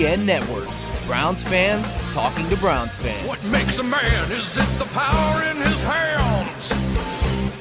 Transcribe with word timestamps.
Network. 0.00 0.66
Browns 1.06 1.44
fans 1.44 1.92
talking 2.14 2.48
to 2.48 2.56
Browns 2.56 2.90
fans. 2.92 3.28
What 3.28 3.44
makes 3.46 3.78
a 3.80 3.82
man? 3.82 4.32
Is 4.32 4.56
it 4.56 4.78
the 4.78 4.86
power 4.94 5.42
in 5.42 5.58
his 5.58 5.82
hands? 5.82 6.72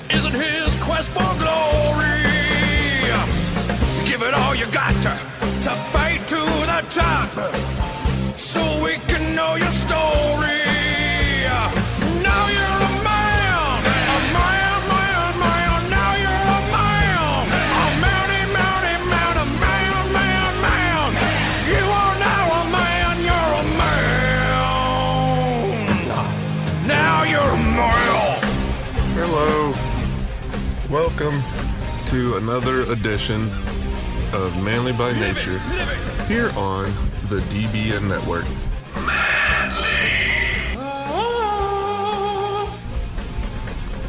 Is 0.10 0.26
it 0.26 0.32
his 0.32 0.82
quest 0.82 1.12
for 1.12 1.20
glory? 1.20 2.24
Give 4.08 4.22
it 4.22 4.34
all 4.34 4.56
you 4.56 4.68
got 4.68 4.94
to, 5.04 5.12
to 5.64 5.76
fight 5.92 6.26
to 6.28 6.38
the 6.38 6.82
top, 6.90 7.30
so 8.40 8.62
we 8.86 8.94
can 9.10 9.36
know 9.36 9.56
your 9.56 9.72
to 32.10 32.38
another 32.38 32.92
edition 32.92 33.52
of 34.34 34.64
Manly 34.64 34.94
by 34.94 35.14
Nature 35.14 35.60
here 36.26 36.50
on 36.58 36.86
the 37.30 37.40
DBN 37.52 38.08
Network. 38.08 38.46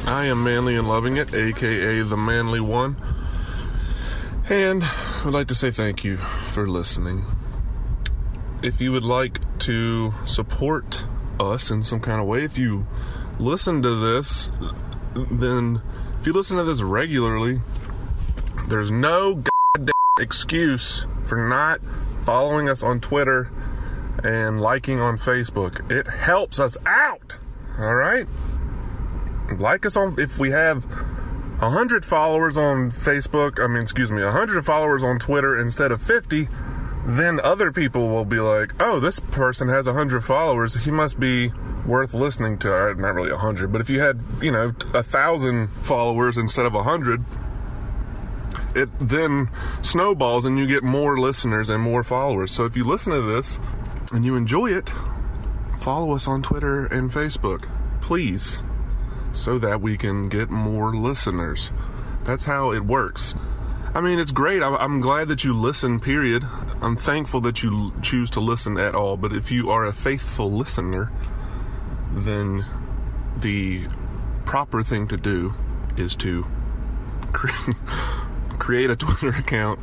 I 0.07 0.25
am 0.25 0.43
Manly 0.43 0.77
and 0.77 0.89
Loving 0.89 1.19
It, 1.19 1.35
aka 1.35 2.01
the 2.01 2.17
Manly 2.17 2.61
One. 2.61 2.97
And 4.49 4.83
I'd 4.83 5.35
like 5.35 5.49
to 5.49 5.55
say 5.55 5.71
thank 5.71 6.03
you 6.03 6.17
for 6.17 6.67
listening. 6.67 7.27
If 8.63 8.81
you 8.81 8.93
would 8.93 9.05
like 9.05 9.59
to 9.61 10.15
support 10.25 11.05
us 11.39 11.71
in 11.71 11.83
some 11.83 12.01
kind 12.01 12.19
of 12.19 12.27
way, 12.27 12.45
if 12.45 12.57
you 12.57 12.87
listen 13.39 13.83
to 13.83 13.95
this, 14.15 14.49
then 15.31 15.83
if 16.19 16.27
you 16.27 16.33
listen 16.33 16.57
to 16.57 16.65
this 16.65 16.81
regularly, 16.81 17.61
there's 18.71 18.91
no 18.91 19.43
goddamn 19.75 19.93
excuse 20.19 21.05
for 21.27 21.49
not 21.49 21.81
following 22.25 22.69
us 22.69 22.83
on 22.83 23.01
Twitter 23.01 23.51
and 24.23 24.61
liking 24.61 25.01
on 25.01 25.19
Facebook. 25.19 25.91
It 25.91 26.07
helps 26.07 26.61
us 26.61 26.77
out. 26.87 27.37
All 27.79 27.95
right? 27.95 28.27
Like 29.59 29.85
us 29.85 29.97
on 29.97 30.15
if 30.19 30.39
we 30.39 30.51
have 30.51 30.85
100 30.85 32.05
followers 32.05 32.57
on 32.57 32.93
Facebook, 32.93 33.59
I 33.63 33.67
mean, 33.67 33.83
excuse 33.83 34.13
me, 34.13 34.23
100 34.23 34.65
followers 34.65 35.03
on 35.03 35.19
Twitter 35.19 35.59
instead 35.59 35.91
of 35.91 36.01
50, 36.01 36.49
then 37.07 37.41
other 37.41 37.73
people 37.73 38.09
will 38.09 38.25
be 38.25 38.39
like, 38.39 38.73
"Oh, 38.79 39.01
this 39.01 39.19
person 39.19 39.69
has 39.69 39.87
100 39.87 40.23
followers. 40.23 40.75
He 40.75 40.91
must 40.93 41.19
be 41.19 41.53
worth 41.85 42.15
listening 42.15 42.59
to." 42.59 42.73
Or, 42.73 42.95
Not 42.95 43.15
really 43.15 43.33
100, 43.33 43.73
but 43.73 43.81
if 43.81 43.91
you 43.91 44.01
had, 44.01 44.21
you 44.41 44.53
know, 44.53 44.73
a 44.95 45.03
thousand 45.03 45.69
followers 45.69 46.39
instead 46.39 46.67
of 46.67 46.75
100, 46.75 47.25
it 48.75 48.89
then 49.01 49.49
snowballs 49.83 50.45
and 50.45 50.59
you 50.59 50.67
get 50.67 50.83
more 50.83 51.19
listeners 51.19 51.71
and 51.71 51.83
more 51.83 52.03
followers. 52.03 52.53
So 52.53 52.65
if 52.65 52.77
you 52.77 52.85
listen 52.85 53.13
to 53.13 53.23
this 53.23 53.61
and 54.13 54.25
you 54.25 54.37
enjoy 54.37 54.73
it, 54.73 54.93
follow 55.81 56.15
us 56.15 56.27
on 56.27 56.43
Twitter 56.43 56.87
and 56.87 57.11
Facebook, 57.11 57.69
please, 58.01 58.63
so 59.33 59.59
that 59.59 59.81
we 59.81 59.97
can 59.97 60.29
get 60.29 60.51
more 60.51 60.95
listeners. 60.95 61.73
That's 62.25 62.45
how 62.45 62.73
it 62.73 62.85
works. 62.85 63.35
I 63.93 64.01
mean, 64.01 64.21
it's 64.21 64.31
great. 64.31 64.63
I'm- 64.63 65.01
glad 65.01 65.29
that 65.29 65.43
you 65.43 65.53
listen, 65.53 65.99
period. 65.99 66.45
I'm 66.81 66.95
thankful 66.95 67.41
that 67.41 67.63
you 67.63 67.93
choose 68.03 68.31
to 68.31 68.41
listen 68.41 68.79
at 68.79 68.95
all. 68.95 69.17
But 69.17 69.33
if 69.33 69.51
you 69.51 69.71
are 69.71 69.85
a 69.85 69.93
faithful 69.93 70.51
listener, 70.51 71.11
then 72.15 72.65
the 73.37 73.89
proper 74.45 74.83
thing 74.85 75.09
to 75.09 75.17
do 75.17 75.55
is 75.97 76.15
to 76.17 76.47
create 78.71 78.89
a 78.89 78.95
Twitter 79.05 79.31
account 79.31 79.81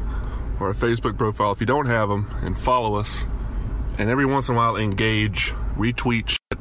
or 0.61 0.69
a 0.69 0.73
Facebook 0.73 1.17
profile 1.17 1.51
if 1.51 1.59
you 1.59 1.65
don't 1.65 1.87
have 1.87 2.07
them 2.07 2.25
and 2.43 2.57
follow 2.57 2.95
us. 2.95 3.25
And 3.97 4.09
every 4.09 4.25
once 4.25 4.47
in 4.47 4.55
a 4.55 4.57
while, 4.57 4.77
engage, 4.77 5.51
retweet 5.75 6.29
shit, 6.29 6.59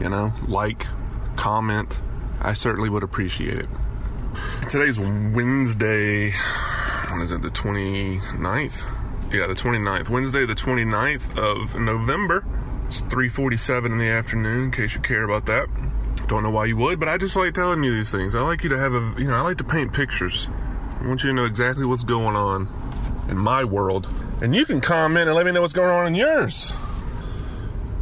you 0.00 0.08
know, 0.08 0.32
like, 0.48 0.84
comment. 1.36 2.00
I 2.40 2.54
certainly 2.54 2.88
would 2.88 3.04
appreciate 3.04 3.56
it. 3.56 3.68
Today's 4.68 4.98
Wednesday. 4.98 6.32
When 7.12 7.20
is 7.20 7.30
it? 7.30 7.42
The 7.42 7.50
29th? 7.50 9.32
Yeah, 9.32 9.46
the 9.46 9.54
29th. 9.54 10.08
Wednesday, 10.08 10.46
the 10.46 10.56
29th 10.56 11.38
of 11.38 11.80
November. 11.80 12.44
It's 12.86 13.02
3:47 13.02 13.92
in 13.92 13.98
the 13.98 14.08
afternoon. 14.08 14.64
In 14.64 14.70
case 14.72 14.94
you 14.96 15.00
care 15.00 15.22
about 15.22 15.46
that. 15.46 15.68
Don't 16.26 16.42
know 16.42 16.50
why 16.50 16.64
you 16.64 16.76
would, 16.78 16.98
but 16.98 17.08
I 17.08 17.16
just 17.16 17.36
like 17.36 17.54
telling 17.54 17.84
you 17.84 17.94
these 17.94 18.10
things. 18.10 18.34
I 18.34 18.40
like 18.40 18.64
you 18.64 18.70
to 18.70 18.78
have 18.78 18.92
a, 18.92 19.14
you 19.18 19.28
know, 19.28 19.34
I 19.34 19.42
like 19.42 19.58
to 19.58 19.64
paint 19.64 19.92
pictures. 19.92 20.48
I 21.04 21.06
want 21.06 21.22
you 21.22 21.28
to 21.28 21.34
know 21.34 21.44
exactly 21.44 21.84
what's 21.84 22.02
going 22.02 22.34
on 22.34 22.66
in 23.28 23.36
my 23.36 23.62
world, 23.62 24.08
and 24.40 24.54
you 24.54 24.64
can 24.64 24.80
comment 24.80 25.28
and 25.28 25.36
let 25.36 25.44
me 25.44 25.52
know 25.52 25.60
what's 25.60 25.74
going 25.74 25.90
on 25.90 26.06
in 26.06 26.14
yours. 26.14 26.72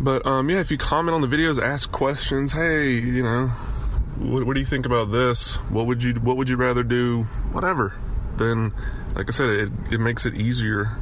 But 0.00 0.24
um, 0.24 0.48
yeah, 0.48 0.60
if 0.60 0.70
you 0.70 0.78
comment 0.78 1.12
on 1.16 1.20
the 1.20 1.26
videos, 1.26 1.60
ask 1.60 1.90
questions. 1.90 2.52
Hey, 2.52 2.92
you 2.92 3.24
know, 3.24 3.48
what, 4.18 4.44
what 4.44 4.54
do 4.54 4.60
you 4.60 4.66
think 4.66 4.86
about 4.86 5.10
this? 5.10 5.56
What 5.68 5.86
would 5.86 6.04
you 6.04 6.14
What 6.14 6.36
would 6.36 6.48
you 6.48 6.54
rather 6.54 6.84
do? 6.84 7.24
Whatever. 7.50 7.92
Then, 8.36 8.72
like 9.16 9.28
I 9.28 9.32
said, 9.32 9.50
it 9.50 9.72
it 9.90 9.98
makes 9.98 10.24
it 10.24 10.34
easier 10.34 10.96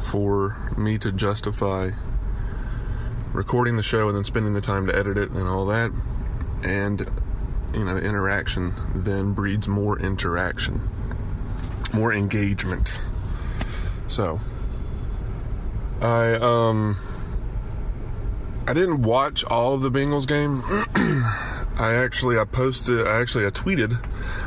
for 0.00 0.70
me 0.76 0.98
to 0.98 1.10
justify 1.10 1.92
recording 3.32 3.76
the 3.76 3.82
show 3.82 4.06
and 4.06 4.14
then 4.14 4.24
spending 4.24 4.52
the 4.52 4.60
time 4.60 4.86
to 4.86 4.94
edit 4.94 5.16
it 5.16 5.30
and 5.30 5.48
all 5.48 5.64
that. 5.64 5.92
And 6.62 7.00
you 7.72 7.84
know, 7.86 7.96
interaction 7.96 8.74
then 8.94 9.32
breeds 9.32 9.66
more 9.66 9.98
interaction, 9.98 10.88
more 11.92 12.12
engagement. 12.12 12.92
So, 14.06 14.40
I 16.00 16.34
um. 16.34 16.98
I 18.64 18.74
didn't 18.74 19.02
watch 19.02 19.42
all 19.44 19.74
of 19.74 19.82
the 19.82 19.90
Bengals 19.90 20.26
game. 20.26 20.62
I 21.76 21.94
actually 21.94 22.38
I 22.38 22.44
posted 22.44 23.06
I 23.06 23.20
actually 23.20 23.44
I 23.44 23.50
tweeted 23.50 23.98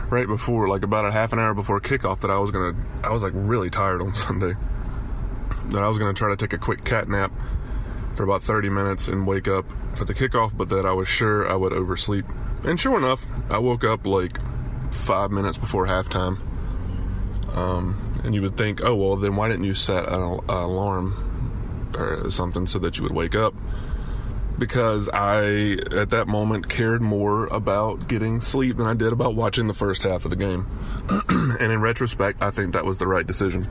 right 0.10 0.26
before 0.26 0.70
like 0.70 0.84
about 0.84 1.06
a 1.06 1.12
half 1.12 1.34
an 1.34 1.40
hour 1.40 1.54
before 1.54 1.82
kickoff 1.82 2.22
that 2.22 2.32
I 2.32 2.38
was 2.38 2.52
gonna 2.52 2.76
I 3.04 3.10
was 3.10 3.24
like 3.24 3.34
really 3.36 3.70
tired 3.70 4.02
on 4.02 4.14
Sunday. 4.14 4.54
That 5.68 5.84
I 5.84 5.88
was 5.88 5.98
gonna 5.98 6.14
try 6.14 6.30
to 6.30 6.38
take 6.38 6.54
a 6.54 6.58
quick 6.58 6.86
cat 6.86 7.10
nap 7.10 7.32
for 8.16 8.24
about 8.24 8.44
30 8.44 8.70
minutes 8.70 9.08
and 9.10 9.28
wake 9.28 9.48
up 9.48 9.66
for 9.96 10.06
the 10.06 10.14
kickoff, 10.14 10.56
but 10.56 10.70
that 10.70 10.86
I 10.86 10.94
was 10.94 11.08
sure 11.08 11.50
I 11.50 11.56
would 11.56 11.74
oversleep. 11.74 12.26
And 12.64 12.80
sure 12.80 12.98
enough, 12.98 13.26
I 13.50 13.58
woke 13.58 13.84
up 13.84 14.06
like 14.06 14.40
five 14.94 15.32
minutes 15.32 15.58
before 15.58 15.88
halftime. 15.88 16.40
Um, 17.56 18.22
and 18.24 18.36
you 18.36 18.42
would 18.42 18.58
think, 18.58 18.82
oh 18.84 18.96
well, 18.96 19.16
then 19.16 19.36
why 19.36 19.48
didn't 19.48 19.64
you 19.66 19.76
set 19.76 20.06
an 20.08 20.14
al- 20.14 20.44
alarm 20.48 21.92
or 21.98 22.30
something 22.30 22.68
so 22.68 22.80
that 22.80 22.98
you 22.98 23.04
would 23.04 23.14
wake 23.14 23.36
up? 23.36 23.56
because 24.58 25.10
I, 25.10 25.78
at 25.92 26.12
that 26.12 26.28
moment, 26.28 26.70
cared 26.70 27.02
more 27.02 27.48
about 27.48 28.08
getting 28.08 28.42
sleep 28.42 28.78
than 28.78 28.88
I 28.88 28.94
did 28.94 29.12
about 29.12 29.36
watching 29.36 29.68
the 29.68 29.74
first 29.74 30.04
half 30.04 30.26
of 30.26 30.30
the 30.30 30.38
game. 30.38 30.68
and 31.30 31.72
in 31.72 31.82
retrospect, 31.82 32.42
I 32.42 32.52
think 32.52 32.74
that 32.74 32.86
was 32.86 32.98
the 32.98 33.08
right 33.08 33.26
decision. 33.26 33.68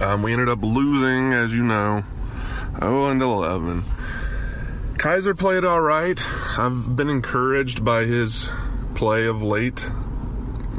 Um, 0.00 0.22
we 0.22 0.32
ended 0.32 0.48
up 0.48 0.62
losing, 0.62 1.32
as 1.32 1.52
you 1.52 1.64
know, 1.64 2.04
0 2.80 3.10
and 3.10 3.20
11. 3.20 3.82
Kizer 4.94 5.36
played 5.36 5.64
all 5.64 5.80
right. 5.80 6.20
I've 6.56 6.94
been 6.94 7.08
encouraged 7.08 7.84
by 7.84 8.04
his 8.04 8.48
play 8.94 9.26
of 9.26 9.42
late. 9.42 9.90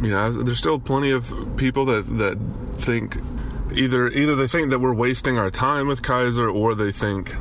You 0.02 0.10
know, 0.12 0.32
there's 0.44 0.58
still 0.58 0.80
plenty 0.80 1.12
of 1.12 1.34
people 1.58 1.86
that 1.86 2.06
that 2.18 2.38
think 2.80 3.18
either 3.74 4.08
either 4.10 4.36
they 4.36 4.48
think 4.48 4.70
that 4.70 4.80
we're 4.80 4.94
wasting 4.94 5.38
our 5.38 5.52
time 5.52 5.88
with 5.88 6.02
Kizer 6.02 6.54
or 6.54 6.76
they 6.76 6.92
think 6.92 7.36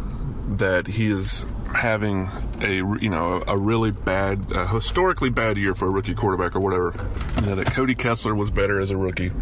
that 0.56 0.87
he 0.87 1.10
is 1.10 1.44
having 1.75 2.31
a 2.60 2.76
you 2.76 3.10
know 3.10 3.44
a 3.46 3.56
really 3.56 3.90
bad 3.90 4.50
a 4.52 4.66
historically 4.66 5.31
bad 5.31 5.56
year 5.56 5.75
for 5.75 5.87
a 5.87 5.90
rookie 5.90 6.14
quarterback 6.14 6.56
or 6.56 6.60
whatever. 6.60 6.94
You 7.40 7.46
know 7.46 7.55
that 7.55 7.72
Cody 7.72 7.94
Kessler 7.94 8.34
was 8.34 8.50
better 8.50 8.81
as 8.81 8.90
a 8.90 8.96
rookie 8.96 9.32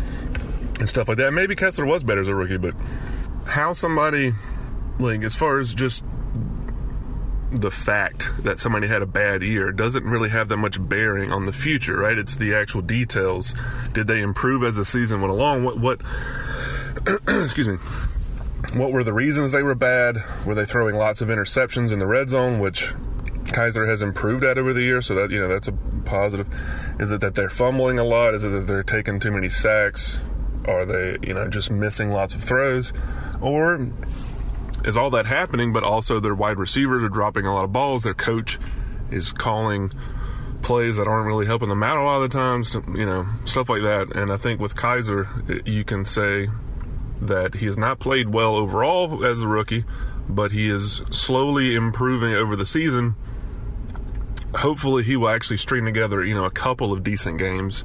and 0.79 0.89
stuff 0.89 1.09
like 1.09 1.17
that. 1.19 1.33
Maybe 1.33 1.57
Kessler 1.57 1.87
was 1.87 2.05
better 2.05 2.21
as 2.21 2.29
a 2.29 2.35
rookie 2.35 2.59
but 2.59 2.75
how 3.47 3.73
somebody 3.73 4.35
like 4.99 5.23
as 5.23 5.35
far 5.35 5.59
as 5.59 5.75
just 5.75 6.05
the 7.51 7.71
fact 7.71 8.29
that 8.43 8.59
somebody 8.59 8.89
had 8.89 9.03
a 9.03 9.07
bad 9.07 9.43
year 9.43 9.71
doesn't 9.71 10.05
really 10.05 10.29
have 10.29 10.49
that 10.49 10.57
much 10.57 10.77
bearing 10.89 11.33
on 11.33 11.47
the 11.47 11.53
future 11.53 11.97
right 11.97 12.19
it's 12.19 12.37
the 12.37 12.53
actual 12.53 12.83
details 12.83 13.55
did 13.93 14.09
they 14.09 14.21
improve 14.21 14.65
as 14.65 14.75
the 14.75 14.85
season 14.85 15.21
went 15.21 15.33
along 15.33 15.63
what 15.63 15.79
what 15.79 16.01
excuse 17.29 17.69
me 17.69 17.77
what 18.75 18.93
were 18.93 19.05
the 19.05 19.13
reasons 19.13 19.53
they 19.53 19.63
were 19.63 19.75
bad? 19.75 20.19
Were 20.45 20.55
they 20.55 20.65
throwing 20.65 20.97
lots 20.97 21.21
of 21.21 21.29
interceptions 21.29 21.93
in 21.93 21.99
the 21.99 22.07
red 22.07 22.31
zone, 22.31 22.59
which 22.59 22.93
Kizer 23.45 23.89
has 23.89 24.03
improved 24.03 24.45
at 24.45 24.59
over 24.59 24.73
the 24.73 24.83
year? 24.83 25.03
So 25.03 25.15
that 25.15 25.31
you 25.31 25.41
know 25.41 25.49
that's 25.49 25.69
a 25.69 25.73
positive. 26.05 26.49
Is 26.99 27.13
it 27.13 27.21
that 27.21 27.35
they're 27.35 27.51
fumbling 27.51 27.99
a 27.99 28.05
lot? 28.05 28.35
Is 28.35 28.45
it 28.45 28.49
that 28.49 28.67
they're 28.67 28.83
taking 28.83 29.21
too 29.21 29.31
many 29.31 29.49
sacks? 29.49 30.21
Are 30.67 30.85
they, 30.85 31.17
you 31.23 31.33
know, 31.33 31.49
just 31.49 31.71
missing 31.71 32.11
lots 32.11 32.35
of 32.35 32.43
throws? 32.43 32.93
Or 33.41 33.89
is 34.87 34.97
all 34.97 35.11
that 35.11 35.27
happening, 35.27 35.73
but 35.73 35.83
also 35.83 36.21
their 36.21 36.35
wide 36.35 36.59
receivers 36.59 37.03
are 37.03 37.09
dropping 37.09 37.45
a 37.45 37.55
lot 37.55 37.65
of 37.65 37.73
balls? 37.73 38.05
Their 38.05 38.15
coach 38.15 38.59
is 39.11 39.33
calling 39.33 39.93
plays 40.63 40.97
that 40.97 41.07
aren't 41.07 41.27
really 41.27 41.47
helping 41.47 41.69
them 41.69 41.83
out 41.83 41.97
a 41.97 42.03
lot 42.03 42.23
of 42.23 42.31
the 42.31 42.37
times, 42.37 42.75
you 42.95 43.07
know, 43.07 43.27
stuff 43.45 43.69
like 43.69 43.83
that. 43.83 44.15
And 44.17 44.33
I 44.33 44.37
think 44.37 44.61
with 44.61 44.75
Kizer, 44.75 45.67
you 45.67 45.85
can 45.85 46.05
say 46.05 46.49
that 47.21 47.55
he 47.55 47.67
has 47.67 47.79
not 47.79 47.99
played 47.99 48.29
well 48.31 48.57
overall 48.57 49.25
as 49.25 49.43
a 49.43 49.49
rookie, 49.49 49.85
but 50.29 50.53
he 50.53 50.69
is 50.69 51.03
slowly 51.11 51.75
improving 51.75 52.35
over 52.35 52.57
the 52.57 52.67
season. 52.67 53.15
Hopefully, 54.55 55.03
he 55.03 55.17
will 55.17 55.29
actually 55.29 55.59
string 55.59 55.85
together, 55.85 56.25
you 56.25 56.35
know, 56.35 56.45
a 56.45 56.51
couple 56.51 56.93
of 56.93 57.03
decent 57.03 57.39
games. 57.39 57.85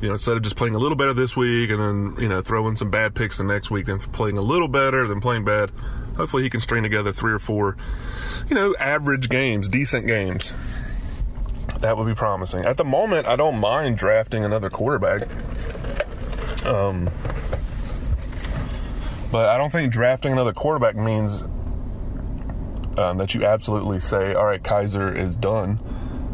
You 0.00 0.08
know, 0.08 0.14
instead 0.14 0.36
of 0.36 0.42
just 0.42 0.56
playing 0.56 0.74
a 0.74 0.78
little 0.78 0.96
better 0.96 1.12
this 1.12 1.36
week 1.36 1.70
and 1.70 1.78
then, 1.78 2.22
you 2.22 2.28
know, 2.28 2.40
throwing 2.40 2.74
some 2.74 2.90
bad 2.90 3.14
picks 3.14 3.36
the 3.36 3.44
next 3.44 3.70
week, 3.70 3.86
then 3.86 3.98
playing 3.98 4.38
a 4.38 4.42
little 4.42 4.68
better, 4.68 5.06
then 5.06 5.20
playing 5.20 5.44
bad. 5.44 5.70
Hopefully, 6.20 6.42
he 6.42 6.50
can 6.50 6.60
string 6.60 6.82
together 6.82 7.12
three 7.12 7.32
or 7.32 7.38
four, 7.38 7.78
you 8.50 8.54
know, 8.54 8.74
average 8.78 9.30
games, 9.30 9.70
decent 9.70 10.06
games. 10.06 10.52
That 11.80 11.96
would 11.96 12.06
be 12.06 12.14
promising. 12.14 12.66
At 12.66 12.76
the 12.76 12.84
moment, 12.84 13.26
I 13.26 13.36
don't 13.36 13.58
mind 13.58 13.96
drafting 13.96 14.44
another 14.44 14.68
quarterback. 14.68 15.22
Um, 16.66 17.08
but 19.32 19.48
I 19.48 19.56
don't 19.56 19.70
think 19.72 19.90
drafting 19.94 20.32
another 20.32 20.52
quarterback 20.52 20.94
means 20.94 21.40
um, 22.98 23.16
that 23.16 23.34
you 23.34 23.46
absolutely 23.46 24.00
say, 24.00 24.34
all 24.34 24.44
right, 24.44 24.62
Kizer 24.62 25.16
is 25.16 25.34
done. 25.36 25.80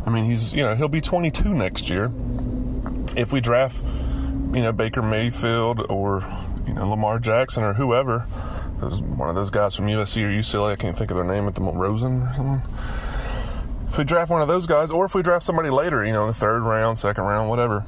I 0.05 0.11
mean, 0.11 0.25
he's, 0.25 0.53
you 0.53 0.65
know, 0.65 0.75
he'll 0.75 0.88
be 0.88 1.00
22 1.00 1.55
next 1.55 1.88
year. 1.88 2.11
If 3.17 3.33
we 3.33 3.41
draft, 3.41 3.81
you 3.85 4.62
know, 4.62 4.73
Baker 4.73 5.03
Mayfield 5.03 5.87
or, 5.88 6.27
you 6.67 6.75
know, 6.75 6.91
Lamar 6.91 7.21
Jackson 7.21 7.62
or 7.62 7.75
whoever, 7.75 8.27
those, 8.78 9.02
one 9.02 9.28
of 9.28 9.34
those 9.34 9.50
guys 9.50 9.75
from 9.75 9.87
USC 9.87 10.23
or 10.23 10.28
UCLA, 10.28 10.73
I 10.73 10.76
can't 10.76 10.96
think 10.96 11.11
of 11.11 11.17
their 11.17 11.25
name 11.25 11.46
at 11.46 11.55
the 11.55 11.61
moment, 11.61 11.78
Rosen 11.78 12.23
or 12.23 12.32
something. 12.34 12.70
If 13.88 13.99
we 13.99 14.05
draft 14.05 14.31
one 14.31 14.43
of 14.43 14.49
those 14.49 14.67
guys, 14.67 14.90
or 14.90 15.06
if 15.06 15.14
we 15.14 15.23
draft 15.23 15.44
somebody 15.44 15.70
later, 15.70 16.05
you 16.05 16.12
know, 16.12 16.23
in 16.23 16.28
the 16.28 16.34
third 16.34 16.61
round, 16.61 16.99
second 16.99 17.25
round, 17.25 17.49
whatever, 17.49 17.84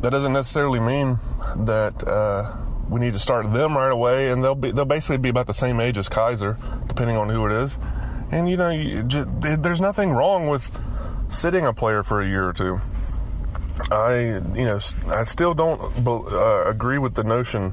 that 0.00 0.10
doesn't 0.10 0.32
necessarily 0.32 0.78
mean 0.78 1.18
that 1.56 2.06
uh, 2.06 2.56
we 2.88 3.00
need 3.00 3.12
to 3.14 3.18
start 3.18 3.52
them 3.52 3.76
right 3.76 3.90
away, 3.90 4.30
and 4.30 4.44
they'll 4.44 4.54
be 4.54 4.70
they'll 4.70 4.84
basically 4.84 5.18
be 5.18 5.28
about 5.28 5.46
the 5.46 5.54
same 5.54 5.80
age 5.80 5.98
as 5.98 6.08
Kizer, 6.08 6.56
depending 6.86 7.16
on 7.16 7.28
who 7.28 7.46
it 7.46 7.52
is. 7.52 7.78
And 8.30 8.48
you 8.48 8.56
know, 8.56 8.70
you 8.70 9.02
just, 9.02 9.28
there's 9.40 9.80
nothing 9.80 10.12
wrong 10.12 10.48
with 10.48 10.70
sitting 11.28 11.66
a 11.66 11.72
player 11.72 12.02
for 12.02 12.20
a 12.20 12.26
year 12.26 12.48
or 12.48 12.52
two. 12.52 12.80
I, 13.90 14.40
you 14.54 14.64
know, 14.64 14.78
I 15.08 15.24
still 15.24 15.54
don't 15.54 15.80
uh, 16.06 16.64
agree 16.66 16.98
with 16.98 17.14
the 17.14 17.24
notion 17.24 17.72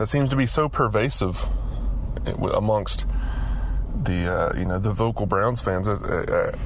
that 0.00 0.08
seems 0.08 0.30
to 0.30 0.36
be 0.36 0.46
so 0.46 0.66
pervasive 0.66 1.46
amongst 2.54 3.04
the, 4.02 4.32
uh, 4.32 4.58
you 4.58 4.64
know, 4.64 4.78
the 4.78 4.90
vocal 4.90 5.26
Browns 5.26 5.60
fans, 5.60 5.86
as, 5.86 6.00
uh, 6.00 6.56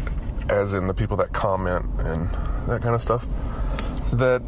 as 0.49 0.73
in 0.73 0.87
the 0.87 0.95
people 0.95 1.17
that 1.17 1.33
comment 1.33 1.85
and 1.99 2.31
that 2.69 2.81
kind 2.81 2.95
of 2.95 3.03
stuff, 3.03 3.27
that 4.13 4.41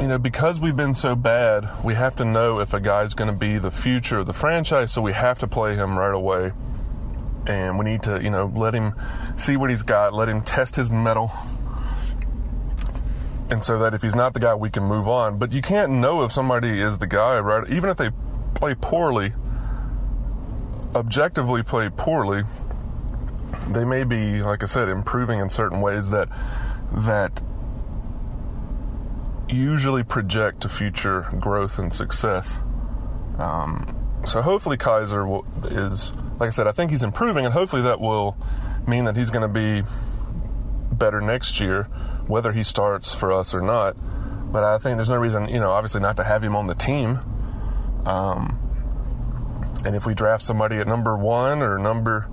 you 0.00 0.08
know, 0.08 0.18
because 0.18 0.58
we've 0.58 0.76
been 0.76 0.96
so 0.96 1.14
bad, 1.14 1.68
we 1.84 1.94
have 1.94 2.16
to 2.16 2.24
know 2.24 2.58
if 2.58 2.74
a 2.74 2.80
guy's 2.80 3.14
going 3.14 3.30
to 3.30 3.36
be 3.36 3.58
the 3.58 3.70
future 3.70 4.18
of 4.18 4.26
the 4.26 4.32
franchise, 4.32 4.92
so 4.92 5.00
we 5.00 5.12
have 5.12 5.38
to 5.38 5.46
play 5.46 5.76
him 5.76 5.96
right 5.96 6.14
away. 6.14 6.50
And 7.46 7.78
we 7.78 7.84
need 7.84 8.02
to, 8.02 8.20
you 8.20 8.30
know, 8.30 8.52
let 8.56 8.74
him 8.74 8.94
see 9.36 9.56
what 9.56 9.70
he's 9.70 9.84
got, 9.84 10.14
let 10.14 10.28
him 10.28 10.42
test 10.42 10.74
his 10.74 10.90
mettle. 10.90 11.30
And 13.50 13.64
so 13.64 13.78
that 13.78 13.94
if 13.94 14.02
he's 14.02 14.14
not 14.14 14.34
the 14.34 14.40
guy, 14.40 14.54
we 14.54 14.70
can 14.70 14.82
move 14.82 15.08
on. 15.08 15.38
But 15.38 15.52
you 15.52 15.62
can't 15.62 15.92
know 15.92 16.22
if 16.22 16.32
somebody 16.32 16.80
is 16.80 16.98
the 16.98 17.06
guy, 17.06 17.40
right? 17.40 17.68
Even 17.70 17.88
if 17.88 17.96
they 17.96 18.10
play 18.54 18.74
poorly, 18.74 19.32
objectively 20.94 21.62
play 21.62 21.88
poorly, 21.88 22.42
they 23.68 23.84
may 23.84 24.04
be, 24.04 24.42
like 24.42 24.62
I 24.62 24.66
said, 24.66 24.88
improving 24.88 25.40
in 25.40 25.48
certain 25.48 25.80
ways 25.80 26.10
that 26.10 26.28
that 26.92 27.42
usually 29.48 30.02
project 30.02 30.60
to 30.60 30.68
future 30.68 31.26
growth 31.38 31.78
and 31.78 31.92
success. 31.92 32.60
Um, 33.38 33.96
so 34.26 34.42
hopefully 34.42 34.76
Kizer 34.76 35.26
will, 35.26 35.46
is, 35.64 36.12
like 36.38 36.48
I 36.48 36.50
said, 36.50 36.66
I 36.66 36.72
think 36.72 36.90
he's 36.90 37.02
improving, 37.02 37.44
and 37.44 37.54
hopefully 37.54 37.82
that 37.82 38.00
will 38.00 38.36
mean 38.86 39.04
that 39.04 39.16
he's 39.16 39.30
going 39.30 39.42
to 39.42 39.48
be 39.48 39.86
better 40.98 41.20
next 41.20 41.60
year, 41.60 41.84
whether 42.26 42.52
he 42.52 42.62
starts 42.62 43.14
for 43.14 43.32
us 43.32 43.54
or 43.54 43.60
not. 43.60 43.96
But 44.52 44.64
I 44.64 44.78
think 44.78 44.96
there's 44.96 45.08
no 45.08 45.16
reason, 45.16 45.48
you 45.48 45.60
know, 45.60 45.72
obviously 45.72 46.00
not 46.00 46.16
to 46.16 46.24
have 46.24 46.42
him 46.42 46.56
on 46.56 46.66
the 46.66 46.74
team. 46.74 47.18
Um, 48.06 48.58
and 49.84 49.94
if 49.94 50.06
we 50.06 50.14
draft 50.14 50.42
somebody 50.42 50.76
at 50.76 50.86
number 50.86 51.16
one 51.16 51.62
or 51.62 51.78
number, 51.78 52.28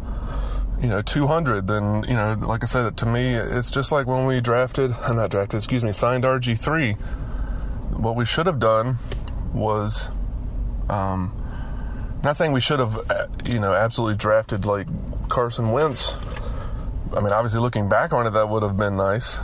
you 0.81 0.87
know, 0.87 1.01
200, 1.01 1.67
then, 1.67 2.03
you 2.07 2.13
know, 2.13 2.35
like 2.39 2.63
I 2.63 2.65
said, 2.65 2.97
to 2.97 3.05
me, 3.05 3.33
it's 3.33 3.71
just 3.71 3.91
like 3.91 4.07
when 4.07 4.25
we 4.25 4.41
drafted, 4.41 4.91
not 5.09 5.29
drafted, 5.31 5.57
excuse 5.57 5.83
me, 5.83 5.91
signed 5.91 6.23
RG3. 6.23 6.99
What 7.99 8.15
we 8.15 8.25
should 8.25 8.45
have 8.45 8.59
done 8.59 8.97
was, 9.53 10.09
um, 10.89 11.33
not 12.23 12.35
saying 12.35 12.51
we 12.51 12.61
should 12.61 12.79
have, 12.79 13.09
uh, 13.09 13.27
you 13.45 13.59
know, 13.59 13.73
absolutely 13.73 14.17
drafted 14.17 14.65
like 14.65 14.87
Carson 15.29 15.71
Wentz. 15.71 16.13
I 17.15 17.21
mean, 17.21 17.31
obviously, 17.31 17.59
looking 17.59 17.87
back 17.87 18.13
on 18.13 18.27
it, 18.27 18.31
that 18.31 18.49
would 18.49 18.63
have 18.63 18.75
been 18.75 18.97
nice. 18.97 19.39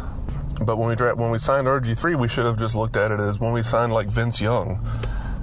But 0.61 0.77
when 0.77 0.89
we 0.89 0.95
dra- 0.95 1.15
when 1.15 1.31
we 1.31 1.39
signed 1.39 1.67
RG3, 1.67 2.19
we 2.19 2.27
should 2.27 2.45
have 2.45 2.59
just 2.59 2.75
looked 2.75 2.95
at 2.95 3.11
it 3.11 3.19
as 3.19 3.39
when 3.39 3.53
we 3.53 3.63
signed 3.63 3.93
like 3.93 4.07
Vince 4.07 4.41
Young. 4.41 4.85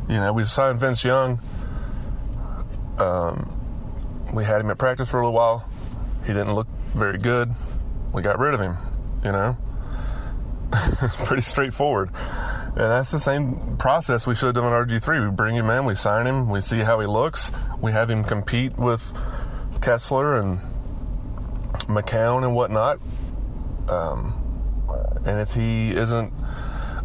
You 0.09 0.17
know, 0.17 0.33
we 0.33 0.45
signed 0.45 0.79
Vince 0.79 1.05
Young. 1.05 1.41
Um, 2.99 4.29
we 4.33 4.45
had 4.45 4.61
him 4.61 4.71
at 4.71 4.79
practice 4.79 5.09
for 5.09 5.21
a 5.21 5.27
little 5.27 5.35
while. 5.35 5.69
He 6.23 6.33
didn't 6.33 6.55
look 6.55 6.69
very 6.95 7.19
good. 7.19 7.51
We 8.13 8.23
got 8.23 8.39
rid 8.39 8.55
of 8.55 8.61
him. 8.61 8.77
You 9.25 9.33
know, 9.33 9.57
It's 11.03 11.17
pretty 11.17 11.43
straightforward. 11.43 12.11
And 12.13 12.77
that's 12.77 13.11
the 13.11 13.21
same 13.21 13.77
process 13.79 14.27
we 14.27 14.35
should 14.35 14.47
have 14.47 14.55
done 14.57 14.65
on 14.65 14.87
RG3. 14.87 15.31
We 15.31 15.35
bring 15.35 15.57
him 15.57 15.71
in, 15.71 15.85
we 15.85 15.95
sign 15.95 16.27
him, 16.27 16.49
we 16.49 16.61
see 16.61 16.81
how 16.81 17.01
he 17.01 17.07
looks, 17.07 17.51
we 17.81 17.93
have 17.93 18.11
him 18.11 18.23
compete 18.23 18.79
with 18.79 19.03
Kessler 19.81 20.39
and 20.39 20.61
McCown 21.87 22.45
and 22.45 22.55
whatnot. 22.55 22.99
Um, 23.89 24.35
and 25.25 25.41
if 25.41 25.55
he 25.55 25.95
isn't 25.95 26.33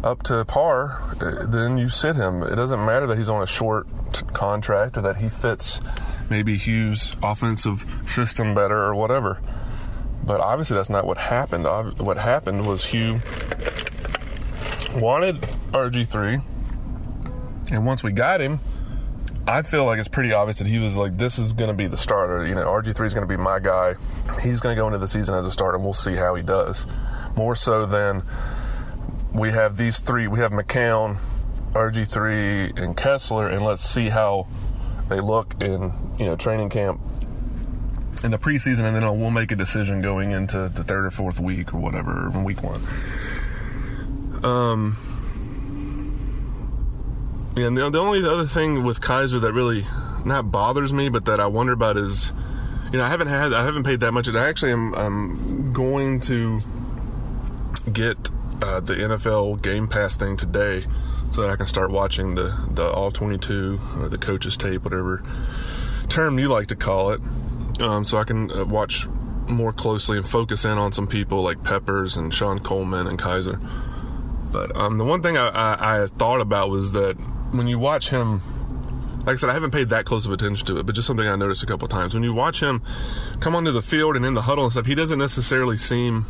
up 0.02 0.22
to 0.24 0.44
par, 0.44 1.02
uh, 1.20 1.46
then 1.46 1.78
you 1.78 1.88
sit 1.88 2.16
him. 2.16 2.42
It 2.42 2.56
doesn't 2.56 2.84
matter 2.84 3.06
that 3.06 3.18
he's 3.18 3.28
on 3.28 3.42
a 3.42 3.46
short 3.46 3.86
t- 4.12 4.24
contract 4.32 4.96
or 4.96 5.02
that 5.02 5.16
he 5.16 5.28
fits 5.28 5.80
maybe 6.30 6.56
Hue's 6.56 7.14
offensive 7.22 7.86
system 8.06 8.54
better 8.54 8.76
or 8.76 8.94
whatever. 8.94 9.40
But 10.24 10.40
obviously, 10.40 10.76
that's 10.76 10.90
not 10.90 11.06
what 11.06 11.18
happened. 11.18 11.64
What 11.98 12.16
happened 12.16 12.66
was 12.66 12.84
Hue 12.86 13.20
wanted 14.94 15.40
RG3, 15.72 16.42
and 17.72 17.86
once 17.86 18.02
we 18.02 18.12
got 18.12 18.40
him, 18.40 18.60
I 19.46 19.62
feel 19.62 19.84
like 19.84 19.98
it's 19.98 20.08
pretty 20.08 20.32
obvious 20.32 20.58
that 20.58 20.66
he 20.66 20.78
was 20.78 20.96
like, 20.96 21.18
this 21.18 21.38
is 21.38 21.52
going 21.52 21.68
to 21.68 21.76
be 21.76 21.86
the 21.86 21.98
starter. 21.98 22.46
You 22.46 22.54
know, 22.54 22.64
RG3 22.64 23.06
is 23.06 23.14
going 23.14 23.28
to 23.28 23.36
be 23.36 23.36
my 23.36 23.58
guy. 23.58 23.94
He's 24.40 24.60
going 24.60 24.74
to 24.74 24.80
go 24.80 24.86
into 24.86 24.98
the 24.98 25.08
season 25.08 25.34
as 25.34 25.44
a 25.44 25.52
starter, 25.52 25.76
and 25.76 25.84
we'll 25.84 25.92
see 25.92 26.14
how 26.14 26.34
he 26.34 26.42
does. 26.42 26.86
More 27.36 27.54
so 27.54 27.84
than 27.84 28.22
we 29.34 29.50
have 29.50 29.76
these 29.76 29.98
three. 29.98 30.28
We 30.28 30.38
have 30.38 30.52
McCown, 30.52 31.18
RG3, 31.72 32.78
and 32.78 32.96
Kessler, 32.96 33.48
and 33.48 33.64
let's 33.64 33.84
see 33.84 34.08
how 34.08 34.46
they 35.08 35.20
look 35.20 35.54
in 35.60 35.92
you 36.18 36.24
know 36.24 36.36
training 36.36 36.70
camp 36.70 37.00
in 38.22 38.30
the 38.30 38.38
preseason, 38.38 38.84
and 38.84 38.96
then 38.96 39.02
we'll 39.20 39.30
make 39.30 39.52
a 39.52 39.56
decision 39.56 40.00
going 40.00 40.30
into 40.30 40.70
the 40.70 40.82
third 40.82 41.04
or 41.04 41.10
fourth 41.10 41.38
week 41.38 41.74
or 41.74 41.78
whatever, 41.78 42.30
week 42.30 42.62
one. 42.62 42.82
Um, 44.42 44.96
yeah, 47.56 47.68
the, 47.70 47.90
the 47.90 48.00
only 48.00 48.24
other 48.28 48.46
thing 48.46 48.82
with 48.82 49.00
Kizer 49.00 49.40
that 49.40 49.52
really 49.52 49.86
not 50.24 50.50
bothers 50.50 50.92
me, 50.92 51.08
but 51.08 51.26
that 51.26 51.38
I 51.38 51.46
wonder 51.46 51.72
about 51.72 51.96
is, 51.96 52.32
you 52.90 52.98
know, 52.98 53.04
I 53.04 53.08
haven't 53.08 53.28
had, 53.28 53.52
I 53.52 53.64
haven't 53.64 53.84
paid 53.84 54.00
that 54.00 54.12
much. 54.12 54.26
and 54.26 54.38
I 54.38 54.48
actually 54.48 54.72
am 54.72 54.94
I'm 54.94 55.72
going 55.72 56.20
to 56.20 56.60
get 57.92 58.16
uh, 58.62 58.80
the 58.80 58.94
NFL 58.94 59.62
Game 59.62 59.86
Pass 59.86 60.16
thing 60.16 60.36
today, 60.36 60.84
so 61.32 61.42
that 61.42 61.50
I 61.50 61.56
can 61.56 61.66
start 61.66 61.90
watching 61.90 62.34
the 62.34 62.54
the 62.70 62.90
all 62.90 63.10
22 63.10 63.80
or 63.98 64.08
the 64.08 64.18
coaches 64.18 64.56
tape, 64.56 64.84
whatever 64.84 65.22
term 66.08 66.38
you 66.38 66.48
like 66.48 66.68
to 66.68 66.76
call 66.76 67.10
it, 67.10 67.20
um, 67.80 68.04
so 68.04 68.18
I 68.18 68.24
can 68.24 68.50
uh, 68.50 68.64
watch 68.64 69.06
more 69.48 69.72
closely 69.72 70.16
and 70.16 70.26
focus 70.26 70.64
in 70.64 70.78
on 70.78 70.92
some 70.92 71.06
people 71.06 71.42
like 71.42 71.62
Peppers 71.62 72.16
and 72.16 72.34
Sean 72.34 72.58
Coleman 72.58 73.06
and 73.06 73.18
Kizer. 73.18 73.60
But 74.50 74.74
um, 74.76 74.98
the 74.98 75.04
one 75.04 75.22
thing 75.22 75.36
I, 75.36 75.48
I, 75.48 76.02
I 76.02 76.06
thought 76.06 76.40
about 76.40 76.70
was 76.70 76.92
that 76.92 77.16
when 77.56 77.66
you 77.66 77.78
watch 77.78 78.10
him 78.10 78.42
like 79.26 79.34
I 79.34 79.36
said, 79.36 79.48
I 79.48 79.54
haven't 79.54 79.70
paid 79.70 79.88
that 79.88 80.04
close 80.04 80.26
of 80.26 80.32
attention 80.32 80.66
to 80.66 80.78
it, 80.78 80.84
but 80.84 80.94
just 80.94 81.06
something 81.06 81.26
I 81.26 81.34
noticed 81.34 81.62
a 81.62 81.66
couple 81.66 81.88
times. 81.88 82.12
When 82.12 82.22
you 82.22 82.34
watch 82.34 82.60
him 82.60 82.82
come 83.40 83.56
onto 83.56 83.72
the 83.72 83.80
field 83.80 84.16
and 84.16 84.26
in 84.26 84.34
the 84.34 84.42
huddle 84.42 84.64
and 84.64 84.72
stuff, 84.72 84.84
he 84.84 84.94
doesn't 84.94 85.18
necessarily 85.18 85.78
seem 85.78 86.26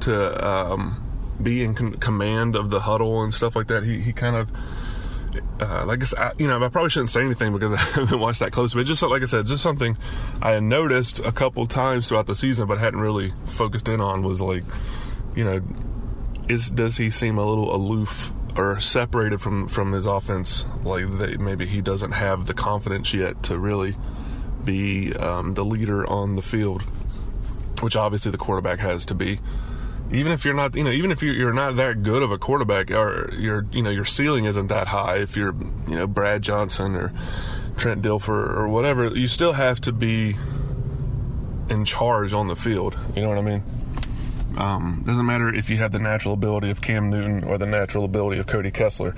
to 0.00 0.46
um, 0.46 1.02
be 1.42 1.64
in 1.64 1.74
con- 1.74 1.94
command 1.94 2.54
of 2.54 2.68
the 2.68 2.80
huddle 2.80 3.22
and 3.22 3.32
stuff 3.32 3.56
like 3.56 3.68
that. 3.68 3.84
He, 3.84 4.00
he 4.00 4.12
kind 4.12 4.36
of 4.36 4.50
uh, 5.60 5.84
like 5.86 6.02
I 6.02 6.04
said, 6.04 6.18
I, 6.18 6.32
you 6.38 6.46
know, 6.46 6.62
I 6.62 6.68
probably 6.68 6.90
shouldn't 6.90 7.10
say 7.10 7.22
anything 7.22 7.52
because 7.52 7.72
I 7.72 7.78
haven't 7.78 8.18
watched 8.18 8.40
that 8.40 8.52
close, 8.52 8.74
but 8.74 8.84
just 8.84 9.02
like 9.02 9.22
I 9.22 9.26
said, 9.26 9.46
just 9.46 9.62
something 9.62 9.96
I 10.42 10.52
had 10.52 10.62
noticed 10.62 11.20
a 11.20 11.32
couple 11.32 11.66
times 11.66 12.08
throughout 12.08 12.26
the 12.26 12.34
season, 12.34 12.66
but 12.66 12.78
hadn't 12.78 13.00
really 13.00 13.32
focused 13.46 13.88
in 13.88 14.00
on 14.00 14.22
was 14.22 14.42
like, 14.42 14.64
you 15.34 15.44
know, 15.44 15.62
is 16.48 16.70
does 16.70 16.96
he 16.96 17.10
seem 17.10 17.38
a 17.38 17.46
little 17.46 17.74
aloof 17.74 18.32
or 18.56 18.80
separated 18.80 19.40
from 19.40 19.68
from 19.68 19.92
his 19.92 20.06
offense? 20.06 20.64
Like 20.82 21.10
they, 21.12 21.36
maybe 21.36 21.66
he 21.66 21.80
doesn't 21.80 22.12
have 22.12 22.46
the 22.46 22.54
confidence 22.54 23.12
yet 23.12 23.42
to 23.44 23.58
really 23.58 23.96
be 24.64 25.12
um, 25.14 25.54
the 25.54 25.64
leader 25.64 26.06
on 26.06 26.34
the 26.34 26.42
field, 26.42 26.82
which 27.80 27.96
obviously 27.96 28.30
the 28.30 28.38
quarterback 28.38 28.80
has 28.80 29.06
to 29.06 29.14
be 29.14 29.40
even 30.10 30.30
if 30.32 30.44
you're 30.44 30.54
not, 30.54 30.76
you 30.76 30.84
know, 30.84 30.90
even 30.90 31.10
if 31.10 31.22
you're 31.22 31.52
not 31.52 31.76
that 31.76 32.02
good 32.02 32.22
of 32.22 32.30
a 32.30 32.38
quarterback, 32.38 32.90
or 32.90 33.32
your, 33.34 33.66
you 33.72 33.82
know, 33.82 33.90
your 33.90 34.04
ceiling 34.04 34.44
isn't 34.44 34.68
that 34.68 34.86
high. 34.86 35.16
If 35.16 35.36
you're, 35.36 35.54
you 35.88 35.96
know, 35.96 36.06
Brad 36.06 36.42
Johnson 36.42 36.94
or 36.94 37.12
Trent 37.76 38.02
Dilfer 38.02 38.56
or 38.56 38.68
whatever, 38.68 39.08
you 39.08 39.26
still 39.26 39.52
have 39.52 39.80
to 39.82 39.92
be 39.92 40.36
in 41.68 41.84
charge 41.84 42.32
on 42.32 42.46
the 42.46 42.56
field. 42.56 42.96
You 43.16 43.22
know 43.22 43.28
what 43.28 43.38
I 43.38 43.42
mean? 43.42 43.62
Um, 44.56 45.02
doesn't 45.06 45.26
matter 45.26 45.54
if 45.54 45.68
you 45.68 45.76
have 45.78 45.92
the 45.92 45.98
natural 45.98 46.34
ability 46.34 46.70
of 46.70 46.80
Cam 46.80 47.10
Newton 47.10 47.44
or 47.44 47.58
the 47.58 47.66
natural 47.66 48.04
ability 48.04 48.40
of 48.40 48.46
Cody 48.46 48.70
Kessler. 48.70 49.14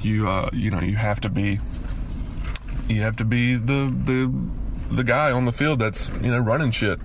You, 0.00 0.28
uh, 0.28 0.50
you 0.52 0.70
know, 0.70 0.80
you 0.80 0.96
have 0.96 1.20
to 1.20 1.28
be, 1.28 1.58
you 2.86 3.00
have 3.02 3.16
to 3.16 3.24
be 3.24 3.54
the 3.54 3.94
the 4.04 4.32
the 4.90 5.04
guy 5.04 5.32
on 5.32 5.44
the 5.44 5.52
field 5.52 5.80
that's 5.80 6.08
you 6.20 6.30
know 6.30 6.38
running 6.38 6.70
shit. 6.70 7.00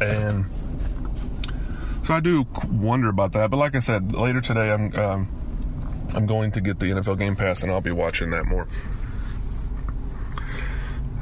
And 0.00 0.46
so 2.02 2.14
I 2.14 2.20
do 2.20 2.46
wonder 2.68 3.08
about 3.08 3.32
that. 3.32 3.50
But 3.50 3.56
like 3.58 3.74
I 3.74 3.80
said, 3.80 4.14
later 4.14 4.40
today 4.40 4.70
I'm 4.72 4.94
um, 4.96 6.08
I'm 6.14 6.26
going 6.26 6.52
to 6.52 6.60
get 6.60 6.78
the 6.78 6.86
NFL 6.86 7.18
Game 7.18 7.36
Pass 7.36 7.62
and 7.62 7.72
I'll 7.72 7.80
be 7.80 7.92
watching 7.92 8.30
that 8.30 8.44
more. 8.44 8.68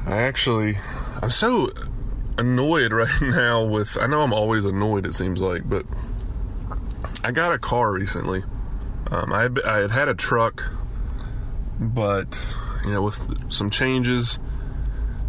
I 0.06 0.22
actually 0.22 0.76
I'm 1.22 1.30
so 1.30 1.70
annoyed 2.38 2.92
right 2.92 3.20
now 3.20 3.64
with 3.64 3.98
I 4.00 4.06
know 4.06 4.22
I'm 4.22 4.32
always 4.32 4.64
annoyed 4.64 5.06
it 5.06 5.14
seems 5.14 5.40
like, 5.40 5.68
but 5.68 5.86
I 7.24 7.30
got 7.32 7.52
a 7.52 7.58
car 7.58 7.92
recently. 7.92 8.42
Um, 9.10 9.32
I, 9.32 9.42
had, 9.42 9.60
I 9.62 9.78
had 9.78 9.90
had 9.90 10.08
a 10.08 10.14
truck, 10.14 10.64
but 11.78 12.54
you 12.84 12.92
know 12.92 13.02
with 13.02 13.52
some 13.52 13.70
changes 13.70 14.38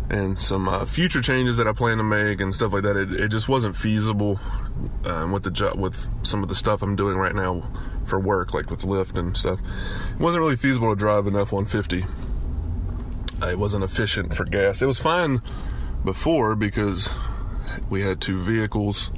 and 0.10 0.38
some 0.38 0.68
uh, 0.68 0.86
future 0.86 1.22
changes 1.22 1.58
that 1.58 1.68
I 1.68 1.72
plan 1.72 1.98
to 1.98 2.04
make 2.04 2.42
and 2.42 2.54
stuff 2.54 2.74
like 2.74 2.84
that, 2.84 2.98
it, 2.98 3.14
it 3.14 3.28
just 3.30 3.48
wasn't 3.48 3.76
feasible 3.76 4.40
um, 5.06 5.32
with 5.32 5.44
the 5.44 5.52
job 5.52 5.80
with 5.80 6.10
some 6.24 6.44
of 6.44 6.50
the 6.50 6.56
stuff 6.56 6.82
I'm 6.82 6.96
doing 6.96 7.18
right 7.18 7.34
now 7.34 7.64
for 8.06 8.20
work, 8.20 8.54
like 8.54 8.70
with 8.70 8.82
Lyft 8.82 9.18
and 9.18 9.38
stuff. 9.38 9.60
It 10.14 10.20
wasn't 10.20 10.42
really 10.42 10.58
feasible 10.58 10.90
to 10.90 10.96
drive 10.98 11.28
an 11.28 11.36
F-150. 11.38 12.06
It 13.44 13.58
wasn't 13.58 13.84
efficient 13.84 14.36
for 14.36 14.44
gas. 14.44 14.82
It 14.82 14.86
was 14.86 15.00
fine 15.00 15.42
before 16.04 16.56
because 16.56 17.10
we 17.90 18.02
had 18.02 18.22
two 18.22 18.42
vehicles, 18.42 19.12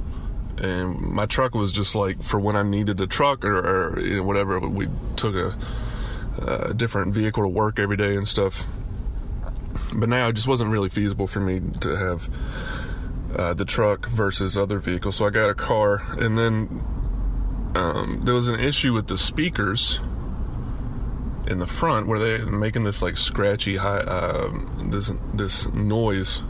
and 0.58 0.98
my 1.00 1.26
truck 1.26 1.54
was 1.54 1.72
just 1.72 1.94
like 1.94 2.22
for 2.22 2.38
when 2.38 2.56
I 2.56 2.62
needed 2.62 3.00
a 3.00 3.06
truck 3.06 3.44
or, 3.44 3.58
or 3.58 4.00
you 4.00 4.16
know, 4.18 4.22
whatever. 4.22 4.60
We 4.60 4.88
took 5.16 5.34
a, 5.34 5.56
a 6.38 6.74
different 6.74 7.14
vehicle 7.14 7.42
to 7.42 7.48
work 7.48 7.78
every 7.78 7.96
day 7.96 8.16
and 8.16 8.26
stuff. 8.26 8.64
But 9.92 10.08
now 10.08 10.28
it 10.28 10.34
just 10.34 10.46
wasn't 10.46 10.70
really 10.70 10.88
feasible 10.88 11.26
for 11.26 11.40
me 11.40 11.60
to 11.80 11.96
have 11.96 12.28
uh, 13.36 13.54
the 13.54 13.64
truck 13.64 14.08
versus 14.08 14.56
other 14.56 14.78
vehicles. 14.78 15.16
So 15.16 15.26
I 15.26 15.30
got 15.30 15.50
a 15.50 15.54
car, 15.54 16.02
and 16.18 16.38
then 16.38 16.84
um, 17.74 18.22
there 18.24 18.34
was 18.34 18.48
an 18.48 18.60
issue 18.60 18.92
with 18.92 19.08
the 19.08 19.18
speakers 19.18 20.00
in 21.46 21.58
the 21.58 21.66
front 21.66 22.06
where 22.06 22.18
they're 22.18 22.46
making 22.46 22.84
this 22.84 23.02
like 23.02 23.16
scratchy 23.16 23.76
high 23.76 23.98
uh, 23.98 24.50
this 24.84 25.12
this 25.34 25.66
noise 25.74 26.42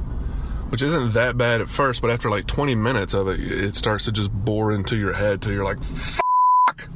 which 0.70 0.82
isn't 0.82 1.12
that 1.14 1.36
bad 1.36 1.60
at 1.60 1.68
first 1.68 2.02
but 2.02 2.10
after 2.10 2.30
like 2.30 2.46
20 2.46 2.74
minutes 2.74 3.14
of 3.14 3.28
it 3.28 3.40
it 3.40 3.76
starts 3.76 4.04
to 4.04 4.12
just 4.12 4.32
bore 4.32 4.72
into 4.72 4.96
your 4.96 5.12
head 5.12 5.40
till 5.40 5.52
you're 5.52 5.64
like 5.64 5.82
fuck 5.82 6.88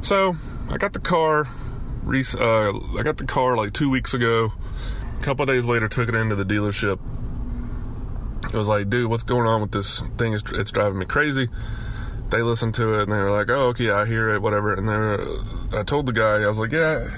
so 0.00 0.36
i 0.70 0.76
got 0.76 0.92
the 0.92 1.00
car 1.00 1.48
uh, 2.08 2.72
i 2.98 3.02
got 3.02 3.16
the 3.16 3.26
car 3.26 3.56
like 3.56 3.72
two 3.72 3.90
weeks 3.90 4.14
ago 4.14 4.52
a 5.18 5.22
couple 5.22 5.44
days 5.46 5.64
later 5.64 5.88
took 5.88 6.08
it 6.08 6.14
into 6.14 6.36
the 6.36 6.44
dealership 6.44 7.00
it 8.52 8.54
was 8.54 8.68
like, 8.68 8.88
dude, 8.88 9.10
what's 9.10 9.24
going 9.24 9.46
on 9.46 9.60
with 9.60 9.72
this 9.72 10.00
thing? 10.18 10.32
It's, 10.32 10.44
it's 10.52 10.70
driving 10.70 10.98
me 10.98 11.06
crazy. 11.06 11.48
They 12.30 12.42
listened 12.42 12.74
to 12.76 12.94
it 12.94 13.02
and 13.04 13.12
they 13.12 13.16
were 13.16 13.30
like, 13.30 13.50
oh, 13.50 13.68
okay, 13.68 13.90
I 13.90 14.06
hear 14.06 14.28
it, 14.28 14.42
whatever. 14.42 14.72
And 14.72 14.88
then 14.88 15.78
I 15.78 15.82
told 15.82 16.06
the 16.06 16.12
guy, 16.12 16.42
I 16.42 16.46
was 16.46 16.58
like, 16.58 16.72
yeah. 16.72 17.08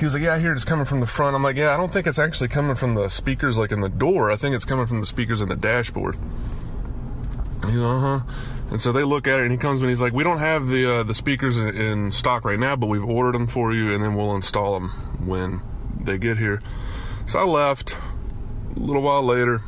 He 0.00 0.06
was 0.06 0.14
like, 0.14 0.22
yeah, 0.22 0.32
I 0.32 0.38
hear 0.38 0.54
it's 0.54 0.64
coming 0.64 0.86
from 0.86 1.00
the 1.00 1.06
front. 1.06 1.36
I'm 1.36 1.42
like, 1.42 1.56
yeah, 1.56 1.74
I 1.74 1.76
don't 1.76 1.92
think 1.92 2.06
it's 2.06 2.18
actually 2.18 2.48
coming 2.48 2.74
from 2.74 2.94
the 2.94 3.10
speakers 3.10 3.58
like 3.58 3.70
in 3.70 3.82
the 3.82 3.90
door. 3.90 4.30
I 4.30 4.36
think 4.36 4.56
it's 4.56 4.64
coming 4.64 4.86
from 4.86 5.00
the 5.00 5.06
speakers 5.06 5.42
in 5.42 5.50
the 5.50 5.56
dashboard. 5.56 6.16
He's 7.66 7.78
uh 7.78 8.00
huh. 8.00 8.20
And 8.70 8.80
so 8.80 8.92
they 8.92 9.02
look 9.02 9.26
at 9.26 9.40
it, 9.40 9.42
and 9.42 9.52
he 9.52 9.58
comes 9.58 9.82
and 9.82 9.90
he's 9.90 10.00
like, 10.00 10.14
"We 10.14 10.24
don't 10.24 10.38
have 10.38 10.68
the 10.68 11.00
uh, 11.00 11.02
the 11.02 11.12
speakers 11.12 11.58
in, 11.58 11.76
in, 11.76 12.12
stock 12.12 12.46
right 12.46 12.58
now, 12.58 12.76
but 12.76 12.86
we've 12.86 13.04
ordered 13.04 13.34
them 13.34 13.46
for 13.46 13.74
you, 13.74 13.92
and 13.92 14.02
then 14.02 14.14
we'll 14.14 14.34
install 14.34 14.72
them 14.72 14.88
when 15.26 15.60
they 16.02 16.16
get 16.16 16.38
here." 16.38 16.62
So 17.26 17.38
I 17.38 17.44
left. 17.44 17.94
A 18.74 18.78
little 18.78 19.02
while 19.02 19.22
later, 19.22 19.60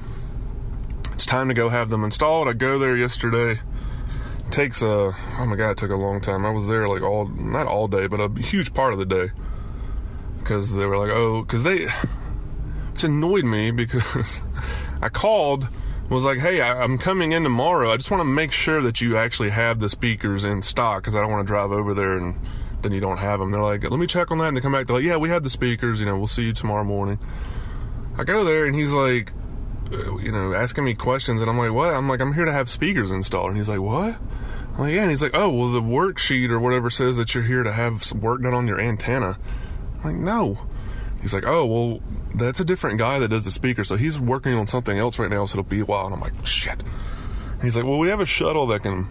it's 1.13 1.27
time 1.27 1.49
to 1.49 1.55
go 1.55 1.69
have 1.69 1.91
them 1.91 2.05
installed. 2.05 2.49
I 2.49 2.55
go 2.55 2.79
there 2.79 2.97
yesterday. 2.97 3.61
Takes 4.51 4.81
a 4.81 5.15
oh 5.15 5.47
my 5.47 5.57
god, 5.57 5.73
it 5.73 5.77
took 5.77 5.91
a 5.91 5.97
long 5.97 6.23
time. 6.23 6.47
I 6.47 6.51
was 6.51 6.69
there 6.69 6.89
like 6.89 7.03
all 7.03 7.27
not 7.27 7.67
all 7.67 7.87
day, 7.87 8.07
but 8.07 8.19
a 8.19 8.41
huge 8.41 8.73
part 8.73 8.95
of 8.95 8.99
the 8.99 9.05
day 9.05 9.33
because 10.43 10.75
they 10.75 10.87
were 10.87 10.99
like, 10.99 11.11
oh, 11.11 11.43
because 11.43 11.63
they 11.63 11.89
it's 12.93 13.05
annoyed 13.05 13.45
me 13.45 13.71
because 13.71 14.43
I 15.03 15.09
called 15.09 15.69
was 16.13 16.25
like, 16.25 16.39
hey, 16.39 16.61
I, 16.61 16.85
am 16.85 16.99
coming 16.99 17.33
in 17.33 17.43
tomorrow. 17.43 17.91
I 17.91 17.97
just 17.97 18.11
want 18.11 18.21
to 18.21 18.25
make 18.25 18.53
sure 18.53 18.83
that 18.83 19.01
you 19.01 19.17
actually 19.17 19.51
have 19.51 19.81
the 19.81 19.89
speakers 19.89 20.45
in 20.45 20.63
stock 20.63 21.03
because 21.03 21.17
I 21.17 21.21
don't 21.21 21.31
want 21.31 21.47
to 21.47 21.47
drive 21.47 21.73
over 21.73 21.95
there 21.95 22.17
and 22.19 22.39
then 22.83 22.93
you 22.93 23.01
don't 23.01 23.19
have 23.19 23.41
them. 23.41 23.51
They're 23.51 23.63
like, 23.63 23.89
let 23.89 23.99
me 23.99 24.07
check 24.07 24.31
on 24.31 24.39
that, 24.39 24.49
and 24.49 24.57
they 24.57 24.61
come 24.61 24.73
back. 24.73 24.87
They're 24.87 24.97
like, 24.97 25.05
yeah, 25.05 25.17
we 25.17 25.29
have 25.29 25.43
the 25.43 25.51
speakers. 25.51 26.01
You 26.01 26.07
know, 26.07 26.19
we'll 26.19 26.27
see 26.27 26.43
you 26.43 26.53
tomorrow 26.53 26.85
morning. 26.85 27.19
I 28.19 28.25
go 28.25 28.45
there 28.45 28.67
and 28.67 28.75
he's 28.75 28.93
like, 28.93 29.33
uh, 29.91 30.19
you 30.19 30.33
know, 30.33 30.53
asking 30.53 30.85
me 30.85 30.95
questions, 30.95 31.41
and 31.41 31.51
I'm 31.51 31.59
like, 31.59 31.73
what? 31.73 31.95
I'm 31.95 32.09
like, 32.09 32.21
I'm 32.21 32.35
here 32.35 32.45
to 32.45 32.53
have 32.53 32.69
speakers 32.69 33.11
installed, 33.11 33.49
and 33.49 33.57
he's 33.57 33.69
like, 33.69 33.81
what? 33.81 34.17
I'm 34.75 34.79
like, 34.79 34.95
yeah, 34.95 35.03
and 35.03 35.11
he's 35.11 35.23
like, 35.23 35.35
oh, 35.35 35.51
well, 35.51 35.71
the 35.71 35.83
worksheet 35.83 36.51
or 36.51 36.59
whatever 36.59 36.91
says 36.91 37.17
that 37.17 37.35
you're 37.35 37.45
here 37.45 37.63
to 37.63 37.73
have 37.73 38.13
work 38.13 38.43
done 38.43 38.55
on 38.55 38.67
your 38.67 38.81
antenna. 38.81 39.39
Like, 40.05 40.17
no. 40.17 40.59
He's 41.21 41.33
like, 41.33 41.45
oh, 41.47 41.67
well, 41.67 42.01
that's 42.35 42.61
a 42.61 42.65
different 42.65 42.99
guy 42.99 43.19
that 43.21 43.29
does 43.29 43.45
the 43.45 43.51
speaker, 43.51 43.85
so 43.85 43.97
he's 43.97 44.19
working 44.19 44.55
on 44.55 44.67
something 44.67 44.99
else 44.99 45.19
right 45.19 45.31
now, 45.31 45.47
so 45.47 45.59
it'll 45.59 45.69
be 45.69 45.81
a 45.81 45.85
while. 45.85 46.07
And 46.07 46.15
I'm 46.15 46.21
like, 46.21 46.47
shit. 46.47 46.81
And 46.81 47.63
he's 47.63 47.77
like, 47.77 47.85
well, 47.85 47.99
we 47.99 48.09
have 48.09 48.21
a 48.21 48.27
shuttle 48.27 48.67
that 48.69 48.83
can, 48.83 49.07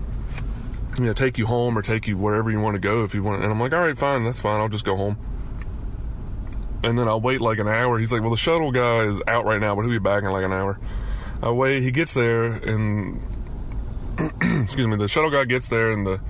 you 0.98 1.06
know, 1.06 1.14
take 1.14 1.38
you 1.38 1.46
home 1.46 1.78
or 1.78 1.82
take 1.82 2.08
you 2.08 2.18
wherever 2.18 2.52
you 2.52 2.60
want 2.60 2.76
to 2.76 2.80
go 2.80 3.06
if 3.06 3.16
you 3.16 3.24
want. 3.24 3.44
And 3.44 3.52
I'm 3.52 3.60
like, 3.60 3.72
all 3.72 3.80
right, 3.80 3.98
fine, 3.98 4.26
that's 4.26 4.42
fine. 4.42 4.60
I'll 4.60 4.70
just 4.70 4.86
go 4.86 4.98
home 4.98 5.18
and 6.84 6.98
then 6.98 7.08
I'll 7.08 7.22
wait 7.22 7.42
like 7.42 7.60
an 7.60 7.68
hour. 7.68 8.00
He's 8.00 8.12
like, 8.12 8.22
well, 8.22 8.32
the 8.32 8.38
shuttle 8.38 8.72
guy 8.72 9.04
is 9.04 9.22
out 9.28 9.46
right 9.46 9.60
now, 9.60 9.76
but 9.76 9.84
he'll 9.84 9.92
be 9.92 10.00
back 10.00 10.24
in 10.24 10.32
like 10.32 10.44
an 10.44 10.54
hour. 10.54 10.80
I 11.42 11.52
wait. 11.52 11.84
He 11.84 11.92
gets 11.92 12.14
there, 12.14 12.46
and 12.46 13.22
excuse 14.42 14.88
me, 14.88 14.96
the 14.96 15.08
shuttle 15.08 15.32
guy 15.32 15.46
gets 15.46 15.68
there, 15.68 15.92
and 15.92 16.06
the 16.06 16.22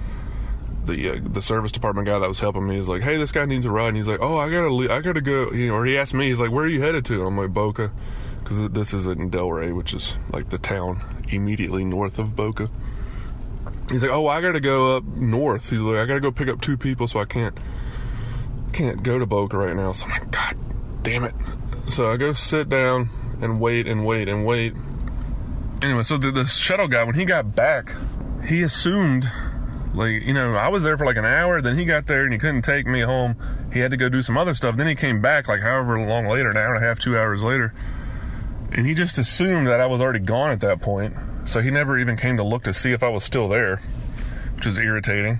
the 0.85 1.11
uh, 1.11 1.19
the 1.21 1.41
service 1.41 1.71
department 1.71 2.07
guy 2.07 2.19
that 2.19 2.27
was 2.27 2.39
helping 2.39 2.67
me 2.67 2.77
is 2.77 2.87
like, 2.87 3.01
hey, 3.01 3.17
this 3.17 3.31
guy 3.31 3.45
needs 3.45 3.65
a 3.65 3.71
ride. 3.71 3.89
And 3.89 3.97
he's 3.97 4.07
like, 4.07 4.21
oh, 4.21 4.37
I 4.37 4.49
gotta 4.49 4.69
leave. 4.69 4.91
I 4.91 5.01
gotta 5.01 5.21
go. 5.21 5.51
You 5.51 5.67
know, 5.67 5.75
or 5.75 5.85
he 5.85 5.97
asked 5.97 6.13
me, 6.13 6.29
he's 6.29 6.39
like, 6.39 6.51
where 6.51 6.65
are 6.65 6.69
you 6.69 6.81
headed 6.81 7.05
to? 7.05 7.15
And 7.15 7.27
I'm 7.27 7.37
like, 7.37 7.53
Boca, 7.53 7.91
because 8.39 8.69
this 8.69 8.93
is 8.93 9.07
in 9.07 9.29
Delray, 9.29 9.75
which 9.75 9.93
is 9.93 10.13
like 10.31 10.49
the 10.49 10.57
town 10.57 11.01
immediately 11.29 11.83
north 11.83 12.19
of 12.19 12.35
Boca. 12.35 12.69
He's 13.91 14.03
like, 14.03 14.11
oh, 14.11 14.27
I 14.27 14.41
gotta 14.41 14.59
go 14.59 14.97
up 14.97 15.03
north. 15.03 15.69
He's 15.69 15.79
like, 15.79 15.97
I 15.97 16.05
gotta 16.05 16.19
go 16.19 16.31
pick 16.31 16.47
up 16.47 16.61
two 16.61 16.77
people, 16.77 17.07
so 17.07 17.19
I 17.19 17.25
can't 17.25 17.57
can't 18.73 19.03
go 19.03 19.19
to 19.19 19.25
Boca 19.25 19.57
right 19.57 19.75
now. 19.75 19.91
So 19.91 20.05
I'm 20.05 20.11
like, 20.11 20.31
God 20.31 20.57
damn 21.03 21.23
it. 21.23 21.35
So 21.89 22.09
I 22.09 22.17
go 22.17 22.33
sit 22.33 22.69
down 22.69 23.09
and 23.41 23.59
wait 23.59 23.87
and 23.87 24.05
wait 24.05 24.29
and 24.29 24.45
wait. 24.45 24.73
Anyway, 25.83 26.03
so 26.03 26.17
the, 26.17 26.31
the 26.31 26.45
shuttle 26.45 26.87
guy, 26.87 27.03
when 27.03 27.15
he 27.15 27.25
got 27.25 27.55
back, 27.55 27.91
he 28.45 28.61
assumed, 28.61 29.29
like, 29.93 30.23
you 30.23 30.33
know, 30.33 30.55
I 30.55 30.69
was 30.69 30.83
there 30.83 30.97
for 30.97 31.05
like 31.05 31.17
an 31.17 31.25
hour. 31.25 31.61
Then 31.61 31.77
he 31.77 31.85
got 31.85 32.07
there 32.07 32.23
and 32.23 32.33
he 32.33 32.39
couldn't 32.39 32.63
take 32.63 32.85
me 32.85 33.01
home. 33.01 33.35
He 33.73 33.79
had 33.79 33.91
to 33.91 33.97
go 33.97 34.09
do 34.09 34.21
some 34.21 34.37
other 34.37 34.53
stuff. 34.53 34.77
Then 34.77 34.87
he 34.87 34.95
came 34.95 35.21
back, 35.21 35.47
like, 35.47 35.61
however 35.61 35.99
long 35.99 36.27
later, 36.27 36.49
an 36.49 36.57
hour 36.57 36.73
and 36.73 36.83
a 36.83 36.87
half, 36.87 36.99
two 36.99 37.17
hours 37.17 37.43
later. 37.43 37.73
And 38.71 38.85
he 38.85 38.93
just 38.93 39.17
assumed 39.17 39.67
that 39.67 39.81
I 39.81 39.85
was 39.85 39.99
already 39.99 40.19
gone 40.19 40.51
at 40.51 40.61
that 40.61 40.81
point. 40.81 41.13
So 41.45 41.59
he 41.59 41.71
never 41.71 41.99
even 41.99 42.15
came 42.15 42.37
to 42.37 42.43
look 42.43 42.63
to 42.63 42.73
see 42.73 42.93
if 42.93 43.03
I 43.03 43.09
was 43.09 43.23
still 43.23 43.49
there, 43.49 43.81
which 44.55 44.65
is 44.65 44.77
irritating. 44.77 45.39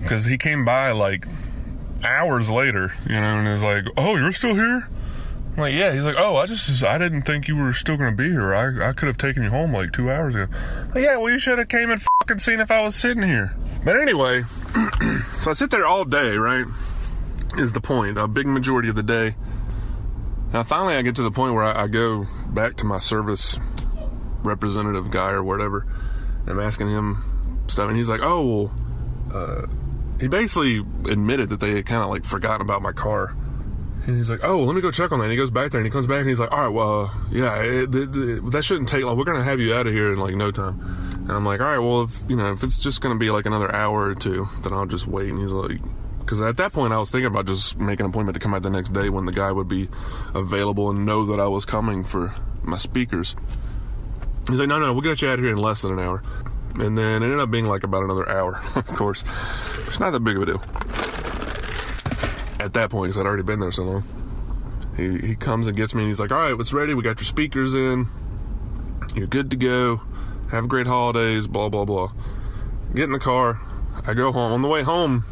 Because 0.00 0.26
he 0.26 0.36
came 0.36 0.64
by, 0.64 0.90
like, 0.90 1.26
hours 2.04 2.50
later, 2.50 2.92
you 3.06 3.14
know, 3.14 3.38
and 3.38 3.48
is 3.48 3.62
like, 3.62 3.84
"Oh, 3.96 4.16
you're 4.16 4.32
still 4.32 4.54
here?" 4.54 4.88
I'm 5.56 5.56
like, 5.56 5.74
"Yeah." 5.74 5.92
He's 5.92 6.04
like, 6.04 6.16
"Oh, 6.16 6.36
I 6.36 6.46
just 6.46 6.84
I 6.84 6.98
didn't 6.98 7.22
think 7.22 7.48
you 7.48 7.56
were 7.56 7.72
still 7.72 7.96
gonna 7.96 8.12
be 8.12 8.30
here. 8.30 8.54
I 8.54 8.90
I 8.90 8.92
could 8.92 9.08
have 9.08 9.18
taken 9.18 9.42
you 9.42 9.50
home 9.50 9.72
like 9.72 9.92
two 9.92 10.10
hours 10.10 10.34
ago." 10.34 10.46
Like, 10.94 11.04
yeah, 11.04 11.16
well, 11.16 11.32
you 11.32 11.38
should 11.38 11.58
have 11.58 11.68
came 11.68 11.90
and 11.90 12.00
fucking 12.28 12.40
seen 12.40 12.60
if 12.60 12.70
I 12.70 12.82
was 12.82 12.94
sitting 12.94 13.22
here. 13.22 13.54
But 13.84 13.96
anyway, 13.96 14.42
so 15.38 15.50
I 15.50 15.54
sit 15.54 15.70
there 15.70 15.86
all 15.86 16.04
day, 16.04 16.36
right? 16.36 16.66
is 17.56 17.72
the 17.72 17.80
point. 17.80 18.18
A 18.18 18.28
big 18.28 18.46
majority 18.46 18.90
of 18.90 18.94
the 18.96 19.02
day. 19.02 19.34
Now, 20.52 20.62
finally, 20.62 20.94
I 20.94 21.02
get 21.02 21.16
to 21.16 21.22
the 21.22 21.30
point 21.30 21.54
where 21.54 21.64
I, 21.64 21.84
I 21.84 21.86
go 21.86 22.26
back 22.48 22.76
to 22.76 22.84
my 22.84 22.98
service 22.98 23.58
representative 24.42 25.10
guy 25.10 25.30
or 25.30 25.42
whatever. 25.42 25.86
And 26.42 26.50
I'm 26.50 26.60
asking 26.60 26.88
him 26.88 27.64
stuff, 27.66 27.88
and 27.88 27.96
he's 27.96 28.08
like, 28.08 28.20
"Oh, 28.22 28.44
well." 28.44 28.74
Uh, 29.34 29.66
he 30.20 30.26
basically 30.26 30.78
admitted 31.10 31.48
that 31.50 31.60
they 31.60 31.76
had 31.76 31.86
kind 31.86 32.02
of 32.02 32.10
like 32.10 32.24
forgotten 32.24 32.60
about 32.60 32.82
my 32.82 32.92
car. 32.92 33.34
And 34.08 34.16
he's 34.16 34.30
like, 34.30 34.40
"Oh, 34.42 34.64
let 34.64 34.74
me 34.74 34.80
go 34.80 34.90
check 34.90 35.12
on 35.12 35.18
that." 35.18 35.26
And 35.26 35.32
he 35.32 35.36
goes 35.36 35.50
back 35.50 35.70
there 35.70 35.80
and 35.80 35.86
he 35.86 35.90
comes 35.90 36.06
back 36.06 36.20
and 36.20 36.28
he's 36.30 36.40
like, 36.40 36.50
"All 36.50 36.60
right, 36.60 36.68
well, 36.68 37.14
yeah, 37.30 37.60
it, 37.60 37.94
it, 37.94 38.16
it, 38.16 38.50
that 38.52 38.64
shouldn't 38.64 38.88
take 38.88 39.04
long. 39.04 39.18
We're 39.18 39.24
gonna 39.24 39.44
have 39.44 39.60
you 39.60 39.74
out 39.74 39.86
of 39.86 39.92
here 39.92 40.10
in 40.10 40.18
like 40.18 40.34
no 40.34 40.50
time." 40.50 40.80
And 41.12 41.30
I'm 41.30 41.44
like, 41.44 41.60
"All 41.60 41.66
right, 41.66 41.78
well, 41.78 42.04
if 42.04 42.18
you 42.26 42.34
know, 42.34 42.50
if 42.52 42.62
it's 42.62 42.78
just 42.78 43.02
gonna 43.02 43.18
be 43.18 43.30
like 43.30 43.44
another 43.44 43.70
hour 43.70 44.08
or 44.08 44.14
two, 44.14 44.48
then 44.62 44.72
I'll 44.72 44.86
just 44.86 45.06
wait." 45.06 45.28
And 45.28 45.38
he's 45.38 45.50
like, 45.50 45.82
because 46.20 46.40
at 46.40 46.56
that 46.56 46.72
point 46.72 46.94
I 46.94 46.98
was 46.98 47.10
thinking 47.10 47.26
about 47.26 47.46
just 47.46 47.78
making 47.78 48.06
an 48.06 48.10
appointment 48.10 48.32
to 48.32 48.40
come 48.40 48.54
out 48.54 48.62
the 48.62 48.70
next 48.70 48.94
day 48.94 49.10
when 49.10 49.26
the 49.26 49.32
guy 49.32 49.52
would 49.52 49.68
be 49.68 49.90
available 50.34 50.88
and 50.88 51.04
know 51.04 51.26
that 51.26 51.38
I 51.38 51.48
was 51.48 51.66
coming 51.66 52.02
for 52.02 52.34
my 52.62 52.78
speakers. 52.78 53.36
He's 54.48 54.58
like, 54.58 54.68
"No, 54.68 54.78
no, 54.78 54.94
we'll 54.94 55.02
get 55.02 55.20
you 55.20 55.28
out 55.28 55.38
of 55.38 55.44
here 55.44 55.52
in 55.52 55.58
less 55.58 55.82
than 55.82 55.92
an 55.92 55.98
hour." 55.98 56.22
And 56.76 56.96
then 56.96 57.22
it 57.22 57.26
ended 57.26 57.40
up 57.40 57.50
being 57.50 57.66
like 57.66 57.84
about 57.84 58.04
another 58.04 58.26
hour. 58.26 58.58
of 58.74 58.86
course, 58.86 59.22
it's 59.86 60.00
not 60.00 60.12
that 60.12 60.20
big 60.20 60.36
of 60.36 60.44
a 60.44 60.46
deal 60.46 60.62
at 62.58 62.74
that 62.74 62.90
point 62.90 63.10
because 63.10 63.20
I'd 63.20 63.26
already 63.26 63.42
been 63.42 63.60
there 63.60 63.72
so 63.72 63.84
long. 63.84 64.04
He, 64.96 65.18
he 65.18 65.34
comes 65.36 65.66
and 65.66 65.76
gets 65.76 65.94
me 65.94 66.02
and 66.02 66.10
he's 66.10 66.20
like, 66.20 66.32
All 66.32 66.38
right, 66.38 66.54
what's 66.54 66.72
ready? 66.72 66.94
We 66.94 67.02
got 67.02 67.18
your 67.18 67.26
speakers 67.26 67.74
in. 67.74 68.06
You're 69.14 69.26
good 69.26 69.50
to 69.50 69.56
go. 69.56 70.00
Have 70.50 70.68
great 70.68 70.86
holidays, 70.86 71.46
blah, 71.46 71.68
blah, 71.68 71.84
blah. 71.84 72.12
Get 72.94 73.04
in 73.04 73.12
the 73.12 73.18
car. 73.18 73.60
I 74.06 74.14
go 74.14 74.32
home. 74.32 74.52
On 74.52 74.62
the 74.62 74.68
way 74.68 74.82
home, 74.82 75.24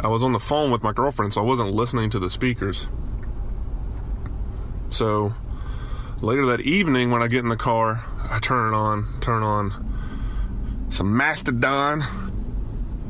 I 0.00 0.08
was 0.08 0.22
on 0.22 0.32
the 0.32 0.40
phone 0.40 0.70
with 0.70 0.82
my 0.82 0.92
girlfriend, 0.92 1.32
so 1.32 1.40
I 1.40 1.44
wasn't 1.44 1.70
listening 1.72 2.10
to 2.10 2.18
the 2.18 2.28
speakers. 2.28 2.86
So 4.90 5.32
later 6.20 6.46
that 6.46 6.60
evening, 6.60 7.10
when 7.10 7.22
I 7.22 7.28
get 7.28 7.40
in 7.40 7.48
the 7.48 7.56
car, 7.56 8.04
I 8.30 8.38
turn 8.38 8.72
it 8.72 8.76
on, 8.76 9.20
turn 9.20 9.42
on 9.42 10.88
some 10.90 11.16
Mastodon, 11.16 12.02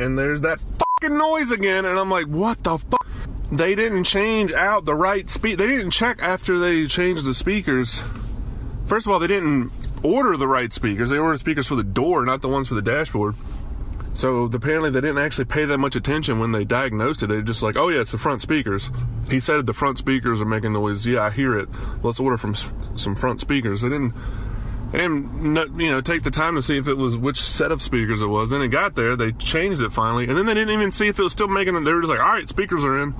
and 0.01 0.17
there's 0.17 0.41
that 0.43 0.61
fucking 0.61 1.17
noise 1.17 1.51
again, 1.51 1.85
and 1.85 1.99
I'm 1.99 2.11
like, 2.11 2.27
what 2.27 2.63
the 2.63 2.79
fuck? 2.79 3.04
They 3.57 3.77
didn't 3.77 4.05
change 4.05 4.53
out 4.53 4.85
the 4.85 4.97
right 4.97 5.31
speed. 5.31 5.59
They 5.59 5.69
didn't 5.69 5.93
check 5.93 6.19
after 6.21 6.59
they 6.59 6.87
changed 6.87 7.25
the 7.25 7.35
speakers. 7.35 8.03
First 8.87 9.07
of 9.07 9.13
all, 9.13 9.21
they 9.21 9.29
didn't 9.29 9.71
order 10.03 10.37
the 10.37 10.49
right 10.49 10.73
speakers. 10.73 11.11
They 11.11 11.19
ordered 11.19 11.39
speakers 11.39 11.69
for 11.69 11.77
the 11.77 11.85
door, 11.85 12.25
not 12.25 12.43
the 12.43 12.49
ones 12.49 12.67
for 12.67 12.75
the 12.75 12.83
dashboard. 12.83 13.37
So 14.13 14.45
apparently 14.45 14.91
they 14.91 15.01
didn't 15.01 15.19
actually 15.19 15.45
pay 15.47 15.65
that 15.67 15.79
much 15.79 15.95
attention 15.95 16.41
when 16.41 16.53
they 16.53 16.65
diagnosed 16.65 17.23
it. 17.23 17.29
They 17.29 17.37
were 17.37 17.43
just 17.43 17.63
like, 17.63 17.77
oh 17.77 17.89
yeah, 17.89 18.01
it's 18.01 18.13
the 18.13 18.19
front 18.19 18.43
speakers. 18.43 18.91
He 19.31 19.39
said 19.41 19.67
the 19.67 19.73
front 19.73 19.99
speakers 19.99 20.41
are 20.41 20.47
making 20.47 20.73
noise. 20.73 21.07
Yeah, 21.07 21.23
I 21.23 21.31
hear 21.31 21.59
it. 21.59 21.69
Let's 22.03 22.19
order 22.19 22.37
from 22.37 22.55
some 22.97 23.15
front 23.15 23.41
speakers. 23.41 23.83
They 23.83 23.89
didn't. 23.89 24.15
They 24.93 24.99
didn't, 24.99 25.81
you 25.81 25.91
know, 25.91 26.01
take 26.01 26.23
the 26.23 26.31
time 26.31 26.55
to 26.55 26.63
see 26.63 26.79
if 26.79 26.87
it 26.87 26.95
was 26.95 27.17
which 27.17 27.43
set 27.43 27.73
of 27.73 27.83
speakers 27.83 28.23
it 28.23 28.29
was. 28.29 28.51
Then 28.51 28.63
it 28.63 28.69
got 28.69 28.95
there, 28.95 29.17
they 29.17 29.33
changed 29.33 29.83
it 29.83 29.93
finally, 29.93 30.29
and 30.29 30.39
then 30.39 30.47
they 30.47 30.55
didn't 30.55 30.71
even 30.73 30.93
see 30.93 31.09
if 31.09 31.19
it 31.19 31.23
was 31.23 31.33
still 31.33 31.49
making 31.49 31.75
them. 31.75 31.83
They 31.83 31.93
were 31.93 32.01
just 32.01 32.11
like, 32.11 32.21
"All 32.21 32.33
right, 32.33 32.49
speakers 32.49 32.85
are 32.85 33.01
in," 33.03 33.13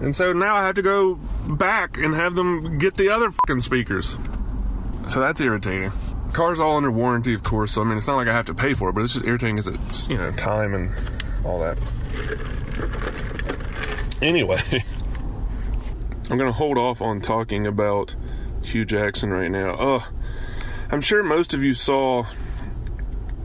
and 0.00 0.14
so 0.14 0.32
now 0.32 0.56
I 0.56 0.66
have 0.66 0.74
to 0.76 0.82
go 0.82 1.14
back 1.48 1.96
and 1.96 2.14
have 2.14 2.34
them 2.34 2.78
get 2.78 2.96
the 2.96 3.08
other 3.08 3.30
fucking 3.30 3.60
speakers. 3.60 4.16
So 5.08 5.20
that's 5.20 5.40
irritating. 5.40 5.92
Car's 6.32 6.60
all 6.60 6.76
under 6.76 6.90
warranty, 6.90 7.32
of 7.34 7.42
course. 7.42 7.72
So 7.72 7.82
I 7.82 7.84
mean, 7.84 7.96
it's 7.96 8.06
not 8.06 8.16
like 8.16 8.28
I 8.28 8.32
have 8.32 8.46
to 8.46 8.54
pay 8.54 8.74
for 8.74 8.90
it, 8.90 8.92
but 8.94 9.02
it's 9.02 9.14
just 9.14 9.24
irritating 9.24 9.56
because 9.56 9.72
it's 9.72 10.08
you 10.08 10.18
know 10.18 10.30
time 10.32 10.74
and 10.74 10.90
all 11.44 11.60
that. 11.60 11.78
Anyway, 14.20 14.58
I'm 16.30 16.38
gonna 16.38 16.52
hold 16.52 16.78
off 16.78 17.00
on 17.00 17.20
talking 17.20 17.66
about 17.66 18.14
Hue 18.62 18.84
Jackson 18.84 19.30
right 19.30 19.50
now. 19.50 20.04
I'm 20.90 21.00
sure 21.00 21.22
most 21.22 21.54
of 21.54 21.64
you 21.64 21.74
saw 21.74 22.26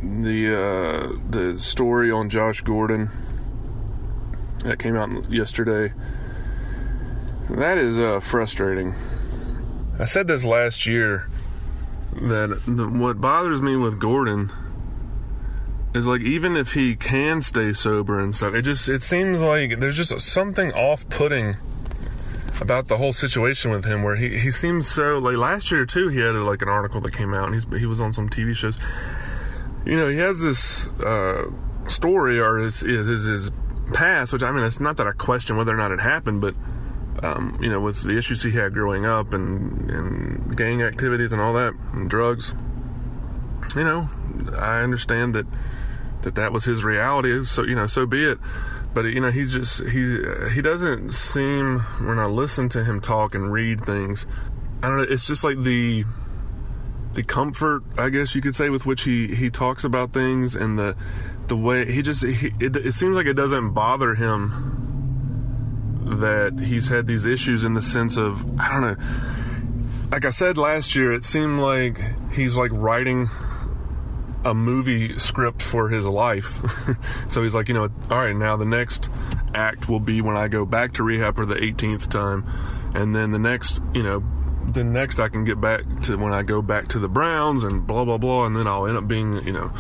the 0.01 0.55
uh, 0.55 1.19
the 1.29 1.57
story 1.57 2.11
on 2.11 2.29
Josh 2.29 2.61
Gordon 2.61 3.09
that 4.63 4.79
came 4.79 4.95
out 4.95 5.31
yesterday. 5.31 5.93
That 7.49 7.77
is 7.77 7.97
uh, 7.97 8.19
frustrating. 8.19 8.95
I 9.99 10.05
said 10.05 10.27
this 10.27 10.45
last 10.45 10.85
year 10.85 11.29
that 12.13 12.61
the, 12.65 12.87
what 12.87 13.19
bothers 13.19 13.61
me 13.61 13.75
with 13.75 13.99
Gordon 13.99 14.51
is 15.93 16.07
like 16.07 16.21
even 16.21 16.55
if 16.55 16.73
he 16.73 16.95
can 16.95 17.41
stay 17.41 17.73
sober 17.73 18.19
and 18.19 18.35
stuff, 18.35 18.53
it 18.53 18.61
just 18.61 18.87
it 18.87 19.03
seems 19.03 19.41
like 19.41 19.79
there's 19.79 19.97
just 19.97 20.19
something 20.21 20.71
off-putting 20.73 21.57
about 22.61 22.87
the 22.87 22.97
whole 22.97 23.11
situation 23.11 23.71
with 23.71 23.85
him 23.85 24.03
where 24.03 24.15
he, 24.15 24.37
he 24.37 24.51
seems 24.51 24.87
so 24.87 25.17
like 25.17 25.35
last 25.35 25.71
year 25.71 25.83
too 25.83 26.09
he 26.09 26.19
had 26.19 26.35
like 26.35 26.61
an 26.61 26.69
article 26.69 27.01
that 27.01 27.11
came 27.11 27.33
out 27.33 27.45
and 27.45 27.55
he's, 27.55 27.65
he 27.79 27.87
was 27.87 27.99
on 27.99 28.13
some 28.13 28.29
tv 28.29 28.55
shows 28.55 28.77
you 29.83 29.97
know 29.97 30.07
he 30.07 30.17
has 30.17 30.39
this 30.39 30.85
uh, 30.99 31.49
story 31.87 32.39
or 32.39 32.57
his, 32.57 32.81
his 32.81 33.25
his 33.25 33.51
past 33.93 34.31
which 34.31 34.43
i 34.43 34.51
mean 34.51 34.63
it's 34.63 34.79
not 34.79 34.95
that 34.97 35.07
i 35.07 35.11
question 35.11 35.57
whether 35.57 35.73
or 35.73 35.77
not 35.77 35.91
it 35.91 35.99
happened 35.99 36.39
but 36.39 36.53
um, 37.23 37.57
you 37.61 37.69
know 37.69 37.81
with 37.81 38.03
the 38.03 38.17
issues 38.17 38.43
he 38.43 38.51
had 38.51 38.73
growing 38.73 39.05
up 39.05 39.33
and 39.33 39.89
and 39.89 40.57
gang 40.57 40.81
activities 40.81 41.31
and 41.31 41.41
all 41.41 41.53
that 41.53 41.73
and 41.93 42.09
drugs 42.09 42.53
you 43.75 43.83
know 43.83 44.09
i 44.57 44.81
understand 44.81 45.35
that 45.35 45.45
that 46.23 46.35
that 46.35 46.51
was 46.51 46.63
his 46.63 46.83
reality 46.83 47.43
so 47.45 47.63
you 47.63 47.75
know 47.75 47.87
so 47.87 48.05
be 48.05 48.23
it 48.25 48.37
but 48.93 49.05
you 49.05 49.19
know 49.19 49.31
he's 49.31 49.53
just 49.53 49.83
he 49.87 50.19
he 50.53 50.61
doesn't 50.61 51.11
seem 51.11 51.79
when 51.79 52.19
I 52.19 52.25
listen 52.25 52.69
to 52.69 52.83
him 52.83 52.99
talk 52.99 53.35
and 53.35 53.51
read 53.51 53.85
things. 53.85 54.25
I 54.83 54.87
don't 54.87 54.97
know. 54.97 55.03
It's 55.03 55.27
just 55.27 55.43
like 55.43 55.61
the 55.61 56.05
the 57.13 57.23
comfort, 57.23 57.83
I 57.97 58.09
guess 58.09 58.35
you 58.35 58.41
could 58.41 58.55
say, 58.55 58.69
with 58.69 58.85
which 58.85 59.03
he 59.03 59.33
he 59.33 59.49
talks 59.49 59.83
about 59.83 60.13
things 60.13 60.55
and 60.55 60.77
the 60.77 60.95
the 61.47 61.55
way 61.55 61.89
he 61.89 62.01
just 62.01 62.25
he, 62.25 62.53
it, 62.59 62.75
it 62.75 62.93
seems 62.93 63.15
like 63.15 63.27
it 63.27 63.33
doesn't 63.33 63.71
bother 63.71 64.15
him 64.15 64.90
that 66.03 66.59
he's 66.59 66.89
had 66.89 67.07
these 67.07 67.25
issues 67.25 67.63
in 67.63 67.73
the 67.73 67.81
sense 67.81 68.17
of 68.17 68.59
I 68.59 68.71
don't 68.71 68.81
know. 68.81 69.05
Like 70.11 70.25
I 70.25 70.29
said 70.29 70.57
last 70.57 70.95
year, 70.95 71.13
it 71.13 71.23
seemed 71.23 71.59
like 71.59 71.99
he's 72.33 72.55
like 72.55 72.71
writing 72.73 73.29
a 74.43 74.53
movie 74.53 75.17
script 75.19 75.61
for 75.61 75.89
his 75.89 76.05
life. 76.05 76.59
so 77.29 77.43
he's 77.43 77.55
like, 77.55 77.67
you 77.67 77.73
know, 77.73 77.89
all 78.09 78.17
right, 78.17 78.35
now 78.35 78.57
the 78.57 78.65
next 78.65 79.09
act 79.53 79.87
will 79.87 79.99
be 79.99 80.21
when 80.21 80.35
I 80.35 80.47
go 80.47 80.65
back 80.65 80.93
to 80.93 81.03
rehab 81.03 81.35
for 81.35 81.45
the 81.45 81.55
18th 81.55 82.09
time. 82.09 82.45
And 82.93 83.15
then 83.15 83.31
the 83.31 83.39
next, 83.39 83.81
you 83.93 84.03
know, 84.03 84.23
the 84.67 84.83
next 84.83 85.19
I 85.19 85.29
can 85.29 85.45
get 85.45 85.61
back 85.61 85.83
to 86.03 86.17
when 86.17 86.33
I 86.33 86.43
go 86.43 86.61
back 86.61 86.87
to 86.89 86.99
the 86.99 87.09
Browns 87.09 87.63
and 87.63 87.85
blah, 87.85 88.03
blah, 88.03 88.17
blah. 88.17 88.45
And 88.45 88.55
then 88.55 88.67
I'll 88.67 88.87
end 88.87 88.97
up 88.97 89.07
being, 89.07 89.33
you 89.45 89.53
know, 89.53 89.71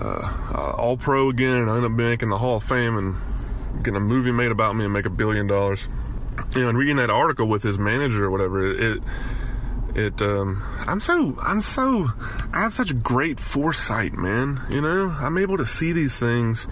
uh, 0.00 0.52
uh, 0.54 0.74
all 0.76 0.96
pro 0.96 1.28
again 1.30 1.56
and 1.56 1.70
I 1.70 1.76
end 1.76 1.84
up 1.84 1.92
making 1.92 2.28
the 2.28 2.38
Hall 2.38 2.56
of 2.56 2.64
Fame 2.64 2.98
and 2.98 3.16
getting 3.82 3.96
a 3.96 4.00
movie 4.00 4.32
made 4.32 4.50
about 4.50 4.76
me 4.76 4.84
and 4.84 4.92
make 4.92 5.06
a 5.06 5.10
billion 5.10 5.46
dollars. 5.46 5.88
You 6.54 6.62
know, 6.62 6.68
and 6.68 6.78
reading 6.78 6.96
that 6.96 7.10
article 7.10 7.46
with 7.46 7.62
his 7.62 7.78
manager 7.78 8.24
or 8.24 8.30
whatever, 8.30 8.64
it, 8.64 8.80
it 8.80 9.02
it 9.94 10.20
um 10.22 10.60
i'm 10.88 10.98
so 10.98 11.38
i'm 11.40 11.60
so 11.60 12.08
i 12.52 12.60
have 12.62 12.74
such 12.74 13.00
great 13.02 13.38
foresight 13.38 14.12
man. 14.12 14.60
You 14.68 14.80
know 14.80 15.14
i'm 15.20 15.38
able 15.38 15.56
to 15.56 15.66
see 15.66 15.92
these 15.92 16.18
things 16.18 16.66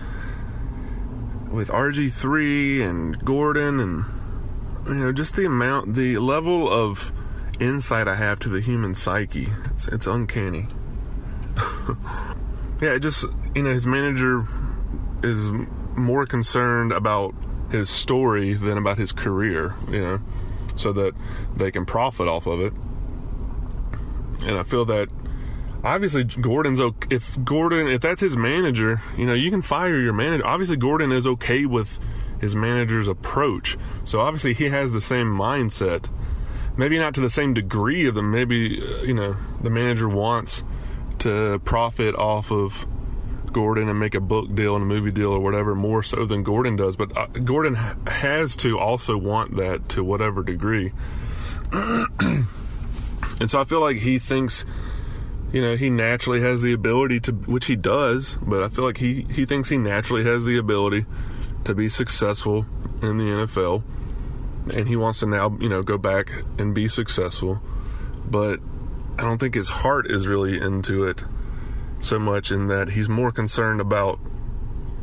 with 1.50 1.68
rg3 1.68 2.88
and 2.88 3.24
gordon 3.24 3.78
and 3.78 4.04
you 4.88 4.94
know 4.94 5.12
just 5.12 5.36
the 5.36 5.44
amount 5.44 5.94
the 5.94 6.18
level 6.18 6.68
of 6.68 7.12
insight 7.60 8.08
i 8.08 8.16
have 8.16 8.40
to 8.40 8.48
the 8.48 8.60
human 8.60 8.94
psyche. 8.94 9.48
It's, 9.66 9.86
it's 9.88 10.06
uncanny. 10.06 10.66
Yeah 12.82 12.94
it 12.94 12.98
just 12.98 13.24
you 13.54 13.62
know 13.62 13.72
his 13.72 13.86
manager 13.86 14.44
is 15.22 15.52
more 15.96 16.26
concerned 16.26 16.92
about 16.92 17.34
his 17.70 17.88
story 17.88 18.54
than 18.54 18.76
about 18.78 18.98
his 18.98 19.12
career 19.12 19.74
you 19.90 20.00
know 20.00 20.20
so 20.76 20.92
that 20.92 21.14
they 21.56 21.70
can 21.70 21.84
profit 21.84 22.28
off 22.28 22.46
of 22.46 22.60
it 22.60 22.72
and 24.44 24.58
I 24.58 24.62
feel 24.62 24.84
that 24.86 25.08
obviously 25.84 26.24
Gordon's 26.24 26.80
okay. 26.80 27.08
If 27.14 27.42
Gordon, 27.44 27.88
if 27.88 28.00
that's 28.00 28.20
his 28.20 28.36
manager, 28.36 29.00
you 29.16 29.26
know, 29.26 29.34
you 29.34 29.50
can 29.50 29.62
fire 29.62 30.00
your 30.00 30.12
manager. 30.12 30.46
Obviously, 30.46 30.76
Gordon 30.76 31.12
is 31.12 31.26
okay 31.26 31.66
with 31.66 31.98
his 32.40 32.54
manager's 32.56 33.08
approach. 33.08 33.76
So 34.04 34.20
obviously, 34.20 34.54
he 34.54 34.68
has 34.68 34.92
the 34.92 35.00
same 35.00 35.26
mindset. 35.26 36.08
Maybe 36.76 36.98
not 36.98 37.14
to 37.14 37.20
the 37.20 37.30
same 37.30 37.54
degree 37.54 38.06
of 38.06 38.14
them. 38.14 38.30
Maybe 38.30 38.82
uh, 38.82 39.02
you 39.02 39.14
know 39.14 39.36
the 39.60 39.70
manager 39.70 40.08
wants 40.08 40.64
to 41.20 41.60
profit 41.64 42.16
off 42.16 42.50
of 42.50 42.86
Gordon 43.52 43.88
and 43.88 43.98
make 43.98 44.14
a 44.14 44.20
book 44.20 44.54
deal 44.54 44.74
and 44.74 44.82
a 44.82 44.86
movie 44.86 45.10
deal 45.10 45.32
or 45.32 45.40
whatever 45.40 45.74
more 45.74 46.02
so 46.02 46.24
than 46.24 46.42
Gordon 46.42 46.76
does. 46.76 46.96
But 46.96 47.16
uh, 47.16 47.26
Gordon 47.26 47.74
has 47.74 48.56
to 48.56 48.78
also 48.78 49.16
want 49.16 49.56
that 49.56 49.88
to 49.90 50.04
whatever 50.04 50.42
degree. 50.42 50.92
And 53.42 53.50
so 53.50 53.60
I 53.60 53.64
feel 53.64 53.80
like 53.80 53.96
he 53.96 54.20
thinks, 54.20 54.64
you 55.52 55.60
know, 55.60 55.74
he 55.74 55.90
naturally 55.90 56.40
has 56.42 56.62
the 56.62 56.72
ability 56.72 57.18
to, 57.20 57.32
which 57.32 57.66
he 57.66 57.74
does, 57.74 58.36
but 58.40 58.62
I 58.62 58.68
feel 58.68 58.84
like 58.84 58.98
he, 58.98 59.26
he 59.30 59.46
thinks 59.46 59.68
he 59.68 59.78
naturally 59.78 60.22
has 60.22 60.44
the 60.44 60.58
ability 60.58 61.06
to 61.64 61.74
be 61.74 61.88
successful 61.88 62.66
in 63.02 63.16
the 63.16 63.24
NFL, 63.24 63.82
and 64.72 64.86
he 64.86 64.94
wants 64.94 65.20
to 65.20 65.26
now, 65.26 65.56
you 65.60 65.68
know, 65.68 65.82
go 65.82 65.98
back 65.98 66.30
and 66.56 66.72
be 66.72 66.86
successful. 66.86 67.60
But 68.24 68.60
I 69.18 69.22
don't 69.22 69.38
think 69.38 69.54
his 69.54 69.68
heart 69.68 70.08
is 70.08 70.28
really 70.28 70.60
into 70.60 71.04
it 71.04 71.24
so 72.02 72.18
much 72.18 72.50
in 72.50 72.66
that 72.66 72.90
he's 72.90 73.08
more 73.08 73.32
concerned 73.32 73.80
about 73.80 74.18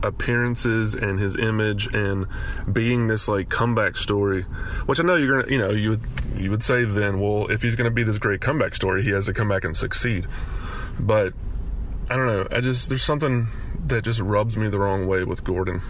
appearances 0.03 0.93
and 0.93 1.19
his 1.19 1.35
image 1.35 1.88
and 1.93 2.25
being 2.71 3.07
this 3.07 3.27
like 3.27 3.49
comeback 3.49 3.97
story 3.97 4.43
which 4.85 4.97
i 4.97 5.03
know 5.03 5.15
you're 5.15 5.41
gonna 5.41 5.51
you 5.51 5.57
know 5.57 5.71
you 5.71 5.89
would 5.89 6.01
you 6.38 6.49
would 6.49 6.63
say 6.63 6.85
then 6.85 7.19
well 7.19 7.47
if 7.47 7.62
he's 7.62 7.75
gonna 7.75 7.91
be 7.91 8.03
this 8.03 8.17
great 8.17 8.41
comeback 8.41 8.75
story 8.75 9.03
he 9.03 9.09
has 9.09 9.25
to 9.25 9.33
come 9.33 9.49
back 9.49 9.63
and 9.63 9.75
succeed. 9.75 10.25
But 10.99 11.33
i 12.09 12.15
don't 12.15 12.25
know 12.25 12.47
i 12.51 12.62
just 12.62 12.89
there's 12.89 13.03
something 13.03 13.47
that 13.88 14.03
just 14.03 14.19
rubs 14.19 14.57
me 14.57 14.69
the 14.69 14.79
wrong 14.79 15.07
way 15.07 15.23
with 15.23 15.43
gordon. 15.43 15.81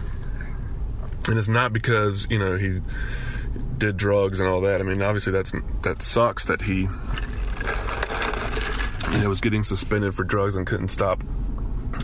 And 1.28 1.38
it's 1.38 1.48
not 1.48 1.72
because 1.72 2.26
you 2.30 2.38
know 2.38 2.56
he 2.56 2.80
did 3.78 3.96
drugs 3.96 4.40
and 4.40 4.48
all 4.48 4.60
that. 4.62 4.80
I 4.80 4.84
mean 4.84 5.02
obviously 5.02 5.32
that's 5.32 5.52
that 5.82 6.02
sucks 6.02 6.44
that 6.46 6.62
he 6.62 6.88
you 9.12 9.18
know 9.18 9.28
was 9.28 9.40
getting 9.40 9.64
suspended 9.64 10.14
for 10.14 10.24
drugs 10.24 10.56
and 10.56 10.66
couldn't 10.66 10.88
stop 10.88 11.22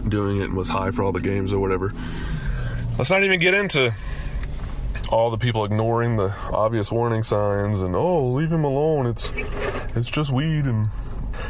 doing 0.09 0.39
it 0.39 0.45
and 0.45 0.57
was 0.57 0.69
high 0.69 0.91
for 0.91 1.03
all 1.03 1.13
the 1.13 1.21
games 1.21 1.53
or 1.53 1.59
whatever. 1.59 1.93
Let's 2.99 3.11
not 3.11 3.25
even 3.25 3.41
get 3.41 3.55
into 3.55 3.95
all 5.11 5.31
the 5.31 5.39
people 5.39 5.65
ignoring 5.65 6.17
the 6.17 6.35
obvious 6.53 6.91
warning 6.91 7.23
signs 7.23 7.81
and 7.81 7.95
oh, 7.95 8.33
leave 8.33 8.51
him 8.51 8.65
alone. 8.65 9.07
It's 9.07 9.31
it's 9.95 10.11
just 10.11 10.31
weed 10.31 10.65
and 10.65 10.89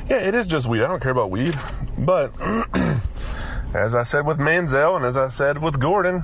yeah, 0.08 0.18
it 0.18 0.34
is 0.34 0.46
just 0.46 0.66
weed. 0.66 0.82
I 0.82 0.88
don't 0.88 1.02
care 1.02 1.12
about 1.12 1.30
weed, 1.30 1.54
but 1.98 2.32
as 3.74 3.94
I 3.94 4.02
said 4.02 4.26
with 4.26 4.38
Manziel 4.38 4.96
and 4.96 5.04
as 5.04 5.16
I 5.16 5.28
said 5.28 5.62
with 5.62 5.80
Gordon, 5.80 6.20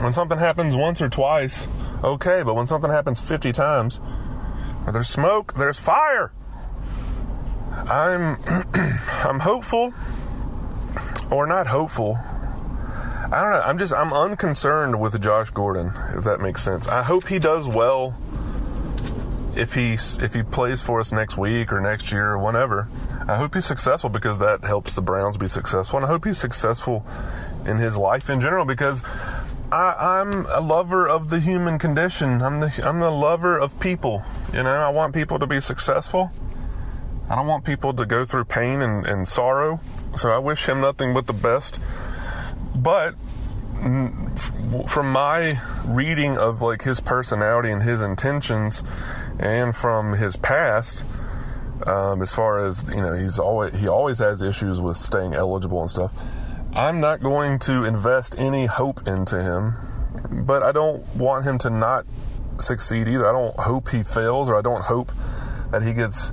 when 0.00 0.12
something 0.12 0.38
happens 0.38 0.76
once 0.76 1.00
or 1.02 1.08
twice, 1.08 1.66
okay, 2.04 2.42
but 2.42 2.54
when 2.54 2.66
something 2.66 2.90
happens 2.90 3.20
50 3.20 3.52
times, 3.52 4.00
there's 4.92 5.08
smoke, 5.08 5.54
there's 5.54 5.78
fire. 5.78 6.32
I'm 7.86 8.38
I'm 8.74 9.40
hopeful 9.40 9.92
or 11.30 11.46
not 11.46 11.66
hopeful. 11.66 12.18
I 13.30 13.42
don't 13.42 13.50
know. 13.50 13.62
I'm 13.64 13.78
just 13.78 13.94
I'm 13.94 14.12
unconcerned 14.12 15.00
with 15.00 15.20
Josh 15.20 15.50
Gordon, 15.50 15.92
if 16.16 16.24
that 16.24 16.40
makes 16.40 16.62
sense. 16.62 16.88
I 16.88 17.02
hope 17.02 17.28
he 17.28 17.38
does 17.38 17.66
well 17.66 18.16
if 19.54 19.74
he 19.74 19.94
if 19.94 20.32
he 20.32 20.42
plays 20.42 20.80
for 20.80 21.00
us 21.00 21.12
next 21.12 21.36
week 21.36 21.72
or 21.72 21.80
next 21.80 22.10
year 22.12 22.30
or 22.30 22.38
whenever. 22.38 22.88
I 23.26 23.36
hope 23.36 23.54
he's 23.54 23.66
successful 23.66 24.08
because 24.08 24.38
that 24.38 24.64
helps 24.64 24.94
the 24.94 25.02
Browns 25.02 25.36
be 25.36 25.46
successful, 25.46 25.98
and 25.98 26.06
I 26.06 26.08
hope 26.08 26.24
he's 26.24 26.38
successful 26.38 27.04
in 27.66 27.76
his 27.76 27.98
life 27.98 28.30
in 28.30 28.40
general 28.40 28.64
because 28.64 29.02
I, 29.70 30.20
am 30.20 30.46
a 30.46 30.60
lover 30.60 31.06
of 31.06 31.28
the 31.28 31.40
human 31.40 31.78
condition. 31.78 32.40
I'm 32.40 32.60
the 32.60 32.72
I'm 32.82 33.00
the 33.00 33.10
lover 33.10 33.58
of 33.58 33.78
people. 33.80 34.24
You 34.54 34.62
know, 34.62 34.70
I 34.70 34.88
want 34.88 35.12
people 35.12 35.38
to 35.38 35.46
be 35.46 35.60
successful. 35.60 36.30
I 37.30 37.36
don't 37.36 37.46
want 37.46 37.64
people 37.64 37.92
to 37.94 38.06
go 38.06 38.24
through 38.24 38.44
pain 38.44 38.80
and, 38.80 39.06
and 39.06 39.28
sorrow. 39.28 39.80
So 40.16 40.30
I 40.30 40.38
wish 40.38 40.66
him 40.66 40.80
nothing 40.80 41.12
but 41.12 41.26
the 41.26 41.34
best. 41.34 41.78
But 42.74 43.14
from 44.86 45.12
my 45.12 45.60
reading 45.86 46.36
of 46.36 46.62
like 46.62 46.82
his 46.82 47.00
personality 47.00 47.70
and 47.70 47.82
his 47.82 48.00
intentions, 48.00 48.82
and 49.38 49.76
from 49.76 50.14
his 50.14 50.36
past, 50.36 51.04
um, 51.86 52.22
as 52.22 52.32
far 52.32 52.64
as 52.64 52.84
you 52.94 53.02
know, 53.02 53.12
he's 53.12 53.38
always 53.38 53.74
he 53.76 53.88
always 53.88 54.18
has 54.18 54.42
issues 54.42 54.80
with 54.80 54.96
staying 54.96 55.34
eligible 55.34 55.80
and 55.80 55.90
stuff. 55.90 56.12
I'm 56.72 57.00
not 57.00 57.20
going 57.20 57.60
to 57.60 57.84
invest 57.84 58.36
any 58.38 58.66
hope 58.66 59.06
into 59.06 59.40
him, 59.40 59.74
but 60.44 60.62
I 60.62 60.72
don't 60.72 61.06
want 61.14 61.44
him 61.44 61.58
to 61.58 61.70
not 61.70 62.04
succeed 62.58 63.08
either. 63.08 63.28
I 63.28 63.32
don't 63.32 63.58
hope 63.58 63.90
he 63.90 64.02
fails, 64.02 64.50
or 64.50 64.56
I 64.56 64.62
don't 64.62 64.82
hope 64.82 65.12
that 65.70 65.82
he 65.82 65.92
gets 65.92 66.32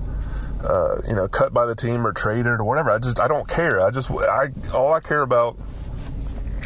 uh, 0.65 1.01
you 1.07 1.15
know, 1.15 1.27
cut 1.27 1.53
by 1.53 1.65
the 1.65 1.75
team 1.75 2.05
or 2.05 2.11
traded 2.11 2.47
or 2.47 2.63
whatever. 2.63 2.89
I 2.89 2.97
just 2.97 3.19
I 3.19 3.27
don't 3.27 3.47
care. 3.47 3.81
I 3.81 3.91
just 3.91 4.09
I 4.11 4.49
all 4.73 4.93
I 4.93 4.99
care 4.99 5.21
about 5.21 5.57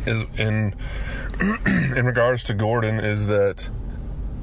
is 0.05 0.23
in 0.37 0.73
in 1.65 2.05
regards 2.05 2.43
to 2.45 2.53
Gordon 2.53 2.99
is 2.99 3.27
that 3.27 3.69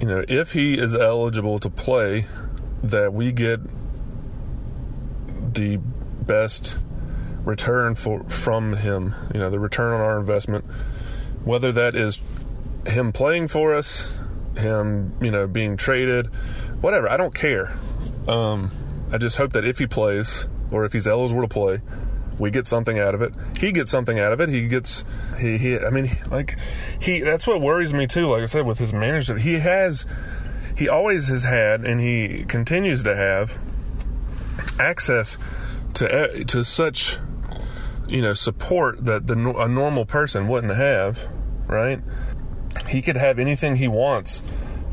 you 0.01 0.07
know 0.07 0.25
if 0.29 0.53
he 0.53 0.79
is 0.79 0.95
eligible 0.95 1.59
to 1.61 1.71
play, 1.71 2.27
that 2.83 3.12
we 3.12 3.33
get 3.33 3.61
the 5.55 5.79
best 5.79 6.77
return 7.45 7.95
for 7.95 8.25
from 8.25 8.75
him. 8.75 9.14
You 9.33 9.40
know, 9.40 9.51
the 9.51 9.61
return 9.61 9.95
on 9.95 10.01
our 10.01 10.19
investment, 10.19 10.64
whether 11.45 11.73
that 11.73 11.95
is 11.95 12.21
him 12.87 13.12
playing 13.12 13.49
for 13.49 13.75
us, 13.75 14.12
him 14.57 15.14
you 15.23 15.31
know 15.31 15.47
being 15.47 15.79
traded, 15.79 16.27
whatever. 16.83 17.09
I 17.09 17.16
don't 17.16 17.35
care. 17.35 17.75
Um, 18.29 18.71
I 19.11 19.19
just 19.19 19.37
hope 19.37 19.53
that 19.53 19.64
if 19.64 19.79
he 19.79 19.87
plays 19.87 20.49
or 20.71 20.85
if 20.85 20.92
he's 20.92 21.07
eligible 21.07 21.42
to 21.42 21.49
play, 21.49 21.81
we 22.38 22.51
get 22.51 22.66
something 22.66 22.99
out 22.99 23.14
of 23.14 23.23
it. 23.23 23.33
He 23.59 23.73
gets 23.73 23.90
something 23.90 24.19
out 24.19 24.33
of 24.33 24.40
it. 24.40 24.49
He 24.49 24.69
gets 24.69 25.05
he 25.38 25.57
he. 25.59 25.79
I 25.79 25.90
mean, 25.90 26.09
like 26.31 26.59
he. 27.01 27.21
That's 27.21 27.47
what 27.47 27.61
worries 27.61 27.95
me 27.95 28.07
too. 28.07 28.29
Like 28.29 28.42
I 28.42 28.47
said, 28.47 28.66
with 28.66 28.79
his 28.79 28.92
management, 28.92 29.40
he 29.40 29.55
has 29.55 30.07
he 30.77 30.88
always 30.88 31.29
has 31.29 31.45
had 31.45 31.85
and 31.85 32.01
he 32.01 32.45
continues 32.45 33.03
to 33.05 33.16
have 33.16 33.59
access 34.79 35.38
to 35.95 36.40
uh, 36.40 36.45
to 36.45 36.64
such 36.64 37.19
you 38.09 38.21
know 38.21 38.35
support 38.35 39.05
that 39.05 39.27
the 39.27 39.35
a 39.59 39.69
normal 39.69 40.05
person 40.05 40.49
wouldn't 40.49 40.75
have. 40.75 41.19
Right? 41.66 42.01
He 42.88 43.03
could 43.03 43.16
have 43.16 43.38
anything 43.38 43.77
he 43.77 43.88
wants 43.88 44.42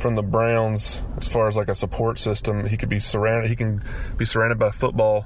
from 0.04 0.16
the 0.16 0.22
Browns 0.22 1.02
as 1.16 1.30
far 1.30 1.48
as 1.48 1.56
like 1.56 1.70
a 1.70 1.74
support 1.74 2.20
system. 2.20 2.68
He 2.68 2.76
could 2.76 2.90
be 2.90 3.00
surrounded. 3.00 3.50
He 3.50 3.56
can 3.56 3.82
be 4.18 4.26
surrounded 4.26 4.60
by 4.60 4.72
football. 4.72 5.26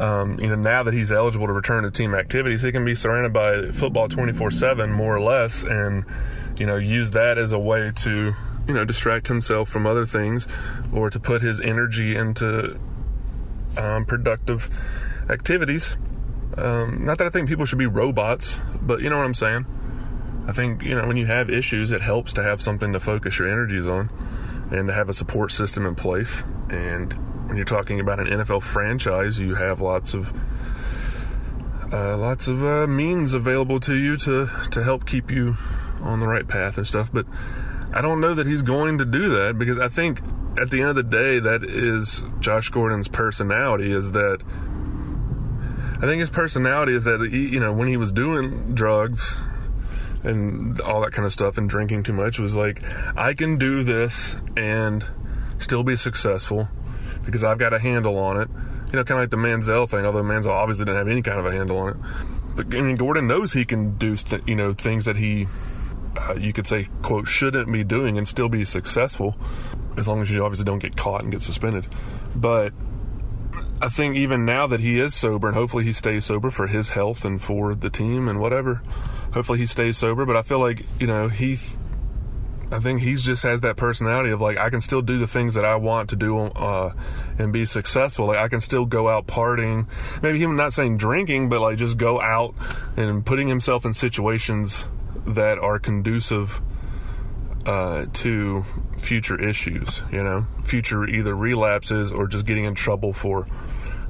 Um, 0.00 0.38
you 0.40 0.48
know, 0.48 0.56
now 0.56 0.82
that 0.82 0.92
he's 0.92 1.12
eligible 1.12 1.46
to 1.46 1.52
return 1.52 1.84
to 1.84 1.90
team 1.92 2.12
activities, 2.12 2.60
he 2.62 2.72
can 2.72 2.84
be 2.84 2.96
surrounded 2.96 3.32
by 3.32 3.70
football 3.70 4.08
24 4.08 4.50
7, 4.50 4.90
more 4.90 5.14
or 5.14 5.20
less, 5.20 5.62
and, 5.62 6.04
you 6.56 6.66
know, 6.66 6.76
use 6.76 7.12
that 7.12 7.38
as 7.38 7.52
a 7.52 7.58
way 7.58 7.92
to, 7.94 8.34
you 8.66 8.74
know, 8.74 8.84
distract 8.84 9.28
himself 9.28 9.68
from 9.68 9.86
other 9.86 10.04
things 10.04 10.48
or 10.92 11.08
to 11.08 11.20
put 11.20 11.40
his 11.40 11.60
energy 11.60 12.16
into 12.16 12.80
um, 13.76 14.04
productive 14.04 14.68
activities. 15.30 15.96
Um, 16.56 17.04
not 17.04 17.18
that 17.18 17.28
I 17.28 17.30
think 17.30 17.48
people 17.48 17.64
should 17.64 17.78
be 17.78 17.86
robots, 17.86 18.58
but 18.82 19.02
you 19.02 19.08
know 19.08 19.18
what 19.18 19.24
I'm 19.24 19.34
saying? 19.34 19.66
I 20.48 20.52
think, 20.52 20.82
you 20.82 20.94
know, 20.94 21.06
when 21.06 21.18
you 21.18 21.26
have 21.26 21.50
issues, 21.50 21.90
it 21.90 22.00
helps 22.00 22.32
to 22.32 22.42
have 22.42 22.62
something 22.62 22.94
to 22.94 23.00
focus 23.00 23.38
your 23.38 23.48
energies 23.48 23.86
on 23.86 24.08
and 24.72 24.88
to 24.88 24.94
have 24.94 25.10
a 25.10 25.12
support 25.12 25.52
system 25.52 25.84
in 25.84 25.94
place. 25.94 26.42
And 26.70 27.12
when 27.46 27.58
you're 27.58 27.66
talking 27.66 28.00
about 28.00 28.18
an 28.18 28.28
NFL 28.28 28.62
franchise, 28.62 29.38
you 29.38 29.56
have 29.56 29.82
lots 29.82 30.14
of 30.14 30.32
uh, 31.92 32.16
lots 32.16 32.48
of 32.48 32.64
uh, 32.64 32.86
means 32.86 33.34
available 33.34 33.78
to 33.80 33.94
you 33.94 34.16
to 34.16 34.48
to 34.70 34.82
help 34.82 35.06
keep 35.06 35.30
you 35.30 35.58
on 36.00 36.20
the 36.20 36.26
right 36.26 36.48
path 36.48 36.78
and 36.78 36.86
stuff. 36.86 37.10
But 37.12 37.26
I 37.92 38.00
don't 38.00 38.20
know 38.20 38.32
that 38.32 38.46
he's 38.46 38.62
going 38.62 38.98
to 38.98 39.04
do 39.04 39.28
that 39.28 39.58
because 39.58 39.78
I 39.78 39.88
think 39.88 40.20
at 40.58 40.70
the 40.70 40.80
end 40.80 40.90
of 40.90 40.96
the 40.96 41.02
day, 41.02 41.40
that 41.40 41.62
is 41.62 42.24
Josh 42.40 42.70
Gordon's 42.70 43.08
personality. 43.08 43.92
Is 43.92 44.12
that 44.12 44.42
I 45.96 46.00
think 46.00 46.20
his 46.20 46.30
personality 46.30 46.94
is 46.94 47.04
that 47.04 47.20
he, 47.30 47.48
you 47.48 47.60
know 47.60 47.74
when 47.74 47.88
he 47.88 47.98
was 47.98 48.12
doing 48.12 48.74
drugs 48.74 49.36
and 50.24 50.80
all 50.80 51.00
that 51.02 51.12
kind 51.12 51.26
of 51.26 51.32
stuff 51.32 51.58
and 51.58 51.68
drinking 51.68 52.02
too 52.02 52.12
much 52.12 52.38
was 52.38 52.56
like 52.56 52.82
I 53.16 53.34
can 53.34 53.58
do 53.58 53.82
this 53.82 54.36
and 54.56 55.04
still 55.58 55.82
be 55.82 55.96
successful 55.96 56.68
because 57.24 57.44
I've 57.44 57.58
got 57.58 57.72
a 57.72 57.78
handle 57.78 58.16
on 58.18 58.40
it. 58.40 58.48
You 58.90 58.96
know, 58.96 59.04
kind 59.04 59.20
of 59.20 59.24
like 59.24 59.30
the 59.30 59.36
Manziel 59.36 59.88
thing, 59.88 60.06
although 60.06 60.22
Manziel 60.22 60.48
obviously 60.48 60.86
didn't 60.86 60.98
have 60.98 61.08
any 61.08 61.22
kind 61.22 61.38
of 61.38 61.46
a 61.46 61.52
handle 61.52 61.78
on 61.78 61.88
it. 61.90 61.96
But 62.56 62.74
I 62.74 62.80
mean, 62.80 62.96
Gordon 62.96 63.26
knows 63.26 63.52
he 63.52 63.64
can 63.64 63.96
do 63.98 64.16
th- 64.16 64.42
you 64.46 64.54
know 64.54 64.72
things 64.72 65.04
that 65.04 65.16
he 65.16 65.46
uh, 66.16 66.34
you 66.34 66.52
could 66.52 66.66
say 66.66 66.88
quote 67.02 67.28
shouldn't 67.28 67.70
be 67.70 67.84
doing 67.84 68.18
and 68.18 68.26
still 68.26 68.48
be 68.48 68.64
successful 68.64 69.36
as 69.96 70.08
long 70.08 70.22
as 70.22 70.30
you 70.30 70.44
obviously 70.44 70.64
don't 70.64 70.78
get 70.78 70.96
caught 70.96 71.22
and 71.22 71.30
get 71.30 71.42
suspended. 71.42 71.86
But 72.34 72.72
I 73.80 73.88
think 73.88 74.16
even 74.16 74.44
now 74.44 74.66
that 74.66 74.80
he 74.80 74.98
is 74.98 75.14
sober 75.14 75.48
and 75.48 75.56
hopefully 75.56 75.84
he 75.84 75.92
stays 75.92 76.24
sober 76.24 76.50
for 76.50 76.66
his 76.66 76.90
health 76.90 77.24
and 77.24 77.40
for 77.40 77.74
the 77.74 77.90
team 77.90 78.26
and 78.26 78.40
whatever 78.40 78.82
hopefully 79.32 79.58
he 79.58 79.66
stays 79.66 79.96
sober. 79.96 80.26
But 80.26 80.36
I 80.36 80.42
feel 80.42 80.58
like 80.58 80.84
you 81.00 81.06
know 81.06 81.28
he, 81.28 81.58
I 82.70 82.80
think 82.80 83.00
he's 83.00 83.22
just 83.22 83.42
has 83.42 83.60
that 83.62 83.76
personality 83.76 84.30
of 84.30 84.40
like 84.40 84.58
I 84.58 84.70
can 84.70 84.80
still 84.80 85.02
do 85.02 85.18
the 85.18 85.26
things 85.26 85.54
that 85.54 85.64
I 85.64 85.76
want 85.76 86.10
to 86.10 86.16
do 86.16 86.38
uh, 86.38 86.92
and 87.38 87.52
be 87.52 87.64
successful. 87.64 88.26
Like 88.26 88.38
I 88.38 88.48
can 88.48 88.60
still 88.60 88.84
go 88.84 89.08
out 89.08 89.26
partying. 89.26 89.86
Maybe 90.22 90.38
him 90.38 90.56
not 90.56 90.72
saying 90.72 90.98
drinking, 90.98 91.48
but 91.48 91.60
like 91.60 91.78
just 91.78 91.96
go 91.96 92.20
out 92.20 92.54
and 92.96 93.24
putting 93.24 93.48
himself 93.48 93.84
in 93.84 93.94
situations 93.94 94.88
that 95.26 95.58
are 95.58 95.78
conducive 95.78 96.60
uh, 97.66 98.06
to 98.14 98.64
future 98.98 99.40
issues. 99.40 100.02
You 100.10 100.22
know, 100.22 100.46
future 100.64 101.06
either 101.06 101.34
relapses 101.34 102.10
or 102.10 102.26
just 102.26 102.46
getting 102.46 102.64
in 102.64 102.74
trouble 102.74 103.12
for 103.12 103.46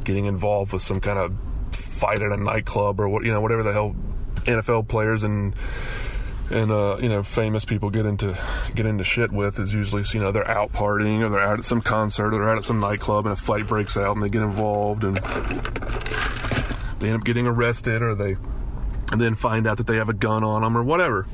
getting 0.05 0.27
involved 0.27 0.73
with 0.73 0.83
some 0.83 1.01
kind 1.01 1.19
of 1.19 1.35
fight 1.75 2.23
at 2.23 2.33
a 2.33 2.37
nightclub 2.37 3.01
or 3.01 3.09
what 3.09 3.25
you 3.25 3.33
know 3.33 3.41
whatever 3.41 3.63
the 3.63 3.73
hell 3.73 3.95
NFL 4.45 4.89
players 4.89 5.25
and 5.25 5.55
and 6.51 6.71
uh, 6.71 6.97
you 7.01 7.09
know 7.09 7.23
famous 7.23 7.65
people 7.65 7.91
get 7.91 8.07
into 8.07 8.39
get 8.75 8.87
into 8.87 9.05
shit 9.05 9.31
with 9.31 9.59
is 9.59 9.75
usually 9.75 10.05
you 10.13 10.21
know 10.21 10.33
they're 10.33 10.49
out 10.49 10.73
partying 10.73 11.21
or 11.21 11.29
they're 11.29 11.41
out 11.41 11.59
at 11.59 11.65
some 11.65 11.83
concert 11.83 12.29
or 12.29 12.39
they're 12.39 12.51
out 12.51 12.57
at 12.57 12.65
some 12.65 12.81
nightclub 12.81 13.27
and 13.27 13.33
a 13.33 13.37
fight 13.37 13.67
breaks 13.67 13.97
out 13.97 14.17
and 14.17 14.25
they 14.25 14.29
get 14.29 14.43
involved 14.43 15.05
and 15.05 15.17
they 16.99 17.09
end 17.09 17.21
up 17.21 17.25
getting 17.25 17.47
arrested 17.47 18.03
or 18.03 18.15
they 18.15 18.37
then 19.17 19.35
find 19.35 19.67
out 19.67 19.77
that 19.79 19.87
they 19.87 19.97
have 19.97 20.09
a 20.09 20.15
gun 20.15 20.45
on 20.45 20.63
them 20.63 20.77
or 20.77 20.83
whatever. 20.83 21.27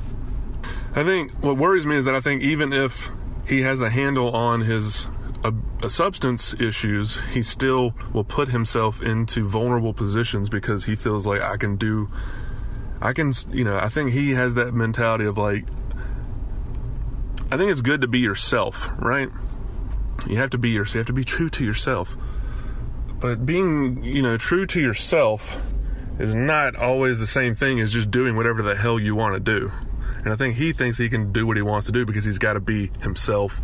I 0.93 1.03
think 1.03 1.31
what 1.43 1.57
worries 1.57 1.85
me 1.85 1.97
is 1.97 2.05
that 2.05 2.15
I 2.15 2.21
think 2.21 2.41
even 2.41 2.71
if 2.71 3.09
he 3.47 3.61
has 3.61 3.81
a 3.81 3.89
handle 3.89 4.33
on 4.33 4.61
his 4.61 5.07
uh, 5.43 5.51
uh, 5.83 5.89
substance 5.89 6.55
issues, 6.59 7.19
he 7.33 7.43
still 7.43 7.93
will 8.13 8.23
put 8.23 8.49
himself 8.49 9.01
into 9.01 9.45
vulnerable 9.47 9.93
positions 9.93 10.49
because 10.49 10.85
he 10.85 10.95
feels 10.95 11.27
like 11.27 11.41
I 11.41 11.57
can 11.57 11.75
do 11.75 12.09
I 13.01 13.13
can, 13.13 13.33
you 13.51 13.63
know, 13.63 13.77
I 13.77 13.89
think 13.89 14.11
he 14.11 14.31
has 14.31 14.53
that 14.55 14.73
mentality 14.73 15.25
of 15.25 15.37
like, 15.37 15.65
I 17.51 17.57
think 17.57 17.71
it's 17.71 17.81
good 17.81 18.01
to 18.01 18.07
be 18.07 18.19
yourself, 18.19 18.91
right? 18.97 19.29
You 20.27 20.37
have 20.37 20.49
to 20.51 20.57
be 20.57 20.69
yourself. 20.69 20.95
You 20.95 20.99
have 20.99 21.07
to 21.07 21.13
be 21.13 21.23
true 21.23 21.49
to 21.51 21.63
yourself. 21.63 22.17
But 23.19 23.45
being, 23.45 24.03
you 24.03 24.21
know, 24.21 24.37
true 24.37 24.65
to 24.67 24.81
yourself 24.81 25.61
is 26.19 26.33
not 26.33 26.75
always 26.75 27.19
the 27.19 27.27
same 27.27 27.55
thing 27.55 27.79
as 27.79 27.91
just 27.91 28.09
doing 28.09 28.35
whatever 28.35 28.61
the 28.61 28.75
hell 28.75 28.99
you 28.99 29.15
want 29.15 29.35
to 29.35 29.39
do. 29.39 29.71
And 30.23 30.33
I 30.33 30.35
think 30.35 30.55
he 30.55 30.73
thinks 30.73 30.97
he 30.97 31.09
can 31.09 31.31
do 31.31 31.45
what 31.45 31.55
he 31.57 31.61
wants 31.61 31.85
to 31.85 31.91
do 31.91 32.05
because 32.05 32.25
he's 32.25 32.39
got 32.39 32.53
to 32.53 32.59
be 32.59 32.91
himself. 33.01 33.59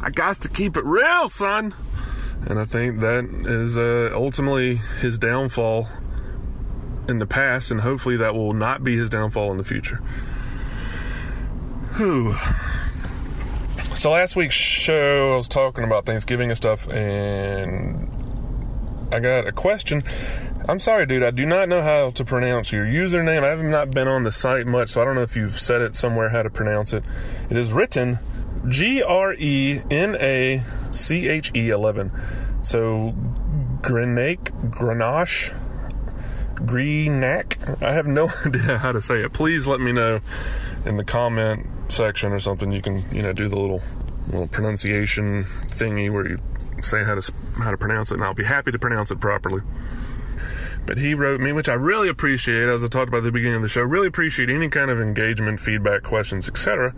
I 0.00 0.10
got 0.10 0.36
to 0.36 0.48
keep 0.48 0.76
it 0.76 0.84
real, 0.84 1.28
son. 1.28 1.74
And 2.46 2.58
I 2.58 2.64
think 2.64 3.00
that 3.00 3.24
is 3.46 3.76
uh, 3.76 4.10
ultimately 4.14 4.76
his 5.00 5.18
downfall 5.18 5.88
in 7.12 7.20
the 7.20 7.26
past, 7.26 7.70
and 7.70 7.80
hopefully 7.80 8.16
that 8.16 8.34
will 8.34 8.54
not 8.54 8.82
be 8.82 8.96
his 8.96 9.08
downfall 9.08 9.52
in 9.52 9.58
the 9.58 9.64
future. 9.64 9.98
Whew. 11.96 12.34
So 13.94 14.10
last 14.10 14.34
week's 14.34 14.54
show, 14.54 15.34
I 15.34 15.36
was 15.36 15.46
talking 15.46 15.84
about 15.84 16.06
Thanksgiving 16.06 16.50
and 16.50 16.56
stuff, 16.56 16.88
and 16.88 18.10
I 19.12 19.20
got 19.20 19.46
a 19.46 19.52
question. 19.52 20.02
I'm 20.68 20.80
sorry, 20.80 21.06
dude. 21.06 21.22
I 21.22 21.30
do 21.30 21.44
not 21.44 21.68
know 21.68 21.82
how 21.82 22.10
to 22.10 22.24
pronounce 22.24 22.72
your 22.72 22.86
username. 22.86 23.44
I 23.44 23.48
have 23.48 23.62
not 23.62 23.90
been 23.90 24.08
on 24.08 24.22
the 24.22 24.32
site 24.32 24.66
much, 24.66 24.88
so 24.90 25.02
I 25.02 25.04
don't 25.04 25.14
know 25.14 25.22
if 25.22 25.36
you've 25.36 25.58
said 25.58 25.82
it 25.82 25.94
somewhere 25.94 26.30
how 26.30 26.42
to 26.42 26.50
pronounce 26.50 26.92
it. 26.92 27.04
It 27.50 27.56
is 27.56 27.72
written 27.72 28.18
G 28.68 29.02
R 29.02 29.34
E 29.34 29.80
N 29.90 30.16
A 30.18 30.62
C 30.90 31.28
H 31.28 31.52
E 31.54 31.68
11. 31.70 32.10
So 32.62 33.12
Grenache, 33.82 34.50
Grenache, 34.70 35.52
Greenack. 36.66 37.58
I 37.82 37.92
have 37.92 38.06
no 38.06 38.30
idea 38.46 38.78
how 38.78 38.92
to 38.92 39.02
say 39.02 39.24
it. 39.24 39.32
Please 39.32 39.66
let 39.66 39.80
me 39.80 39.92
know 39.92 40.20
in 40.84 40.96
the 40.96 41.04
comment 41.04 41.66
section 41.88 42.32
or 42.32 42.40
something. 42.40 42.72
You 42.72 42.82
can, 42.82 43.04
you 43.12 43.22
know, 43.22 43.32
do 43.32 43.48
the 43.48 43.56
little 43.56 43.82
little 44.28 44.48
pronunciation 44.48 45.44
thingy 45.66 46.10
where 46.10 46.28
you 46.28 46.38
say 46.82 47.04
how 47.04 47.14
to 47.14 47.32
how 47.58 47.70
to 47.70 47.76
pronounce 47.76 48.10
it, 48.10 48.14
and 48.14 48.24
I'll 48.24 48.34
be 48.34 48.44
happy 48.44 48.72
to 48.72 48.78
pronounce 48.78 49.10
it 49.10 49.20
properly. 49.20 49.62
But 50.84 50.98
he 50.98 51.14
wrote 51.14 51.40
me, 51.40 51.52
which 51.52 51.68
I 51.68 51.74
really 51.74 52.08
appreciate, 52.08 52.68
as 52.68 52.82
I 52.82 52.88
talked 52.88 53.08
about 53.08 53.18
at 53.18 53.24
the 53.24 53.32
beginning 53.32 53.56
of 53.56 53.62
the 53.62 53.68
show. 53.68 53.82
Really 53.82 54.08
appreciate 54.08 54.50
any 54.50 54.68
kind 54.68 54.90
of 54.90 55.00
engagement, 55.00 55.60
feedback, 55.60 56.02
questions, 56.02 56.48
etc. 56.48 56.92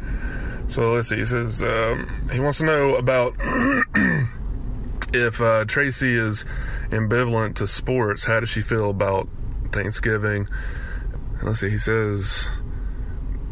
So 0.68 0.94
let's 0.94 1.08
see. 1.08 1.16
He 1.16 1.26
says 1.26 1.62
um, 1.62 2.28
he 2.32 2.40
wants 2.40 2.58
to 2.58 2.64
know 2.64 2.96
about 2.96 3.36
if 5.12 5.40
uh, 5.40 5.66
Tracy 5.66 6.14
is 6.16 6.46
ambivalent 6.90 7.56
to 7.56 7.66
sports. 7.66 8.24
How 8.24 8.40
does 8.40 8.48
she 8.48 8.62
feel 8.62 8.88
about 8.88 9.28
Thanksgiving? 9.74 10.48
Let's 11.42 11.60
see. 11.60 11.70
He 11.70 11.78
says 11.78 12.48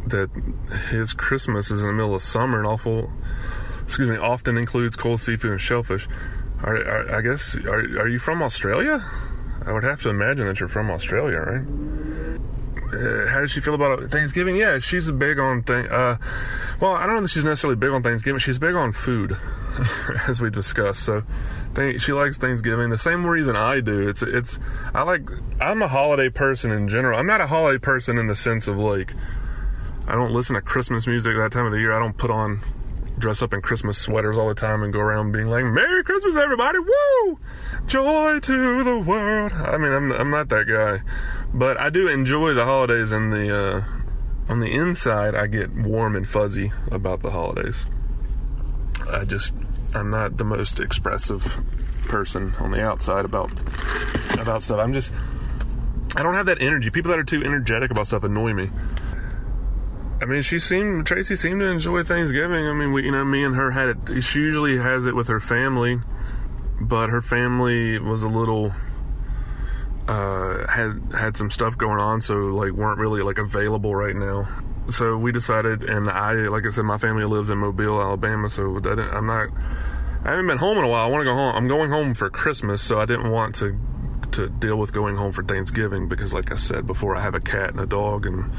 that 0.07 0.31
his 0.91 1.13
Christmas 1.13 1.71
is 1.71 1.83
in 1.83 1.89
the 1.89 1.93
middle 1.93 2.15
of 2.15 2.23
summer 2.23 2.59
and 2.59 2.67
awful. 2.67 3.11
Excuse 3.83 4.09
me. 4.09 4.17
Often 4.17 4.57
includes 4.57 4.97
cold 4.97 5.21
seafood 5.21 5.51
and 5.51 5.61
shellfish. 5.61 6.09
Are, 6.63 6.77
are, 6.77 7.17
I 7.17 7.21
guess 7.21 7.57
are, 7.59 7.81
are 8.01 8.09
you 8.09 8.19
from 8.19 8.43
Australia? 8.43 9.05
I 9.65 9.73
would 9.73 9.85
have 9.85 10.01
to 10.03 10.11
imagine 10.11 10.47
that 10.47 10.61
you're 10.61 10.69
from 10.69 10.91
Australia, 10.91 11.39
right? 11.39 12.39
Uh, 12.93 13.27
how 13.29 13.41
does 13.41 13.51
she 13.51 13.61
feel 13.61 13.75
about 13.75 14.03
Thanksgiving? 14.11 14.57
Yeah, 14.57 14.79
she's 14.79 15.11
big 15.11 15.39
on 15.39 15.63
thing. 15.63 15.87
Uh, 15.89 16.19
well, 16.81 16.93
I 16.93 17.07
don't 17.07 17.17
know 17.17 17.23
that 17.23 17.29
she's 17.29 17.45
necessarily 17.45 17.77
big 17.77 17.91
on 17.91 18.03
Thanksgiving. 18.03 18.39
She's 18.39 18.59
big 18.59 18.75
on 18.75 18.93
food, 18.93 19.37
as 20.29 20.41
we 20.41 20.51
discussed. 20.51 21.05
So, 21.05 21.23
she 21.75 22.13
likes 22.13 22.39
Thanksgiving 22.39 22.91
the 22.91 22.99
same 22.99 23.25
reason 23.25 23.57
I 23.57 23.81
do. 23.81 24.09
It's 24.09 24.23
it's 24.23 24.59
I 24.95 25.03
like 25.03 25.29
I'm 25.61 25.83
a 25.83 25.89
holiday 25.89 26.29
person 26.29 26.71
in 26.71 26.89
general. 26.89 27.19
I'm 27.19 27.27
not 27.27 27.41
a 27.41 27.47
holiday 27.47 27.79
person 27.79 28.19
in 28.19 28.27
the 28.27 28.37
sense 28.37 28.69
of 28.69 28.77
like 28.79 29.15
I 30.07 30.15
don't 30.15 30.33
listen 30.33 30.55
to 30.55 30.61
Christmas 30.61 31.07
music 31.07 31.37
that 31.37 31.53
time 31.53 31.67
of 31.67 31.73
the 31.73 31.79
year. 31.79 31.93
I 31.93 31.99
don't 31.99 32.17
put 32.17 32.31
on 32.31 32.61
dress 33.19 33.41
up 33.41 33.53
in 33.55 33.63
Christmas 33.63 33.99
sweaters 33.99 34.37
all 34.37 34.49
the 34.49 34.55
time 34.55 34.83
and 34.83 34.93
go 34.93 35.01
around 35.01 35.33
being 35.33 35.47
like, 35.47 35.65
"Merry 35.65 36.03
Christmas, 36.03 36.37
everybody! 36.37 36.79
Woo! 36.79 37.39
Joy 37.87 38.41
to 38.41 38.85
the 38.85 38.99
world." 38.99 39.53
I 39.53 39.79
mean, 39.79 39.93
I'm 39.93 40.13
I'm 40.13 40.31
not 40.31 40.49
that 40.51 40.67
guy, 40.67 41.03
but 41.55 41.79
I 41.79 41.89
do 41.89 42.09
enjoy 42.09 42.53
the 42.53 42.65
holidays. 42.65 43.13
And 43.13 43.33
the 43.33 43.57
uh, 43.57 43.85
on 44.49 44.61
the 44.61 44.73
inside, 44.73 45.35
I 45.35 45.47
get 45.47 45.73
warm 45.73 46.17
and 46.17 46.29
fuzzy 46.29 46.73
about 46.91 47.23
the 47.23 47.31
holidays. 47.31 47.87
I 49.11 49.25
just 49.25 49.55
I'm 49.95 50.11
not 50.11 50.37
the 50.37 50.45
most 50.45 50.81
expressive 50.81 51.63
person 52.05 52.53
on 52.59 52.71
the 52.71 52.83
outside 52.83 53.25
about 53.25 53.51
about 54.39 54.63
stuff. 54.63 54.81
I'm 54.81 54.93
just 54.93 55.13
I 56.17 56.23
don't 56.23 56.35
have 56.35 56.47
that 56.47 56.61
energy. 56.61 56.91
People 56.91 57.11
that 57.11 57.19
are 57.19 57.25
too 57.25 57.43
energetic 57.43 57.91
about 57.91 58.07
stuff 58.07 58.25
annoy 58.25 58.53
me. 58.53 58.71
I 60.21 60.25
mean, 60.25 60.43
she 60.43 60.59
seemed 60.59 61.07
Tracy 61.07 61.37
seemed 61.37 61.61
to 61.61 61.67
enjoy 61.67 62.05
Thanksgiving. 62.05 62.67
I 62.67 62.73
mean, 62.73 62.93
we, 62.93 63.05
you 63.05 63.11
know, 63.11 63.25
me 63.25 63.45
and 63.45 63.57
her 63.57 63.71
had 63.71 63.89
it. 63.89 64.23
She 64.23 64.39
usually 64.39 64.77
has 64.77 65.07
it 65.07 65.15
with 65.17 65.29
her 65.29 65.41
family, 65.41 66.01
but 66.81 67.11
her 67.11 67.23
family 67.23 67.99
was 67.99 68.23
a 68.23 68.29
little 68.29 68.73
uh, 70.09 70.67
had 70.69 71.01
had 71.13 71.37
some 71.37 71.51
stuff 71.51 71.77
going 71.77 72.01
on, 72.01 72.21
so 72.21 72.35
like 72.35 72.73
weren't 72.73 72.99
really 72.99 73.23
like 73.23 73.39
available 73.39 73.95
right 73.95 74.15
now. 74.15 74.47
So 74.89 75.17
we 75.17 75.33
decided, 75.33 75.85
and 75.85 76.09
I, 76.09 76.33
like 76.49 76.67
I 76.67 76.71
said, 76.71 76.85
my 76.85 76.99
family 76.99 77.25
lives 77.25 77.51
in 77.51 77.59
Mobile, 77.59 78.01
Alabama, 78.01 78.51
so 78.51 78.77
I'm 78.77 79.27
not. 79.27 79.49
I 80.25 80.31
haven't 80.31 80.47
been 80.47 80.59
home 80.59 80.79
in 80.79 80.85
a 80.85 80.89
while. 80.89 81.07
I 81.07 81.11
want 81.11 81.23
to 81.23 81.25
go 81.25 81.35
home. 81.35 81.55
I'm 81.55 81.69
going 81.69 81.91
home 81.91 82.15
for 82.15 82.31
Christmas, 82.31 82.83
so 82.83 83.01
I 83.01 83.07
didn't 83.07 83.31
want 83.31 83.55
to 83.57 83.79
to 84.33 84.49
deal 84.49 84.77
with 84.77 84.93
going 84.93 85.17
home 85.17 85.33
for 85.33 85.43
Thanksgiving 85.43 86.09
because, 86.09 86.33
like 86.33 86.53
I 86.53 86.57
said 86.57 86.87
before, 86.87 87.17
I 87.17 87.21
have 87.21 87.35
a 87.35 87.41
cat 87.41 87.71
and 87.71 87.81
a 87.81 87.87
dog, 87.87 88.27
and 88.27 88.51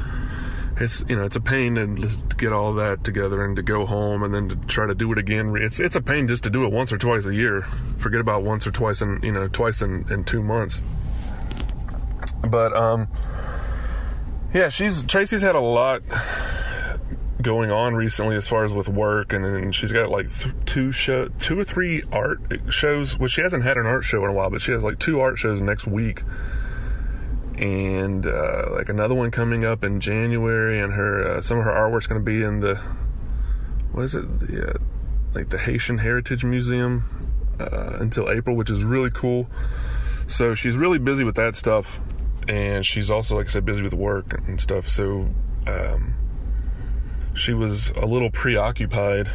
it's 0.76 1.04
you 1.08 1.16
know 1.16 1.24
it's 1.24 1.36
a 1.36 1.40
pain 1.40 1.74
to 1.74 2.08
get 2.36 2.52
all 2.52 2.74
that 2.74 3.04
together 3.04 3.44
and 3.44 3.56
to 3.56 3.62
go 3.62 3.86
home 3.86 4.22
and 4.22 4.34
then 4.34 4.48
to 4.48 4.56
try 4.66 4.86
to 4.86 4.94
do 4.94 5.12
it 5.12 5.18
again. 5.18 5.54
It's 5.56 5.80
it's 5.80 5.96
a 5.96 6.00
pain 6.00 6.26
just 6.28 6.44
to 6.44 6.50
do 6.50 6.64
it 6.64 6.72
once 6.72 6.92
or 6.92 6.98
twice 6.98 7.26
a 7.26 7.34
year. 7.34 7.62
Forget 7.98 8.20
about 8.20 8.42
once 8.42 8.66
or 8.66 8.70
twice 8.70 9.02
in 9.02 9.20
you 9.22 9.32
know 9.32 9.48
twice 9.48 9.82
in, 9.82 10.10
in 10.10 10.24
two 10.24 10.42
months. 10.42 10.82
But 12.48 12.76
um, 12.76 13.08
yeah, 14.54 14.68
she's 14.70 15.04
Tracy's 15.04 15.42
had 15.42 15.54
a 15.54 15.60
lot 15.60 16.02
going 17.42 17.70
on 17.70 17.94
recently 17.94 18.36
as 18.36 18.48
far 18.48 18.64
as 18.64 18.72
with 18.72 18.88
work 18.88 19.34
and, 19.34 19.44
and 19.44 19.74
she's 19.74 19.92
got 19.92 20.08
like 20.08 20.30
th- 20.30 20.54
two 20.64 20.90
show 20.90 21.28
two 21.40 21.60
or 21.60 21.64
three 21.64 22.02
art 22.10 22.40
shows 22.70 23.18
well 23.18 23.28
she 23.28 23.42
hasn't 23.42 23.62
had 23.62 23.76
an 23.76 23.84
art 23.84 24.02
show 24.02 24.24
in 24.24 24.30
a 24.30 24.32
while 24.32 24.48
but 24.48 24.62
she 24.62 24.72
has 24.72 24.82
like 24.82 24.98
two 24.98 25.20
art 25.20 25.36
shows 25.36 25.60
next 25.60 25.86
week 25.86 26.22
and 27.58 28.26
uh, 28.26 28.66
like 28.72 28.88
another 28.88 29.14
one 29.14 29.30
coming 29.30 29.64
up 29.64 29.84
in 29.84 30.00
January, 30.00 30.80
and 30.80 30.92
her 30.92 31.24
uh, 31.24 31.40
some 31.40 31.58
of 31.58 31.64
her 31.64 31.70
artwork's 31.70 32.06
going 32.06 32.20
to 32.20 32.24
be 32.24 32.42
in 32.42 32.60
the 32.60 32.76
what 33.92 34.02
is 34.02 34.14
it? 34.14 34.40
The, 34.40 34.70
uh, 34.70 34.78
like 35.34 35.50
the 35.50 35.58
Haitian 35.58 35.98
Heritage 35.98 36.44
Museum 36.44 37.04
uh, 37.60 37.96
until 38.00 38.30
April, 38.30 38.56
which 38.56 38.70
is 38.70 38.82
really 38.82 39.10
cool. 39.10 39.48
So 40.26 40.54
she's 40.54 40.76
really 40.76 40.98
busy 40.98 41.22
with 41.22 41.36
that 41.36 41.54
stuff, 41.54 42.00
and 42.48 42.84
she's 42.84 43.10
also, 43.10 43.36
like 43.36 43.46
I 43.46 43.50
said, 43.50 43.64
busy 43.64 43.82
with 43.82 43.94
work 43.94 44.40
and 44.46 44.60
stuff. 44.60 44.88
So 44.88 45.28
um, 45.66 46.14
she 47.34 47.52
was 47.52 47.90
a 47.90 48.06
little 48.06 48.30
preoccupied, 48.30 49.28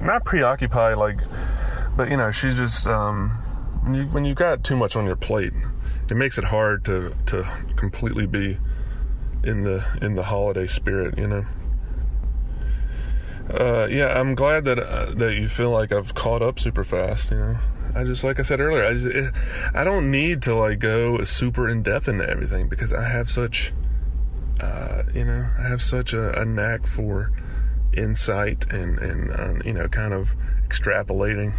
not 0.00 0.24
preoccupied, 0.24 0.98
like, 0.98 1.18
but 1.96 2.10
you 2.10 2.16
know, 2.16 2.30
she's 2.30 2.56
just 2.56 2.86
um, 2.86 3.30
when 3.82 3.94
you 3.94 4.04
when 4.04 4.24
you 4.24 4.34
got 4.34 4.64
too 4.64 4.76
much 4.76 4.96
on 4.96 5.04
your 5.04 5.16
plate 5.16 5.52
it 6.12 6.16
makes 6.16 6.36
it 6.36 6.44
hard 6.44 6.84
to 6.84 7.14
to 7.26 7.48
completely 7.76 8.26
be 8.26 8.58
in 9.44 9.64
the 9.64 9.84
in 10.02 10.14
the 10.14 10.22
holiday 10.22 10.66
spirit, 10.66 11.16
you 11.16 11.26
know. 11.26 11.44
Uh, 13.52 13.86
yeah, 13.90 14.18
I'm 14.18 14.34
glad 14.34 14.64
that 14.64 14.78
uh, 14.78 15.12
that 15.14 15.34
you 15.34 15.48
feel 15.48 15.70
like 15.70 15.92
I've 15.92 16.14
caught 16.14 16.40
up 16.40 16.58
super 16.58 16.84
fast. 16.84 17.30
You 17.30 17.36
know, 17.36 17.56
I 17.94 18.04
just 18.04 18.24
like 18.24 18.38
I 18.38 18.42
said 18.42 18.60
earlier, 18.60 18.84
I 18.84 18.94
just, 18.94 19.34
I 19.74 19.84
don't 19.84 20.10
need 20.10 20.40
to 20.42 20.54
like 20.54 20.78
go 20.78 21.22
super 21.24 21.68
in 21.68 21.82
depth 21.82 22.08
into 22.08 22.28
everything 22.28 22.68
because 22.68 22.92
I 22.92 23.04
have 23.04 23.30
such, 23.30 23.74
uh, 24.58 25.02
you 25.14 25.24
know, 25.24 25.48
I 25.58 25.68
have 25.68 25.82
such 25.82 26.14
a, 26.14 26.40
a 26.40 26.46
knack 26.46 26.86
for 26.86 27.30
insight 27.92 28.66
and 28.70 28.98
and 28.98 29.30
uh, 29.30 29.62
you 29.64 29.74
know, 29.74 29.86
kind 29.88 30.14
of 30.14 30.34
extrapolating. 30.66 31.52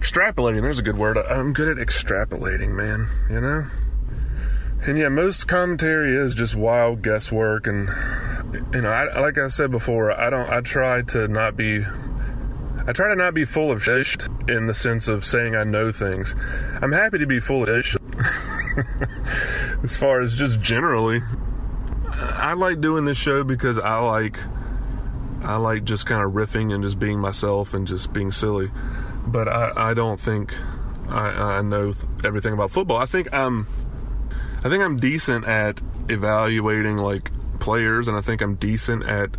Extrapolating 0.00 0.62
there's 0.62 0.80
a 0.80 0.82
good 0.82 0.98
word. 0.98 1.16
I'm 1.16 1.52
good 1.52 1.68
at 1.78 1.86
extrapolating 1.86 2.70
man 2.70 3.08
you 3.30 3.40
know 3.40 3.66
and 4.86 4.98
yeah 4.98 5.08
most 5.08 5.48
commentary 5.48 6.16
is 6.16 6.34
just 6.34 6.54
wild 6.54 7.02
guesswork 7.02 7.66
and 7.66 7.88
you 8.72 8.80
know, 8.80 8.90
I, 8.90 9.20
like 9.20 9.38
I 9.38 9.48
said 9.48 9.70
before, 9.70 10.12
I 10.12 10.30
don't. 10.30 10.48
I 10.48 10.60
try 10.60 11.02
to 11.02 11.28
not 11.28 11.56
be. 11.56 11.84
I 12.86 12.92
try 12.92 13.08
to 13.08 13.16
not 13.16 13.34
be 13.34 13.44
full 13.44 13.70
of 13.70 13.82
shit 13.82 14.26
in 14.48 14.66
the 14.66 14.74
sense 14.74 15.08
of 15.08 15.24
saying 15.24 15.54
I 15.54 15.64
know 15.64 15.92
things. 15.92 16.34
I'm 16.80 16.92
happy 16.92 17.18
to 17.18 17.26
be 17.26 17.40
full 17.40 17.68
of 17.68 17.84
shit. 17.84 18.00
as 19.82 19.96
far 19.96 20.22
as 20.22 20.34
just 20.34 20.60
generally, 20.60 21.20
I 22.10 22.54
like 22.54 22.80
doing 22.80 23.04
this 23.04 23.18
show 23.18 23.44
because 23.44 23.78
I 23.78 23.98
like. 23.98 24.38
I 25.42 25.56
like 25.56 25.84
just 25.84 26.04
kind 26.06 26.22
of 26.22 26.32
riffing 26.32 26.74
and 26.74 26.82
just 26.82 26.98
being 26.98 27.20
myself 27.20 27.72
and 27.72 27.86
just 27.86 28.12
being 28.12 28.32
silly. 28.32 28.70
But 29.24 29.46
I, 29.46 29.72
I 29.76 29.94
don't 29.94 30.18
think 30.18 30.52
I, 31.08 31.58
I 31.58 31.62
know 31.62 31.94
everything 32.24 32.54
about 32.54 32.70
football. 32.70 32.96
I 32.96 33.06
think 33.06 33.32
I'm. 33.32 33.66
I 34.68 34.70
think 34.70 34.84
I'm 34.84 34.98
decent 34.98 35.46
at 35.46 35.80
evaluating 36.10 36.98
like 36.98 37.30
players, 37.58 38.06
and 38.06 38.18
I 38.18 38.20
think 38.20 38.42
I'm 38.42 38.56
decent 38.56 39.02
at 39.02 39.34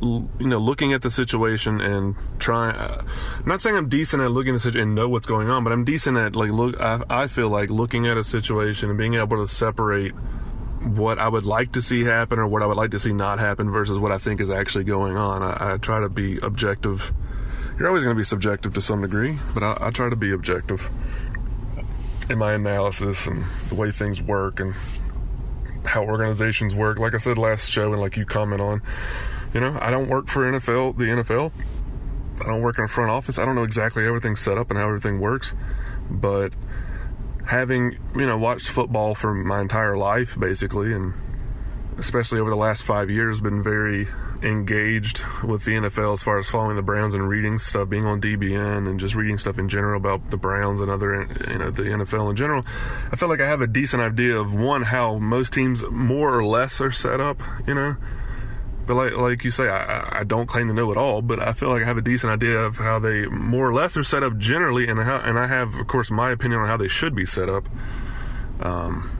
you 0.00 0.28
know 0.38 0.58
looking 0.58 0.92
at 0.92 1.02
the 1.02 1.10
situation 1.10 1.80
and 1.80 2.14
trying. 2.38 2.76
Uh, 2.76 3.04
not 3.44 3.60
saying 3.60 3.74
I'm 3.74 3.88
decent 3.88 4.22
at 4.22 4.30
looking 4.30 4.50
at 4.50 4.58
the 4.58 4.60
situation 4.60 4.90
and 4.90 4.94
know 4.94 5.08
what's 5.08 5.26
going 5.26 5.50
on, 5.50 5.64
but 5.64 5.72
I'm 5.72 5.84
decent 5.84 6.16
at 6.16 6.36
like 6.36 6.52
look. 6.52 6.80
I, 6.80 7.02
I 7.10 7.26
feel 7.26 7.48
like 7.48 7.70
looking 7.70 8.06
at 8.06 8.18
a 8.18 8.22
situation 8.22 8.88
and 8.88 8.96
being 8.96 9.14
able 9.14 9.38
to 9.38 9.48
separate 9.48 10.12
what 10.84 11.18
I 11.18 11.26
would 11.26 11.44
like 11.44 11.72
to 11.72 11.82
see 11.82 12.04
happen 12.04 12.38
or 12.38 12.46
what 12.46 12.62
I 12.62 12.66
would 12.66 12.76
like 12.76 12.92
to 12.92 13.00
see 13.00 13.12
not 13.12 13.40
happen 13.40 13.72
versus 13.72 13.98
what 13.98 14.12
I 14.12 14.18
think 14.18 14.40
is 14.40 14.48
actually 14.48 14.84
going 14.84 15.16
on. 15.16 15.42
I, 15.42 15.74
I 15.74 15.78
try 15.78 15.98
to 15.98 16.08
be 16.08 16.38
objective. 16.38 17.12
You're 17.76 17.88
always 17.88 18.04
going 18.04 18.14
to 18.14 18.20
be 18.20 18.24
subjective 18.24 18.74
to 18.74 18.80
some 18.80 19.02
degree, 19.02 19.38
but 19.54 19.64
I, 19.64 19.88
I 19.88 19.90
try 19.90 20.08
to 20.08 20.14
be 20.14 20.30
objective 20.30 20.88
in 22.30 22.38
my 22.38 22.54
analysis 22.54 23.26
and 23.26 23.44
the 23.68 23.74
way 23.74 23.90
things 23.90 24.20
work 24.22 24.60
and 24.60 24.74
how 25.84 26.04
organizations 26.04 26.74
work. 26.74 26.98
Like 26.98 27.14
I 27.14 27.18
said 27.18 27.38
last 27.38 27.70
show, 27.70 27.92
and 27.92 28.00
like 28.00 28.16
you 28.16 28.26
comment 28.26 28.60
on, 28.60 28.82
you 29.54 29.60
know, 29.60 29.78
I 29.80 29.90
don't 29.90 30.08
work 30.08 30.28
for 30.28 30.50
NFL, 30.50 30.98
the 30.98 31.04
NFL. 31.04 31.52
I 32.40 32.46
don't 32.46 32.62
work 32.62 32.78
in 32.78 32.84
a 32.84 32.88
front 32.88 33.10
office. 33.10 33.38
I 33.38 33.44
don't 33.44 33.54
know 33.54 33.64
exactly 33.64 34.02
how 34.04 34.08
everything's 34.08 34.40
set 34.40 34.58
up 34.58 34.70
and 34.70 34.78
how 34.78 34.86
everything 34.86 35.20
works, 35.20 35.54
but 36.10 36.52
having 37.46 37.98
you 38.14 38.26
know 38.26 38.36
watched 38.36 38.68
football 38.68 39.14
for 39.14 39.32
my 39.34 39.60
entire 39.60 39.96
life 39.96 40.38
basically, 40.38 40.92
and 40.92 41.14
especially 41.98 42.38
over 42.38 42.50
the 42.50 42.56
last 42.56 42.84
five 42.84 43.10
years, 43.10 43.40
been 43.40 43.62
very 43.62 44.06
engaged 44.42 45.22
with 45.42 45.64
the 45.64 45.72
NFL 45.72 46.12
as 46.12 46.22
far 46.22 46.38
as 46.38 46.48
following 46.48 46.76
the 46.76 46.82
Browns 46.82 47.14
and 47.14 47.28
reading 47.28 47.58
stuff, 47.58 47.88
being 47.88 48.06
on 48.06 48.20
DBN 48.20 48.88
and 48.88 49.00
just 49.00 49.14
reading 49.14 49.38
stuff 49.38 49.58
in 49.58 49.68
general 49.68 49.96
about 49.96 50.30
the 50.30 50.36
Browns 50.36 50.80
and 50.80 50.90
other, 50.90 51.26
you 51.48 51.58
know, 51.58 51.70
the 51.70 51.82
NFL 51.82 52.30
in 52.30 52.36
general. 52.36 52.64
I 53.10 53.16
feel 53.16 53.28
like 53.28 53.40
I 53.40 53.46
have 53.46 53.60
a 53.60 53.66
decent 53.66 54.02
idea 54.02 54.38
of 54.38 54.54
one 54.54 54.82
how 54.82 55.18
most 55.18 55.52
teams 55.52 55.82
more 55.90 56.36
or 56.36 56.44
less 56.44 56.80
are 56.80 56.92
set 56.92 57.20
up, 57.20 57.42
you 57.66 57.74
know. 57.74 57.96
But 58.86 58.94
like 58.94 59.12
like 59.16 59.44
you 59.44 59.50
say, 59.50 59.68
I, 59.68 60.20
I 60.20 60.24
don't 60.24 60.46
claim 60.46 60.68
to 60.68 60.74
know 60.74 60.90
it 60.90 60.96
all, 60.96 61.20
but 61.20 61.40
I 61.40 61.52
feel 61.52 61.68
like 61.68 61.82
I 61.82 61.84
have 61.84 61.98
a 61.98 62.02
decent 62.02 62.32
idea 62.32 62.58
of 62.58 62.76
how 62.78 62.98
they 62.98 63.26
more 63.26 63.68
or 63.68 63.74
less 63.74 63.98
are 63.98 64.04
set 64.04 64.22
up 64.22 64.38
generally, 64.38 64.88
and 64.88 64.98
how 64.98 65.18
and 65.18 65.38
I 65.38 65.46
have, 65.46 65.74
of 65.74 65.86
course, 65.88 66.10
my 66.10 66.30
opinion 66.30 66.60
on 66.60 66.68
how 66.68 66.78
they 66.78 66.88
should 66.88 67.14
be 67.14 67.26
set 67.26 67.50
up. 67.50 67.68
Um, 68.60 69.17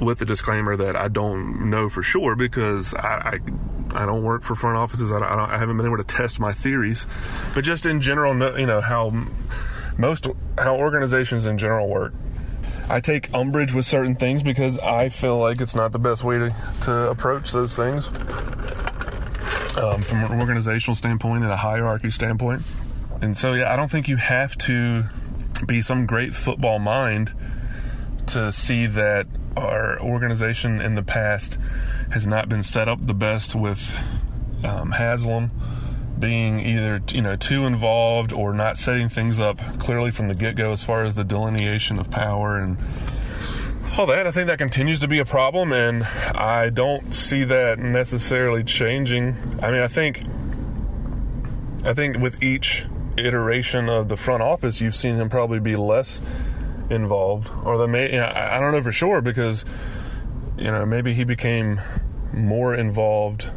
with 0.00 0.18
the 0.18 0.24
disclaimer 0.24 0.76
that 0.76 0.96
I 0.96 1.08
don't 1.08 1.70
know 1.70 1.88
for 1.88 2.02
sure 2.02 2.34
because 2.34 2.94
I, 2.94 3.38
I, 3.94 4.02
I 4.02 4.06
don't 4.06 4.22
work 4.22 4.42
for 4.42 4.54
front 4.54 4.76
offices. 4.76 5.12
I, 5.12 5.18
I, 5.18 5.54
I, 5.54 5.58
haven't 5.58 5.76
been 5.76 5.86
able 5.86 5.98
to 5.98 6.04
test 6.04 6.40
my 6.40 6.52
theories, 6.52 7.06
but 7.54 7.62
just 7.62 7.86
in 7.86 8.00
general, 8.00 8.34
you 8.58 8.66
know 8.66 8.80
how 8.80 9.12
most 9.98 10.26
how 10.58 10.76
organizations 10.76 11.46
in 11.46 11.58
general 11.58 11.88
work. 11.88 12.14
I 12.88 12.98
take 12.98 13.32
umbrage 13.32 13.72
with 13.72 13.84
certain 13.84 14.16
things 14.16 14.42
because 14.42 14.78
I 14.80 15.10
feel 15.10 15.38
like 15.38 15.60
it's 15.60 15.76
not 15.76 15.92
the 15.92 16.00
best 16.00 16.24
way 16.24 16.38
to, 16.38 16.56
to 16.82 17.10
approach 17.10 17.52
those 17.52 17.76
things 17.76 18.08
um, 19.76 20.02
from 20.02 20.24
an 20.24 20.40
organizational 20.40 20.96
standpoint 20.96 21.44
and 21.44 21.52
a 21.52 21.56
hierarchy 21.56 22.10
standpoint. 22.10 22.62
And 23.22 23.36
so, 23.36 23.52
yeah, 23.52 23.72
I 23.72 23.76
don't 23.76 23.90
think 23.90 24.08
you 24.08 24.16
have 24.16 24.56
to 24.58 25.04
be 25.66 25.82
some 25.82 26.06
great 26.06 26.34
football 26.34 26.80
mind 26.80 27.32
to 28.28 28.52
see 28.52 28.86
that 28.86 29.26
our 29.56 30.00
organization 30.00 30.80
in 30.80 30.94
the 30.94 31.02
past 31.02 31.58
has 32.12 32.26
not 32.26 32.48
been 32.48 32.62
set 32.62 32.88
up 32.88 33.04
the 33.06 33.14
best 33.14 33.54
with 33.54 33.98
um, 34.64 34.92
Haslam 34.92 35.50
being 36.18 36.60
either 36.60 37.00
you 37.12 37.22
know 37.22 37.34
too 37.34 37.64
involved 37.64 38.32
or 38.32 38.52
not 38.52 38.76
setting 38.76 39.08
things 39.08 39.40
up 39.40 39.58
clearly 39.78 40.10
from 40.10 40.28
the 40.28 40.34
get-go 40.34 40.72
as 40.72 40.82
far 40.82 41.02
as 41.02 41.14
the 41.14 41.24
delineation 41.24 41.98
of 41.98 42.10
power 42.10 42.58
and 42.58 42.76
all 43.98 44.06
that. 44.06 44.26
I 44.26 44.30
think 44.30 44.46
that 44.48 44.58
continues 44.58 45.00
to 45.00 45.08
be 45.08 45.18
a 45.18 45.24
problem 45.24 45.72
and 45.72 46.04
i 46.04 46.68
don't 46.68 47.12
see 47.14 47.44
that 47.44 47.78
necessarily 47.78 48.62
changing. 48.62 49.34
I 49.62 49.70
mean 49.70 49.80
i 49.80 49.88
think 49.88 50.22
i 51.84 51.94
think 51.94 52.18
with 52.18 52.42
each 52.42 52.84
iteration 53.16 53.88
of 53.88 54.08
the 54.08 54.16
front 54.16 54.42
office 54.42 54.80
you've 54.80 54.96
seen 54.96 55.16
him 55.16 55.28
probably 55.28 55.58
be 55.58 55.74
less 55.74 56.20
involved, 56.90 57.50
or 57.64 57.78
the 57.78 57.88
may. 57.88 58.12
You 58.12 58.18
know, 58.18 58.32
I 58.34 58.58
don't 58.60 58.72
know 58.72 58.82
for 58.82 58.92
sure 58.92 59.20
because 59.20 59.64
you 60.58 60.70
know 60.70 60.84
maybe 60.84 61.14
he 61.14 61.24
became 61.24 61.80
more 62.32 62.74
involved. 62.74 63.50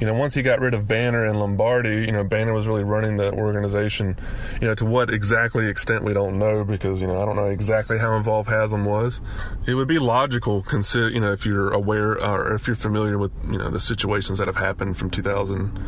You 0.00 0.06
know, 0.06 0.14
once 0.14 0.34
he 0.34 0.42
got 0.42 0.58
rid 0.58 0.74
of 0.74 0.88
Banner 0.88 1.24
and 1.24 1.38
Lombardi, 1.38 2.06
you 2.06 2.10
know, 2.10 2.24
Banner 2.24 2.52
was 2.52 2.66
really 2.66 2.82
running 2.82 3.18
the 3.18 3.32
organization. 3.32 4.18
You 4.60 4.66
know, 4.66 4.74
to 4.74 4.84
what 4.84 5.10
exactly 5.10 5.68
extent 5.68 6.02
we 6.02 6.12
don't 6.12 6.40
know 6.40 6.64
because 6.64 7.00
you 7.00 7.06
know 7.06 7.22
I 7.22 7.24
don't 7.24 7.36
know 7.36 7.46
exactly 7.46 7.98
how 7.98 8.16
involved 8.16 8.48
Haslam 8.48 8.84
was. 8.84 9.20
It 9.66 9.74
would 9.74 9.88
be 9.88 9.98
logical, 9.98 10.62
consider 10.62 11.10
you 11.10 11.20
know, 11.20 11.32
if 11.32 11.46
you're 11.46 11.70
aware 11.70 12.20
or 12.20 12.54
if 12.54 12.66
you're 12.66 12.76
familiar 12.76 13.18
with 13.18 13.32
you 13.44 13.58
know 13.58 13.70
the 13.70 13.80
situations 13.80 14.38
that 14.38 14.48
have 14.48 14.56
happened 14.56 14.96
from 14.96 15.10
2000, 15.10 15.78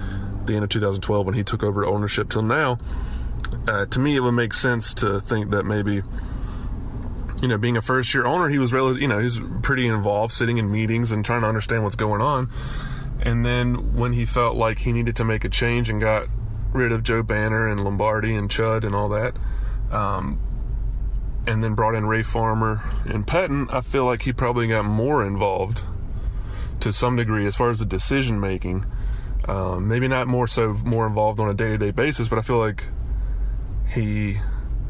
the 0.46 0.54
end 0.54 0.64
of 0.64 0.70
2012 0.70 1.26
when 1.26 1.34
he 1.34 1.42
took 1.42 1.62
over 1.62 1.84
ownership 1.84 2.30
till 2.30 2.42
now. 2.42 2.78
Uh, 3.66 3.87
to 3.87 3.98
me, 3.98 4.16
it 4.16 4.20
would 4.20 4.32
make 4.32 4.52
sense 4.52 4.94
to 4.94 5.20
think 5.20 5.50
that 5.50 5.64
maybe 5.64 6.02
you 7.44 7.48
know, 7.48 7.59
being 7.59 7.76
a 7.76 7.83
first 7.83 8.14
year 8.14 8.24
owner, 8.24 8.48
he 8.48 8.57
was 8.57 8.72
really, 8.72 9.02
you 9.02 9.07
know, 9.07 9.18
he's 9.18 9.38
pretty 9.61 9.87
involved, 9.87 10.33
sitting 10.33 10.57
in 10.57 10.72
meetings 10.72 11.12
and 11.12 11.22
trying 11.22 11.42
to 11.42 11.46
understand 11.46 11.83
what's 11.83 11.94
going 11.94 12.22
on. 12.22 12.48
And 13.20 13.44
then 13.44 13.94
when 13.94 14.14
he 14.14 14.24
felt 14.24 14.57
like 14.57 14.78
he 14.78 14.94
needed 14.94 15.14
to 15.16 15.24
make 15.24 15.44
a 15.44 15.50
change 15.50 15.90
and 15.90 16.00
got 16.00 16.26
rid 16.72 16.90
of 16.90 17.02
Joe 17.02 17.22
Banner 17.22 17.68
and 17.68 17.85
Lombardi 17.85 18.35
and 18.35 18.48
Chud 18.48 18.83
and 18.83 18.94
all 18.94 19.11
that, 19.11 19.37
um, 19.90 20.40
and 21.46 21.62
then 21.62 21.74
brought 21.74 21.94
in 21.94 22.07
Ray 22.07 22.22
Farmer 22.22 22.83
and 23.04 23.26
Pettine, 23.26 23.70
I 23.70 23.83
feel 23.83 24.07
like 24.07 24.22
he 24.22 24.33
probably 24.33 24.66
got 24.66 24.87
more 24.87 25.22
involved 25.22 25.85
to 26.80 26.94
some 26.94 27.14
degree 27.14 27.46
as 27.46 27.57
far 27.57 27.68
as 27.68 27.78
the 27.78 27.85
decision 27.85 28.40
making. 28.40 28.87
Um, 29.46 29.87
maybe 29.87 30.09
not 30.09 30.28
more 30.28 30.46
so 30.46 30.72
more 30.72 31.07
involved 31.07 31.40
on 31.40 31.50
a 31.50 31.54
day 31.54 31.68
to 31.68 31.76
day 31.76 31.90
basis, 31.90 32.26
but 32.26 32.38
I 32.38 32.42
feel 32.42 32.57
like 32.57 32.87
he 33.87 34.38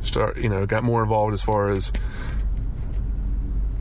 start 0.03 0.37
you 0.37 0.49
know 0.49 0.67
got 0.67 0.85
more 0.85 1.03
involved 1.03 1.35
as 1.35 1.43
far 1.43 1.71
as 1.71 1.91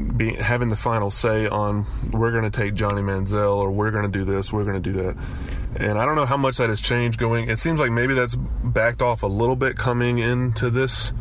being 0.04 0.36
having 0.36 0.70
the 0.70 0.76
final 0.76 1.12
say 1.12 1.48
on 1.48 1.86
we're 2.12 2.32
going 2.32 2.44
to 2.44 2.50
take 2.50 2.74
Johnny 2.74 3.02
Manziel 3.02 3.58
or 3.58 3.72
we're 3.72 3.92
going 3.92 4.10
to 4.10 4.20
do 4.20 4.26
this, 4.26 4.52
we're 4.52 4.64
going 4.64 4.82
to 4.82 4.92
do 4.92 5.04
that. 5.04 5.18
And 5.76 5.98
I 5.98 6.06
don't 6.06 6.16
know 6.16 6.26
how 6.26 6.38
much 6.38 6.58
that 6.58 6.70
has 6.70 6.82
changed 6.82 7.20
going. 7.20 7.50
It 7.50 7.60
seems 7.60 7.80
like 7.80 7.92
maybe 7.92 8.14
that's 8.14 8.36
backed 8.36 9.02
off 9.02 9.24
a 9.24 9.28
little 9.28 9.56
bit 9.56 9.78
coming 9.78 10.20
into 10.20 10.70
this 10.70 11.14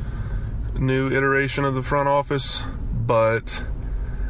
new 0.74 1.10
iteration 1.10 1.64
of 1.64 1.74
the 1.74 1.82
front 1.82 2.08
office, 2.08 2.62
but 2.92 3.64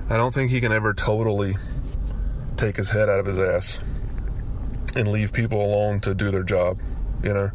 I 0.09 0.17
don't 0.17 0.33
think 0.33 0.51
he 0.51 0.61
can 0.61 0.73
ever 0.73 0.95
totally 0.95 1.57
take 2.57 2.77
his 2.77 2.91
head 2.91 3.09
out 3.09 3.19
of 3.19 3.27
his 3.27 3.39
ass 3.39 3.81
and 4.95 5.09
leave 5.09 5.33
people 5.33 5.61
alone 5.63 6.01
to 6.01 6.15
do 6.15 6.31
their 6.31 6.43
job, 6.43 6.79
you 7.23 7.33
know. 7.33 7.51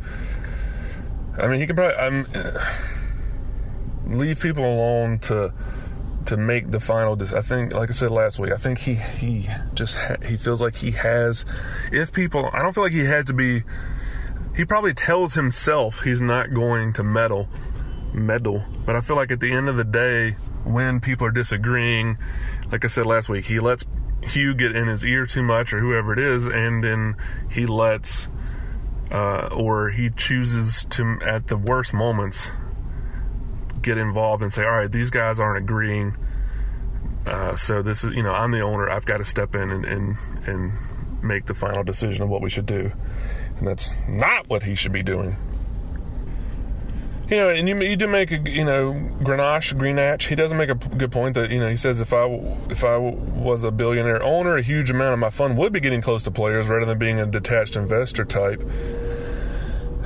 I 1.37 1.47
mean, 1.47 1.59
he 1.59 1.67
can 1.67 1.75
probably 1.75 1.95
I'm 1.95 2.25
leave 4.07 4.39
people 4.39 4.65
alone 4.65 5.19
to 5.19 5.53
to 6.27 6.37
make 6.37 6.71
the 6.71 6.79
final 6.79 7.15
decision. 7.15 7.39
I 7.39 7.41
think, 7.41 7.73
like 7.73 7.89
I 7.89 7.93
said 7.93 8.11
last 8.11 8.37
week, 8.37 8.51
I 8.51 8.57
think 8.57 8.79
he 8.79 8.95
he 8.95 9.49
just 9.73 9.97
ha- 9.97 10.17
he 10.25 10.37
feels 10.37 10.61
like 10.61 10.75
he 10.75 10.91
has. 10.91 11.45
If 11.91 12.11
people, 12.11 12.49
I 12.53 12.59
don't 12.59 12.73
feel 12.73 12.83
like 12.83 12.93
he 12.93 13.05
has 13.05 13.25
to 13.25 13.33
be. 13.33 13.63
He 14.55 14.65
probably 14.65 14.93
tells 14.93 15.35
himself 15.35 16.03
he's 16.03 16.21
not 16.21 16.53
going 16.53 16.93
to 16.93 17.03
meddle, 17.03 17.47
meddle. 18.13 18.63
But 18.85 18.95
I 18.95 19.01
feel 19.01 19.15
like 19.15 19.31
at 19.31 19.39
the 19.39 19.51
end 19.51 19.69
of 19.69 19.77
the 19.77 19.83
day, 19.83 20.31
when 20.63 20.99
people 20.99 21.27
are 21.27 21.31
disagreeing, 21.31 22.17
like 22.71 22.83
I 22.83 22.87
said 22.87 23.05
last 23.05 23.29
week, 23.29 23.45
he 23.45 23.59
lets 23.59 23.85
Hue 24.23 24.55
get 24.55 24.75
in 24.75 24.87
his 24.87 25.05
ear 25.05 25.25
too 25.25 25.43
much, 25.43 25.73
or 25.73 25.79
whoever 25.79 26.11
it 26.11 26.19
is, 26.19 26.47
and 26.47 26.83
then 26.83 27.15
he 27.49 27.65
lets. 27.65 28.27
Uh, 29.09 29.47
or 29.53 29.89
he 29.89 30.09
chooses 30.09 30.83
to, 30.89 31.17
at 31.25 31.47
the 31.47 31.55
worst 31.55 31.93
moments, 31.93 32.51
get 33.81 33.97
involved 33.97 34.41
and 34.43 34.51
say, 34.51 34.63
all 34.63 34.71
right, 34.71 34.91
these 34.91 35.09
guys 35.09 35.39
aren't 35.39 35.57
agreeing. 35.57 36.15
Uh, 37.25 37.55
so 37.55 37.81
this 37.81 38.03
is, 38.03 38.13
you 38.13 38.23
know, 38.23 38.33
I'm 38.33 38.51
the 38.51 38.61
owner. 38.61 38.89
I've 38.89 39.05
got 39.05 39.17
to 39.17 39.25
step 39.25 39.53
in 39.55 39.69
and, 39.69 39.85
and 39.85 40.15
and 40.45 40.71
make 41.21 41.45
the 41.45 41.53
final 41.53 41.83
decision 41.83 42.23
of 42.23 42.29
what 42.29 42.41
we 42.41 42.49
should 42.49 42.65
do, 42.65 42.91
and 43.57 43.67
that's 43.67 43.91
not 44.07 44.47
what 44.47 44.63
he 44.63 44.75
should 44.75 44.93
be 44.93 45.03
doing. 45.03 45.35
you 47.29 47.35
know, 47.35 47.49
and 47.49 47.67
you, 47.67 47.77
you 47.81 47.97
do 47.97 48.07
make 48.07 48.31
a 48.31 48.37
you 48.49 48.63
know 48.63 48.93
Grenache 49.21 49.73
Greenatch. 49.73 50.27
He 50.27 50.35
doesn't 50.35 50.57
make 50.57 50.69
a 50.69 50.75
good 50.75 51.11
point 51.11 51.35
that 51.35 51.51
you 51.51 51.59
know 51.59 51.67
he 51.67 51.75
says 51.75 51.99
if 51.99 52.13
I 52.13 52.25
if 52.69 52.85
I 52.85 52.95
was 52.97 53.65
a 53.65 53.71
billionaire 53.71 54.23
owner, 54.23 54.55
a 54.55 54.61
huge 54.61 54.89
amount 54.89 55.11
of 55.13 55.19
my 55.19 55.29
fund 55.29 55.57
would 55.57 55.73
be 55.73 55.81
getting 55.81 56.01
close 56.01 56.23
to 56.23 56.31
players 56.31 56.69
rather 56.69 56.85
than 56.85 56.97
being 56.97 57.19
a 57.19 57.25
detached 57.25 57.75
investor 57.75 58.23
type. 58.23 58.61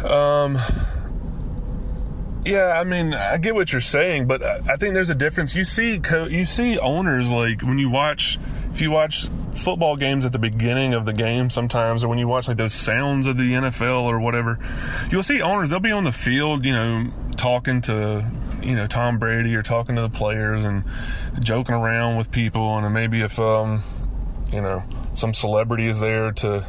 Um. 0.04 0.58
Yeah, 2.46 2.80
I 2.80 2.84
mean, 2.86 3.14
I 3.14 3.38
get 3.38 3.54
what 3.54 3.72
you're 3.72 3.82
saying, 3.82 4.26
but 4.26 4.42
I 4.42 4.76
think 4.78 4.96
there's 4.96 5.12
a 5.12 5.16
difference. 5.16 5.56
You 5.56 5.64
see, 5.64 6.00
co- 6.00 6.26
you 6.26 6.46
see 6.46 6.80
owners 6.80 7.30
like 7.30 7.62
when 7.62 7.78
you 7.78 7.90
watch, 7.90 8.40
if 8.74 8.82
you 8.82 8.90
watch 8.90 9.28
football 9.54 9.96
games 9.96 10.26
at 10.26 10.32
the 10.32 10.40
beginning 10.40 10.96
of 10.96 11.06
the 11.06 11.14
game 11.14 11.52
sometimes, 11.52 12.04
or 12.04 12.08
when 12.08 12.18
you 12.18 12.28
watch 12.28 12.48
like 12.48 12.58
those 12.58 12.74
sounds 12.74 13.28
of 13.28 13.38
the 13.38 13.54
NFL 13.54 14.04
or 14.04 14.20
whatever, 14.20 14.58
you'll 15.12 15.22
see 15.22 15.42
owners. 15.42 15.70
They'll 15.70 15.80
be 15.80 15.92
on 15.92 16.04
the 16.04 16.12
field, 16.12 16.66
you 16.66 16.74
know, 16.74 17.12
talking 17.38 17.82
to, 17.82 18.26
you 18.64 18.76
know, 18.76 18.88
Tom 18.88 19.20
Brady 19.20 19.56
or 19.56 19.62
talking 19.62 19.96
to 19.98 20.02
the 20.02 20.10
players 20.10 20.66
and 20.66 20.84
joking 21.42 21.76
around 21.76 22.18
with 22.18 22.32
people, 22.32 22.76
and 22.76 22.92
maybe 22.92 23.22
if, 23.22 23.40
um, 23.40 23.84
you 24.52 24.62
know, 24.62 24.84
some 25.14 25.36
celebrity 25.36 25.88
is 25.88 26.00
there 26.00 26.32
to 26.32 26.66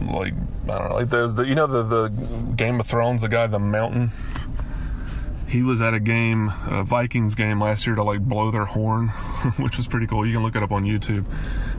like 0.00 0.34
I 0.64 0.78
don't 0.78 0.88
know, 0.88 0.94
like 0.94 1.10
those 1.10 1.34
the 1.34 1.46
you 1.46 1.54
know 1.54 1.66
the 1.66 1.82
the 1.82 2.08
Game 2.56 2.80
of 2.80 2.86
Thrones, 2.86 3.22
the 3.22 3.28
guy 3.28 3.46
the 3.46 3.58
Mountain. 3.58 4.12
He 5.48 5.62
was 5.62 5.80
at 5.80 5.94
a 5.94 6.00
game, 6.00 6.52
a 6.66 6.84
Vikings 6.84 7.34
game 7.34 7.58
last 7.60 7.86
year 7.86 7.96
to 7.96 8.02
like 8.02 8.20
blow 8.20 8.50
their 8.50 8.66
horn, 8.66 9.08
which 9.56 9.78
was 9.78 9.88
pretty 9.88 10.06
cool. 10.06 10.26
You 10.26 10.34
can 10.34 10.42
look 10.42 10.54
it 10.56 10.62
up 10.62 10.72
on 10.72 10.84
YouTube. 10.84 11.24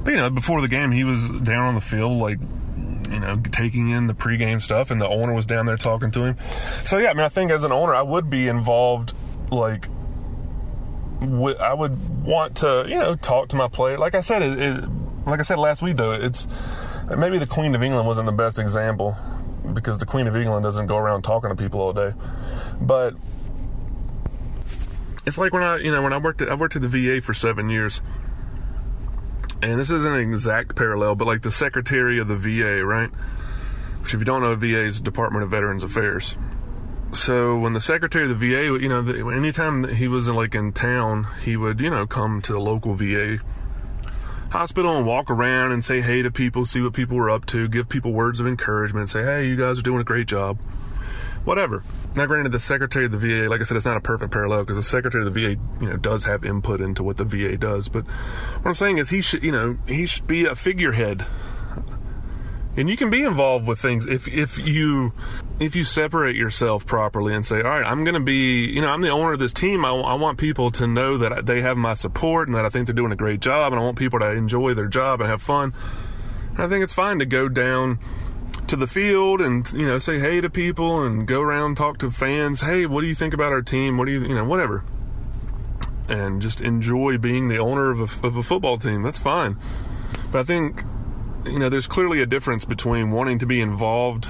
But 0.04 0.12
you 0.12 0.18
know, 0.18 0.30
before 0.30 0.62
the 0.62 0.68
game, 0.68 0.92
he 0.92 1.04
was 1.04 1.30
down 1.30 1.68
on 1.68 1.76
the 1.76 1.82
field, 1.82 2.18
like 2.18 2.40
you 3.12 3.20
know, 3.20 3.42
taking 3.52 3.90
in 3.90 4.08
the 4.08 4.14
pregame 4.14 4.62
stuff, 4.62 4.92
and 4.92 5.00
the 5.00 5.08
owner 5.08 5.34
was 5.34 5.46
down 5.46 5.66
there 5.66 5.78
talking 5.78 6.12
to 6.12 6.24
him. 6.24 6.38
So 6.84 6.98
yeah, 6.98 7.12
I 7.12 7.14
mean, 7.14 7.24
I 7.24 7.30
think 7.30 7.52
as 7.52 7.64
an 7.64 7.72
owner, 7.72 7.94
I 7.94 8.02
would 8.02 8.30
be 8.30 8.48
involved, 8.48 9.14
like. 9.52 9.88
I 11.22 11.74
would 11.74 12.24
want 12.24 12.56
to, 12.58 12.86
you 12.88 12.98
know, 12.98 13.14
talk 13.14 13.50
to 13.50 13.58
my 13.58 13.68
player. 13.68 13.98
Like 13.98 14.16
I 14.16 14.22
said, 14.22 14.42
it, 14.42 14.58
it, 14.58 14.90
like 15.26 15.42
I 15.42 15.44
said 15.44 15.58
last 15.58 15.82
week, 15.82 15.98
though, 15.98 16.14
it's 16.14 16.48
maybe 17.18 17.38
the 17.38 17.48
Queen 17.48 17.76
of 17.76 17.84
England 17.84 18.08
wasn't 18.08 18.26
the 18.26 18.32
best 18.32 18.60
example 18.60 19.18
because 19.74 19.98
the 19.98 20.06
Queen 20.06 20.28
of 20.28 20.36
England 20.36 20.64
doesn't 20.64 20.88
go 20.88 20.98
around 20.98 21.24
talking 21.24 21.50
to 21.50 21.56
people 21.56 21.80
all 21.80 21.94
day. 21.94 22.14
But 22.82 23.16
it's 25.26 25.38
like 25.38 25.54
when 25.54 25.64
I, 25.64 25.78
you 25.78 25.92
know, 25.92 26.02
when 26.02 26.14
I 26.14 26.18
worked 26.18 26.42
at 26.42 26.50
I 26.50 26.56
worked 26.56 26.76
at 26.76 26.82
the 26.82 26.88
VA 26.88 27.22
for 27.22 27.34
seven 27.34 27.70
years, 27.70 28.02
and 29.62 29.80
this 29.80 29.92
isn't 29.92 30.14
an 30.14 30.20
exact 30.20 30.76
parallel, 30.76 31.16
but 31.16 31.26
like 31.26 31.42
the 31.42 31.52
Secretary 31.52 32.20
of 32.20 32.28
the 32.28 32.38
VA, 32.38 32.86
right? 32.86 33.10
Which, 34.02 34.14
if 34.14 34.20
you 34.20 34.26
don't 34.26 34.42
know, 34.42 34.56
VA 34.56 34.80
is 34.80 35.02
Department 35.02 35.44
of 35.44 35.52
Veterans 35.52 35.84
Affairs. 35.84 36.36
So 37.12 37.58
when 37.58 37.74
the 37.74 37.82
Secretary 37.82 38.30
of 38.30 38.40
the 38.40 38.48
VA, 38.48 38.80
you 38.82 38.88
know, 38.88 39.30
anytime 39.30 39.88
he 39.88 40.08
was 40.08 40.28
in, 40.28 40.36
like 40.36 40.54
in 40.54 40.72
town, 40.74 41.28
he 41.44 41.58
would, 41.58 41.80
you 41.80 41.90
know, 41.90 42.06
come 42.06 42.42
to 42.44 42.54
the 42.54 42.60
local 42.60 42.94
VA 42.94 43.40
hospital 44.50 44.98
and 44.98 45.06
walk 45.06 45.30
around 45.30 45.72
and 45.72 45.84
say 45.84 46.02
hey 46.02 46.22
to 46.22 46.32
people, 46.32 46.66
see 46.66 46.82
what 46.82 46.94
people 46.94 47.18
were 47.18 47.30
up 47.30 47.46
to, 47.48 47.68
give 47.68 47.90
people 47.90 48.12
words 48.12 48.40
of 48.40 48.48
encouragement, 48.48 49.10
say, 49.10 49.24
hey, 49.24 49.48
you 49.48 49.56
guys 49.56 49.80
are 49.80 49.84
doing 49.84 50.02
a 50.02 50.04
great 50.04 50.28
job. 50.28 50.60
Whatever. 51.46 51.84
Now, 52.16 52.26
granted, 52.26 52.52
the 52.52 52.60
secretary 52.60 53.06
of 53.06 53.12
the 53.12 53.18
VA, 53.18 53.50
like 53.50 53.62
I 53.62 53.64
said, 53.64 53.78
it's 53.78 53.86
not 53.86 53.98
a 53.98 54.02
perfect 54.02 54.32
parallel 54.32 54.64
because 54.64 54.76
the 54.76 54.84
secretary 54.84 55.26
of 55.26 55.34
the 55.34 55.40
VA, 55.40 55.62
you 55.82 55.90
know, 55.90 55.96
does 55.96 56.26
have 56.26 56.44
input 56.44 56.82
into 56.82 57.02
what 57.02 57.18
the 57.18 57.24
VA 57.24 57.58
does. 57.58 57.88
But 57.88 58.06
what 58.06 58.66
I'm 58.66 58.76
saying 58.76 58.98
is, 58.98 59.10
he 59.10 59.22
should, 59.22 59.44
you 59.44 59.52
know, 59.52 59.78
he 59.88 60.06
should 60.06 60.28
be 60.28 60.46
a 60.46 60.56
figurehead 60.56 61.26
and 62.80 62.90
you 62.90 62.96
can 62.96 63.10
be 63.10 63.24
involved 63.24 63.68
with 63.68 63.80
things 63.80 64.06
if 64.06 64.28
if 64.28 64.58
you 64.66 65.12
if 65.60 65.76
you 65.76 65.84
separate 65.84 66.36
yourself 66.36 66.86
properly 66.86 67.34
and 67.34 67.46
say 67.46 67.58
all 67.58 67.70
right 67.70 67.86
i'm 67.86 68.04
going 68.04 68.14
to 68.14 68.20
be 68.20 68.66
you 68.66 68.82
know 68.82 68.88
i'm 68.88 69.02
the 69.02 69.10
owner 69.10 69.34
of 69.34 69.40
this 69.40 69.54
team. 69.54 69.84
I, 69.84 69.90
I, 69.90 70.14
want 70.16 70.38
people 70.38 70.72
to 70.72 70.88
know 70.88 71.18
that 71.18 71.46
they 71.46 71.62
have 71.62 71.78
my 71.78 71.94
support 71.94 72.48
and 72.48 72.56
that 72.56 72.66
i 72.66 72.70
think 72.70 72.88
they're 72.88 72.96
doing 72.96 73.12
a 73.12 73.18
great 73.18 73.40
job 73.42 73.74
and 73.74 73.80
i 73.80 73.84
want 73.84 73.98
people 73.98 74.20
to 74.20 74.32
enjoy 74.32 74.74
their 74.74 74.88
job 74.88 75.22
and 75.22 75.30
have 75.30 75.42
fun 75.42 75.74
and 76.52 76.60
i 76.60 76.68
think 76.68 76.84
it's 76.84 76.94
fine 76.94 77.20
to 77.20 77.26
go 77.26 77.50
down 77.50 78.00
to 78.68 78.76
the 78.76 78.88
field 78.88 79.42
and 79.42 79.72
you 79.74 79.86
know 79.86 80.00
say 80.00 80.20
hey 80.20 80.40
to 80.40 80.50
people 80.50 81.04
and 81.04 81.28
go 81.28 81.42
around 81.42 81.76
talk 81.76 81.98
to 81.98 82.12
fans. 82.12 82.62
Hey 82.62 82.86
what 82.86 83.02
do 83.02 83.08
you 83.08 83.16
think 83.16 83.34
about 83.34 83.52
our 83.52 83.64
team? 83.64 83.98
What 83.98 84.06
do 84.06 84.12
you 84.12 84.22
you 84.22 84.36
know 84.36 84.46
whatever. 84.46 84.84
And 86.08 86.42
just 86.42 86.62
enjoy 86.62 87.18
being 87.18 87.50
the 87.50 87.58
owner 87.58 87.92
of 87.92 88.00
a, 88.00 88.28
of 88.28 88.36
a 88.36 88.44
football 88.44 88.78
team. 88.78 89.02
That's 89.02 89.20
fine. 89.20 89.58
But 90.32 90.40
i 90.40 90.44
think 90.44 90.84
you 91.46 91.58
know, 91.58 91.70
there's 91.70 91.88
clearly 91.88 92.22
a 92.22 92.26
difference 92.26 92.66
between 92.66 93.12
wanting 93.12 93.40
to 93.40 93.46
be 93.46 93.62
involved 93.62 94.30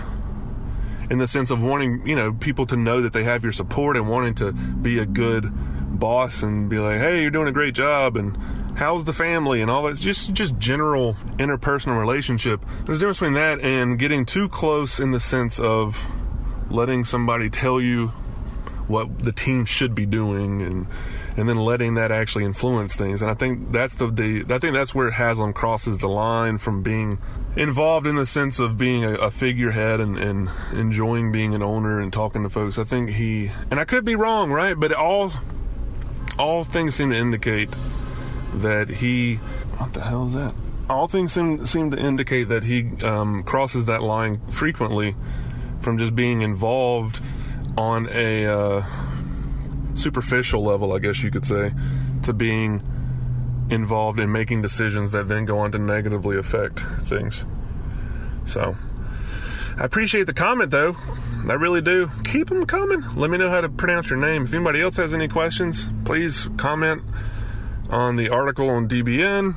in 1.10 1.18
the 1.18 1.28
sense 1.28 1.50
of 1.52 1.62
wanting, 1.62 2.06
you 2.08 2.16
know, 2.16 2.34
people 2.34 2.66
to 2.68 2.76
know 2.76 3.02
that 3.02 3.14
they 3.14 3.24
have 3.24 3.44
your 3.44 3.52
support 3.52 3.98
and 3.98 4.10
wanting 4.10 4.36
to 4.36 4.52
be 4.52 5.00
a 5.00 5.06
good 5.06 5.52
boss 6.00 6.44
and 6.44 6.70
be 6.70 6.80
like, 6.80 7.00
hey, 7.00 7.22
you're 7.22 7.32
doing 7.32 7.48
a 7.48 7.52
great 7.52 7.74
job 7.74 8.16
and 8.16 8.38
how's 8.78 9.06
the 9.06 9.14
family 9.14 9.62
and 9.62 9.70
all 9.70 9.84
that. 9.84 9.90
It's 9.90 10.02
just 10.02 10.34
just 10.34 10.58
general 10.58 11.16
interpersonal 11.38 12.00
relationship. 12.00 12.64
There's 12.86 12.98
a 12.98 13.02
difference 13.02 13.20
between 13.20 13.34
that 13.34 13.60
and 13.60 14.00
getting 14.00 14.26
too 14.26 14.48
close 14.50 15.00
in 15.00 15.12
the 15.12 15.20
sense 15.20 15.60
of 15.60 16.10
letting 16.70 17.06
somebody 17.06 17.50
tell 17.50 17.82
you 17.82 18.12
what 18.88 19.20
the 19.20 19.32
team 19.32 19.66
should 19.66 19.94
be 19.94 20.06
doing 20.06 20.62
and 20.62 20.88
and 21.38 21.48
then 21.48 21.58
letting 21.58 21.96
that 21.96 22.12
actually 22.12 22.44
influence 22.44 22.96
things. 22.96 23.22
And 23.22 23.30
I 23.30 23.34
think 23.34 23.72
that's 23.72 23.96
the, 23.96 24.08
the 24.08 24.46
I 24.50 24.60
think 24.60 24.74
that's 24.74 24.96
where 24.96 25.12
Haslam 25.12 25.54
crosses 25.54 26.00
the 26.00 26.10
line 26.10 26.58
from 26.58 26.82
being 26.82 27.20
involved 27.56 28.08
in 28.08 28.16
the 28.16 28.26
sense 28.26 28.60
of 28.60 28.78
being 28.78 29.04
a, 29.04 29.14
a 29.16 29.32
figurehead 29.32 30.00
and, 30.00 30.18
and 30.18 30.50
enjoying 30.72 31.32
being 31.32 31.54
an 31.54 31.64
owner 31.64 32.00
and 32.00 32.14
talking 32.14 32.44
to 32.44 32.50
folks. 32.50 32.78
I 32.78 32.84
think 32.84 33.12
he 33.12 33.52
and 33.72 33.80
I 33.80 33.86
could 33.86 34.06
be 34.06 34.16
wrong, 34.16 34.52
right? 34.52 34.80
But 34.80 34.94
all 34.94 35.32
all 36.38 36.64
things 36.64 36.96
seem 36.96 37.10
to 37.10 37.18
indicate 37.18 37.70
that 38.54 38.90
he 38.90 39.36
what 39.78 39.94
the 39.94 40.02
hell 40.02 40.28
is 40.28 40.34
that? 40.34 40.54
All 40.90 41.08
things 41.08 41.34
seem 41.34 41.66
seem 41.66 41.92
to 41.92 42.00
indicate 42.00 42.46
that 42.50 42.64
he 42.64 42.92
um, 43.04 43.44
crosses 43.44 43.86
that 43.86 44.02
line 44.02 44.42
frequently 44.50 45.16
from 45.82 45.98
just 45.98 46.16
being 46.16 46.42
involved 46.42 47.22
on 47.78 48.10
a 48.12 48.46
uh, 48.46 48.86
superficial 49.94 50.64
level, 50.64 50.94
I 50.94 51.00
guess 51.00 51.24
you 51.24 51.32
could 51.32 51.46
say, 51.46 51.72
to 52.24 52.34
being 52.34 52.82
involved 53.70 54.20
in 54.20 54.32
making 54.32 54.62
decisions 54.62 55.12
that 55.12 55.28
then 55.28 55.46
go 55.46 55.60
on 55.60 55.72
to 55.72 55.80
negatively 55.80 56.38
affect 56.38 56.80
things. 57.06 57.46
So, 58.46 58.76
I 59.78 59.86
appreciate 59.86 60.26
the 60.26 60.34
comment 60.34 60.72
though. 60.72 60.98
I 61.48 61.54
really 61.54 61.82
do. 61.82 62.10
Keep 62.26 62.50
them 62.50 62.66
coming. 62.66 63.02
Let 63.16 63.30
me 63.30 63.38
know 63.38 63.50
how 63.50 63.62
to 63.62 63.70
pronounce 63.70 64.10
your 64.10 64.20
name. 64.20 64.44
If 64.44 64.54
anybody 64.54 64.82
else 64.82 64.98
has 64.98 65.14
any 65.14 65.28
questions, 65.28 65.88
please 66.04 66.50
comment 66.58 67.04
on 67.90 68.18
the 68.18 68.30
article 68.30 68.70
on 68.70 68.88
DBN, 68.88 69.56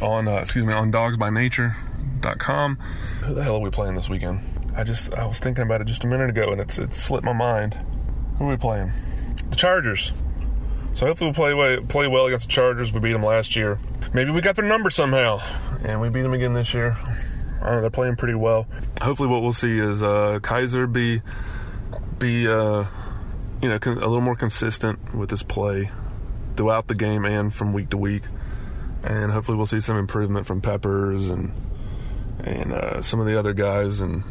on, 0.00 0.28
uh, 0.28 0.36
excuse 0.36 0.64
me, 0.64 0.72
on 0.72 0.92
dogsbynature.com. 0.92 2.76
Who 3.24 3.34
the 3.34 3.42
hell 3.42 3.56
are 3.56 3.60
we 3.60 3.70
playing 3.70 3.96
this 3.96 4.08
weekend? 4.08 4.40
I 4.76 4.84
just, 4.84 5.12
I 5.14 5.26
was 5.26 5.38
thinking 5.38 5.62
about 5.62 5.80
it 5.80 5.86
just 5.86 6.04
a 6.04 6.06
minute 6.06 6.30
ago 6.30 6.52
and 6.52 6.60
it's, 6.60 6.78
it 6.78 6.94
slipped 6.94 7.24
my 7.24 7.32
mind. 7.32 7.74
Who 8.38 8.46
are 8.46 8.50
we 8.50 8.56
playing? 8.56 8.92
the 9.52 9.56
Chargers. 9.56 10.12
So 10.94 11.06
hopefully 11.06 11.32
we'll 11.36 11.54
play 11.56 11.80
play 11.86 12.06
well 12.06 12.26
against 12.26 12.46
the 12.46 12.52
Chargers. 12.52 12.92
We 12.92 13.00
beat 13.00 13.12
them 13.12 13.24
last 13.24 13.56
year. 13.56 13.78
Maybe 14.12 14.30
we 14.30 14.40
got 14.40 14.56
their 14.56 14.64
number 14.64 14.90
somehow, 14.90 15.40
and 15.82 16.00
we 16.00 16.10
beat 16.10 16.22
them 16.22 16.34
again 16.34 16.52
this 16.52 16.74
year. 16.74 16.96
Know, 17.62 17.80
they're 17.80 17.90
playing 17.90 18.16
pretty 18.16 18.34
well. 18.34 18.66
Hopefully, 19.00 19.28
what 19.28 19.40
we'll 19.42 19.52
see 19.52 19.78
is 19.78 20.02
uh, 20.02 20.38
Kizer 20.42 20.92
be 20.92 21.22
be 22.18 22.46
uh, 22.46 22.84
you 23.62 23.68
know 23.68 23.78
a 23.84 23.88
little 23.88 24.20
more 24.20 24.36
consistent 24.36 25.14
with 25.14 25.30
his 25.30 25.42
play 25.42 25.90
throughout 26.56 26.88
the 26.88 26.94
game 26.94 27.24
and 27.24 27.54
from 27.54 27.72
week 27.72 27.90
to 27.90 27.96
week, 27.96 28.24
and 29.02 29.32
hopefully 29.32 29.56
we'll 29.56 29.66
see 29.66 29.80
some 29.80 29.96
improvement 29.96 30.46
from 30.46 30.60
Peppers 30.60 31.30
and 31.30 31.52
and 32.40 32.72
uh, 32.72 33.00
some 33.00 33.20
of 33.20 33.26
the 33.26 33.38
other 33.38 33.52
guys. 33.54 34.00
And 34.00 34.24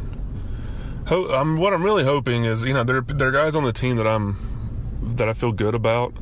ho- 1.06 1.32
I'm, 1.32 1.56
what 1.56 1.72
I'm 1.72 1.82
really 1.82 2.04
hoping 2.04 2.44
is 2.44 2.62
you 2.64 2.74
know 2.74 2.84
there 2.84 3.00
there 3.00 3.28
are 3.28 3.32
guys 3.32 3.56
on 3.56 3.64
the 3.64 3.72
team 3.72 3.96
that 3.96 4.06
I'm 4.06 4.36
that 5.02 5.28
I 5.28 5.32
feel 5.32 5.52
good 5.52 5.74
about. 5.74 6.14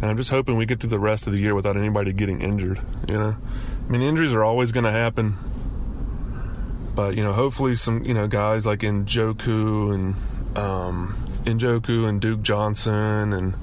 And 0.00 0.10
I'm 0.10 0.16
just 0.16 0.30
hoping 0.30 0.56
we 0.56 0.66
get 0.66 0.80
through 0.80 0.90
the 0.90 0.98
rest 0.98 1.26
of 1.26 1.32
the 1.32 1.40
year 1.40 1.54
without 1.54 1.76
anybody 1.76 2.12
getting 2.12 2.40
injured. 2.40 2.80
You 3.08 3.18
know, 3.18 3.36
I 3.36 3.90
mean, 3.90 4.02
injuries 4.02 4.32
are 4.32 4.44
always 4.44 4.70
going 4.70 4.84
to 4.84 4.92
happen, 4.92 5.36
but 6.94 7.16
you 7.16 7.22
know, 7.22 7.32
hopefully 7.32 7.74
some 7.74 8.04
you 8.04 8.14
know 8.14 8.28
guys 8.28 8.64
like 8.64 8.80
Njoku 8.80 9.94
and 9.94 10.56
um, 10.56 11.16
Njoku 11.44 12.08
and 12.08 12.20
Duke 12.20 12.42
Johnson 12.42 13.32
and 13.32 13.56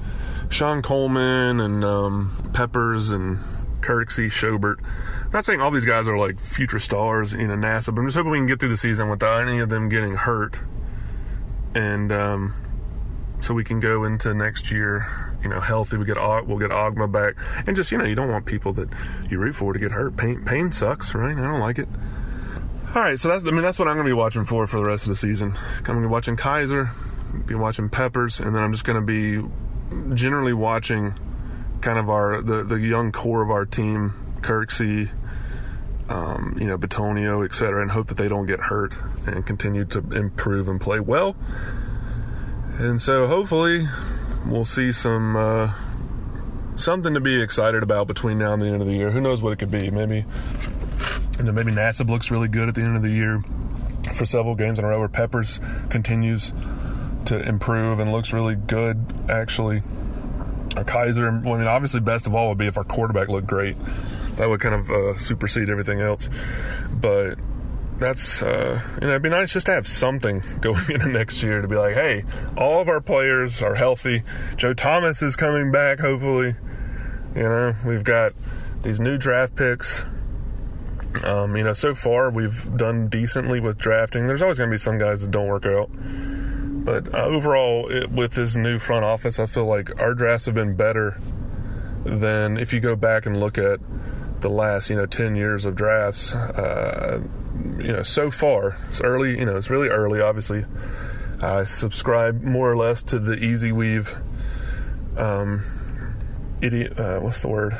Sean 0.50 0.82
Coleman 0.82 1.60
and 1.60 1.84
um, 1.84 2.50
Peppers 2.52 3.10
and 3.10 3.38
Kirksey, 3.80 4.26
Schobert. 4.26 4.76
I'm 5.24 5.32
not 5.32 5.44
saying 5.44 5.60
all 5.60 5.70
these 5.70 5.84
guys 5.84 6.08
are 6.08 6.18
like 6.18 6.40
future 6.40 6.80
stars 6.80 7.32
in 7.32 7.48
know, 7.48 7.54
NASA, 7.54 7.94
but 7.94 8.00
I'm 8.00 8.08
just 8.08 8.16
hoping 8.16 8.32
we 8.32 8.38
can 8.38 8.46
get 8.46 8.60
through 8.60 8.70
the 8.70 8.76
season 8.76 9.08
without 9.08 9.40
any 9.46 9.60
of 9.60 9.68
them 9.68 9.88
getting 9.88 10.14
hurt. 10.14 10.60
And 11.74 12.10
um, 12.10 12.54
so 13.40 13.54
we 13.54 13.64
can 13.64 13.80
go 13.80 14.04
into 14.04 14.34
next 14.34 14.70
year, 14.70 15.06
you 15.42 15.48
know, 15.48 15.60
healthy. 15.60 15.96
We 15.96 16.04
get 16.04 16.16
we'll 16.16 16.58
get 16.58 16.70
Ogbah 16.70 17.10
back, 17.10 17.34
and 17.66 17.76
just 17.76 17.92
you 17.92 17.98
know, 17.98 18.04
you 18.04 18.14
don't 18.14 18.30
want 18.30 18.46
people 18.46 18.72
that 18.74 18.88
you 19.30 19.38
root 19.38 19.54
for 19.54 19.72
to 19.72 19.78
get 19.78 19.92
hurt. 19.92 20.16
Pain 20.16 20.44
pain 20.44 20.72
sucks, 20.72 21.14
right? 21.14 21.36
I 21.36 21.40
don't 21.40 21.60
like 21.60 21.78
it. 21.78 21.88
All 22.94 23.02
right, 23.02 23.18
so 23.18 23.28
that's 23.28 23.44
I 23.44 23.50
mean 23.50 23.62
that's 23.62 23.78
what 23.78 23.88
I'm 23.88 23.96
going 23.96 24.06
to 24.06 24.10
be 24.10 24.14
watching 24.14 24.44
for 24.44 24.66
for 24.66 24.78
the 24.78 24.84
rest 24.84 25.04
of 25.04 25.10
the 25.10 25.16
season. 25.16 25.52
I'm 25.76 25.84
going 25.84 26.00
to 26.00 26.08
be 26.08 26.10
watching 26.10 26.36
Kizer, 26.36 26.90
be 27.46 27.54
watching 27.54 27.88
Peppers, 27.88 28.40
and 28.40 28.54
then 28.54 28.62
I'm 28.62 28.72
just 28.72 28.84
going 28.84 28.98
to 28.98 29.04
be 29.04 29.46
generally 30.14 30.52
watching 30.52 31.14
kind 31.82 31.98
of 31.98 32.08
our 32.08 32.40
the 32.42 32.64
the 32.64 32.76
young 32.76 33.12
core 33.12 33.42
of 33.42 33.50
our 33.50 33.66
team, 33.66 34.14
Kirksey, 34.40 35.10
um, 36.08 36.56
you 36.60 36.66
know, 36.66 36.78
Bitonio, 36.78 37.44
et 37.44 37.54
cetera, 37.54 37.82
and 37.82 37.90
hope 37.90 38.08
that 38.08 38.16
they 38.16 38.28
don't 38.28 38.46
get 38.46 38.60
hurt 38.60 38.96
and 39.26 39.44
continue 39.44 39.84
to 39.86 39.98
improve 40.12 40.68
and 40.68 40.80
play 40.80 41.00
well. 41.00 41.36
And 42.78 43.00
so 43.00 43.26
hopefully 43.26 43.86
we'll 44.46 44.64
see 44.64 44.92
some 44.92 45.36
uh, 45.36 45.72
something 46.76 47.14
to 47.14 47.20
be 47.20 47.40
excited 47.40 47.82
about 47.82 48.06
between 48.06 48.38
now 48.38 48.52
and 48.52 48.62
the 48.62 48.66
end 48.66 48.80
of 48.80 48.86
the 48.86 48.94
year. 48.94 49.10
Who 49.10 49.20
knows 49.20 49.40
what 49.40 49.52
it 49.52 49.58
could 49.58 49.70
be? 49.70 49.90
Maybe 49.90 50.24
you 51.38 51.44
know, 51.44 51.52
maybe 51.52 51.72
Nassib 51.72 52.08
looks 52.08 52.30
really 52.30 52.48
good 52.48 52.68
at 52.68 52.74
the 52.74 52.82
end 52.82 52.96
of 52.96 53.02
the 53.02 53.10
year 53.10 53.42
for 54.14 54.24
several 54.24 54.54
games 54.54 54.78
in 54.78 54.84
a 54.84 54.88
row, 54.88 54.98
where 54.98 55.08
Peppers 55.08 55.60
continues 55.90 56.52
to 57.26 57.40
improve 57.46 57.98
and 57.98 58.12
looks 58.12 58.32
really 58.32 58.54
good 58.54 59.04
actually. 59.28 59.82
Our 60.76 60.84
Kizer, 60.84 61.26
I 61.26 61.58
mean, 61.58 61.66
obviously, 61.66 62.00
best 62.00 62.26
of 62.26 62.34
all 62.34 62.50
would 62.50 62.58
be 62.58 62.66
if 62.66 62.76
our 62.76 62.84
quarterback 62.84 63.28
looked 63.28 63.46
great 63.46 63.76
that 64.36 64.48
would 64.48 64.60
kind 64.60 64.74
of 64.74 64.90
uh, 64.90 65.18
supersede 65.18 65.68
everything 65.68 66.00
else. 66.00 66.28
But 66.90 67.38
that's 67.98 68.42
uh, 68.42 68.80
you 68.94 69.06
know 69.06 69.12
it'd 69.12 69.22
be 69.22 69.28
nice 69.28 69.52
just 69.52 69.66
to 69.66 69.72
have 69.72 69.88
something 69.88 70.42
going 70.60 70.90
into 70.90 71.08
next 71.08 71.42
year 71.42 71.62
to 71.62 71.68
be 71.68 71.76
like, 71.76 71.94
hey, 71.94 72.24
all 72.56 72.80
of 72.80 72.88
our 72.88 73.00
players 73.00 73.62
are 73.62 73.74
healthy. 73.74 74.22
Joe 74.56 74.74
Thomas 74.74 75.22
is 75.22 75.36
coming 75.36 75.72
back, 75.72 76.00
hopefully. 76.00 76.54
You 77.34 77.42
know, 77.42 77.74
we've 77.84 78.04
got 78.04 78.32
these 78.82 79.00
new 79.00 79.16
draft 79.16 79.56
picks. 79.56 80.04
Um, 81.24 81.56
you 81.56 81.62
know, 81.62 81.72
so 81.72 81.94
far 81.94 82.30
we've 82.30 82.76
done 82.76 83.08
decently 83.08 83.60
with 83.60 83.78
drafting. 83.78 84.26
There's 84.26 84.42
always 84.42 84.58
going 84.58 84.70
to 84.70 84.74
be 84.74 84.78
some 84.78 84.98
guys 84.98 85.22
that 85.22 85.30
don't 85.30 85.48
work 85.48 85.64
out. 85.64 85.90
But 85.90 87.14
uh, 87.14 87.24
overall, 87.24 87.90
it, 87.90 88.10
with 88.10 88.32
this 88.32 88.54
new 88.54 88.78
front 88.78 89.04
office, 89.04 89.38
I 89.40 89.46
feel 89.46 89.66
like 89.66 89.98
our 89.98 90.14
drafts 90.14 90.46
have 90.46 90.54
been 90.54 90.76
better 90.76 91.18
than 92.04 92.58
if 92.58 92.72
you 92.72 92.80
go 92.80 92.94
back 92.96 93.26
and 93.26 93.40
look 93.40 93.58
at 93.58 93.80
the 94.40 94.50
last 94.50 94.90
you 94.90 94.96
know 94.96 95.06
10 95.06 95.34
years 95.34 95.64
of 95.64 95.74
drafts 95.74 96.34
uh, 96.34 97.20
you 97.78 97.92
know 97.92 98.02
so 98.02 98.30
far 98.30 98.76
it's 98.88 99.00
early 99.00 99.38
you 99.38 99.44
know 99.44 99.56
it's 99.56 99.70
really 99.70 99.88
early 99.88 100.20
obviously 100.20 100.64
i 101.42 101.64
subscribe 101.64 102.42
more 102.42 102.70
or 102.70 102.76
less 102.76 103.02
to 103.02 103.18
the 103.18 103.36
easy 103.36 103.72
weave 103.72 104.14
um 105.16 105.62
idiot 106.60 106.98
uh, 106.98 107.18
what's 107.20 107.42
the 107.42 107.48
word 107.48 107.74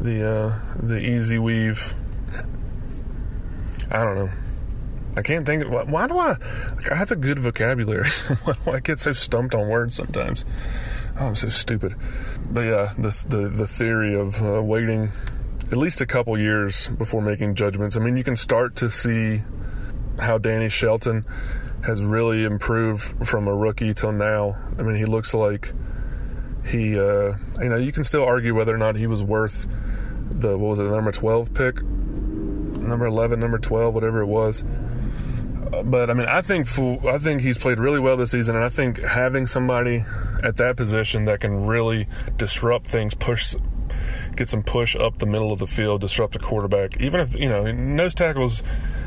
the 0.00 0.28
uh 0.28 0.58
the 0.82 0.98
easy 0.98 1.38
weave 1.38 1.94
i 3.90 4.02
don't 4.02 4.16
know 4.16 4.30
I 5.16 5.22
can't 5.22 5.46
think. 5.46 5.64
Of, 5.64 5.70
why, 5.70 5.84
why 5.84 6.06
do 6.08 6.18
I? 6.18 6.30
Like, 6.74 6.90
I 6.90 6.96
have 6.96 7.10
a 7.10 7.16
good 7.16 7.38
vocabulary. 7.38 8.08
why 8.44 8.54
do 8.64 8.70
I 8.72 8.80
get 8.80 9.00
so 9.00 9.12
stumped 9.12 9.54
on 9.54 9.68
words 9.68 9.94
sometimes? 9.94 10.44
Oh, 11.18 11.26
I'm 11.26 11.34
so 11.36 11.48
stupid. 11.48 11.94
But 12.50 12.62
yeah, 12.62 12.94
this 12.98 13.22
the 13.22 13.48
the 13.48 13.68
theory 13.68 14.14
of 14.14 14.42
uh, 14.42 14.62
waiting 14.62 15.12
at 15.70 15.76
least 15.78 16.00
a 16.00 16.06
couple 16.06 16.38
years 16.38 16.88
before 16.88 17.22
making 17.22 17.54
judgments. 17.54 17.96
I 17.96 18.00
mean, 18.00 18.16
you 18.16 18.24
can 18.24 18.36
start 18.36 18.76
to 18.76 18.90
see 18.90 19.42
how 20.20 20.38
Danny 20.38 20.68
Shelton 20.68 21.24
has 21.84 22.02
really 22.02 22.44
improved 22.44 23.26
from 23.26 23.48
a 23.48 23.54
rookie 23.54 23.92
till 23.92 24.12
now. 24.12 24.56
I 24.78 24.82
mean, 24.82 24.96
he 24.96 25.04
looks 25.04 25.34
like 25.34 25.72
he, 26.66 26.98
uh, 26.98 27.34
you 27.60 27.68
know, 27.68 27.76
you 27.76 27.92
can 27.92 28.04
still 28.04 28.24
argue 28.24 28.54
whether 28.54 28.74
or 28.74 28.78
not 28.78 28.96
he 28.96 29.06
was 29.06 29.22
worth 29.22 29.66
the 30.30 30.56
what 30.56 30.70
was 30.70 30.78
it, 30.78 30.84
number 30.84 31.12
twelve 31.12 31.52
pick, 31.52 31.82
number 31.82 33.06
eleven, 33.06 33.40
number 33.40 33.58
twelve, 33.58 33.94
whatever 33.94 34.20
it 34.22 34.26
was. 34.26 34.64
But 35.84 36.08
I 36.08 36.14
mean, 36.14 36.28
I 36.28 36.40
think 36.40 36.68
I 37.04 37.18
think 37.18 37.42
he's 37.42 37.58
played 37.58 37.78
really 37.78 37.98
well 38.00 38.16
this 38.16 38.30
season, 38.30 38.54
and 38.56 38.64
I 38.64 38.68
think 38.68 39.02
having 39.02 39.46
somebody 39.46 40.04
at 40.42 40.56
that 40.58 40.76
position 40.76 41.24
that 41.26 41.40
can 41.40 41.66
really 41.66 42.06
disrupt 42.36 42.86
things, 42.86 43.14
push, 43.14 43.56
get 44.36 44.48
some 44.48 44.62
push 44.62 44.96
up 44.96 45.18
the 45.18 45.26
middle 45.26 45.52
of 45.52 45.58
the 45.58 45.66
field, 45.66 46.00
disrupt 46.00 46.32
the 46.32 46.38
quarterback. 46.38 47.00
Even 47.00 47.20
if 47.20 47.34
you 47.34 47.48
know 47.48 47.70
nose 47.70 48.14
tackles, 48.14 48.62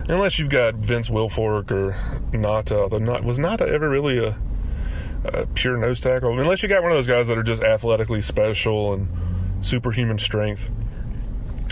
unless 0.09 0.39
you've 0.39 0.49
got 0.49 0.75
Vince 0.75 1.09
Wilfork 1.09 1.71
or 1.71 1.93
Ngata, 2.32 2.89
the 2.89 2.99
not 2.99 3.23
was 3.23 3.39
Ngata 3.39 3.67
ever 3.67 3.89
really 3.89 4.17
a, 4.17 4.38
a 5.25 5.45
pure 5.47 5.78
nose 5.78 5.99
tackle? 5.99 6.39
Unless 6.39 6.63
you 6.63 6.69
got 6.69 6.82
one 6.82 6.91
of 6.91 6.97
those 6.97 7.07
guys 7.07 7.28
that 7.28 7.38
are 7.38 7.43
just 7.43 7.61
athletically 7.61 8.21
special 8.21 8.93
and 8.93 9.09
superhuman 9.61 10.17
strength, 10.17 10.69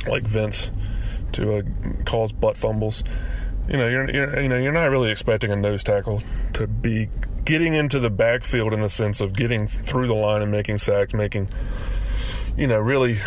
like 0.07 0.23
Vince, 0.23 0.71
to 1.33 1.57
uh, 1.57 1.61
cause 2.05 2.31
butt 2.31 2.57
fumbles 2.57 3.03
you 3.67 3.77
know, 3.77 3.87
you're, 3.87 4.09
you're, 4.11 4.41
you 4.41 4.49
know, 4.49 4.57
you're 4.57 4.71
not 4.71 4.89
really 4.89 5.11
expecting 5.11 5.51
a 5.51 5.55
nose 5.55 5.83
tackle 5.83 6.21
to 6.53 6.67
be 6.67 7.09
getting 7.45 7.73
into 7.73 7.99
the 7.99 8.09
backfield 8.09 8.73
in 8.73 8.81
the 8.81 8.89
sense 8.89 9.21
of 9.21 9.33
getting 9.33 9.67
through 9.67 10.07
the 10.07 10.13
line 10.13 10.41
and 10.41 10.51
making 10.51 10.77
sacks, 10.77 11.13
making, 11.13 11.49
you 12.57 12.67
know, 12.67 12.79
really 12.79 13.19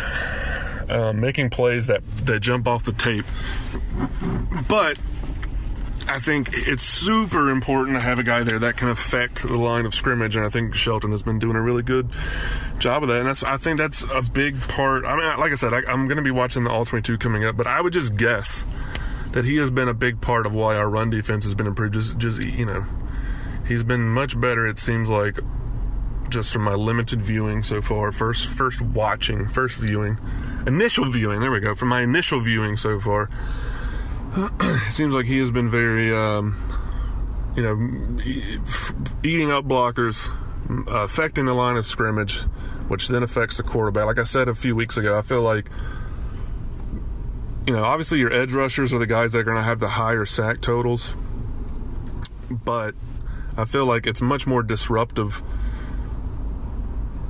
uh, 0.89 1.13
making 1.13 1.49
plays 1.49 1.87
that 1.87 2.01
that 2.25 2.39
jump 2.39 2.67
off 2.67 2.83
the 2.83 2.93
tape. 2.93 3.25
But 4.67 4.97
I 6.07 6.19
think 6.19 6.49
it's 6.53 6.83
super 6.83 7.51
important 7.51 7.95
to 7.95 8.01
have 8.01 8.17
a 8.17 8.23
guy 8.23 8.41
there 8.41 8.57
that 8.59 8.77
can 8.77 8.89
affect 8.89 9.43
the 9.43 9.57
line 9.57 9.85
of 9.85 9.93
scrimmage, 9.93 10.35
and 10.35 10.43
I 10.43 10.49
think 10.49 10.73
Shelton 10.75 11.11
has 11.11 11.21
been 11.21 11.37
doing 11.37 11.55
a 11.55 11.61
really 11.61 11.83
good 11.83 12.09
job 12.79 13.03
of 13.03 13.09
that. 13.09 13.17
And 13.17 13.27
that's 13.27 13.43
I 13.43 13.57
think 13.57 13.77
that's 13.77 14.03
a 14.03 14.21
big 14.21 14.59
part. 14.61 15.05
I 15.05 15.15
mean, 15.15 15.39
like 15.39 15.51
I 15.51 15.55
said, 15.55 15.73
I, 15.73 15.81
I'm 15.87 16.07
going 16.07 16.17
to 16.17 16.23
be 16.23 16.31
watching 16.31 16.63
the 16.63 16.71
All 16.71 16.85
22 16.85 17.19
coming 17.19 17.45
up, 17.45 17.55
but 17.55 17.67
I 17.67 17.79
would 17.79 17.93
just 17.93 18.15
guess 18.15 18.65
that 19.33 19.45
he 19.45 19.57
has 19.57 19.69
been 19.69 19.87
a 19.87 19.93
big 19.93 20.19
part 20.19 20.47
of 20.47 20.53
why 20.53 20.75
our 20.75 20.89
run 20.89 21.11
defense 21.11 21.43
has 21.43 21.53
been 21.53 21.67
improved. 21.67 21.93
Just, 21.93 22.17
just 22.17 22.41
you 22.41 22.65
know, 22.65 22.83
he's 23.67 23.83
been 23.83 24.09
much 24.09 24.39
better. 24.39 24.65
It 24.65 24.79
seems 24.79 25.09
like 25.09 25.37
just 26.29 26.51
from 26.51 26.63
my 26.63 26.73
limited 26.73 27.21
viewing 27.21 27.63
so 27.63 27.81
far. 27.81 28.11
First, 28.11 28.47
first 28.47 28.81
watching, 28.81 29.47
first 29.47 29.77
viewing, 29.77 30.17
initial 30.67 31.09
viewing. 31.11 31.39
There 31.39 31.51
we 31.51 31.59
go. 31.59 31.75
From 31.75 31.89
my 31.89 32.01
initial 32.01 32.41
viewing 32.41 32.77
so 32.77 32.99
far, 32.99 33.29
it 34.37 34.91
seems 34.91 35.13
like 35.13 35.25
he 35.25 35.39
has 35.39 35.51
been 35.51 35.69
very, 35.69 36.13
um, 36.13 36.57
you 37.55 37.63
know, 37.63 38.21
eating 39.23 39.51
up 39.51 39.65
blockers, 39.65 40.29
affecting 40.87 41.45
the 41.45 41.53
line 41.53 41.77
of 41.77 41.85
scrimmage, 41.85 42.39
which 42.87 43.07
then 43.07 43.23
affects 43.23 43.57
the 43.57 43.63
quarterback. 43.63 44.05
Like 44.05 44.19
I 44.19 44.23
said 44.23 44.47
a 44.47 44.55
few 44.55 44.75
weeks 44.75 44.97
ago, 44.97 45.17
I 45.17 45.21
feel 45.21 45.41
like 45.41 45.69
you 47.67 47.75
know, 47.75 47.83
obviously 47.83 48.17
your 48.17 48.33
edge 48.33 48.51
rushers 48.51 48.93
are 48.93 48.97
the 48.97 49.05
guys 49.05 49.33
that 49.33 49.39
are 49.39 49.43
going 49.43 49.57
to 49.57 49.61
have 49.63 49.79
the 49.79 49.89
higher 49.89 50.25
sack 50.25 50.59
totals, 50.59 51.13
but 52.49 52.95
I 53.55 53.65
feel 53.65 53.85
like 53.85 54.07
it's 54.07 54.21
much 54.21 54.47
more 54.47 54.63
disruptive 54.63 55.43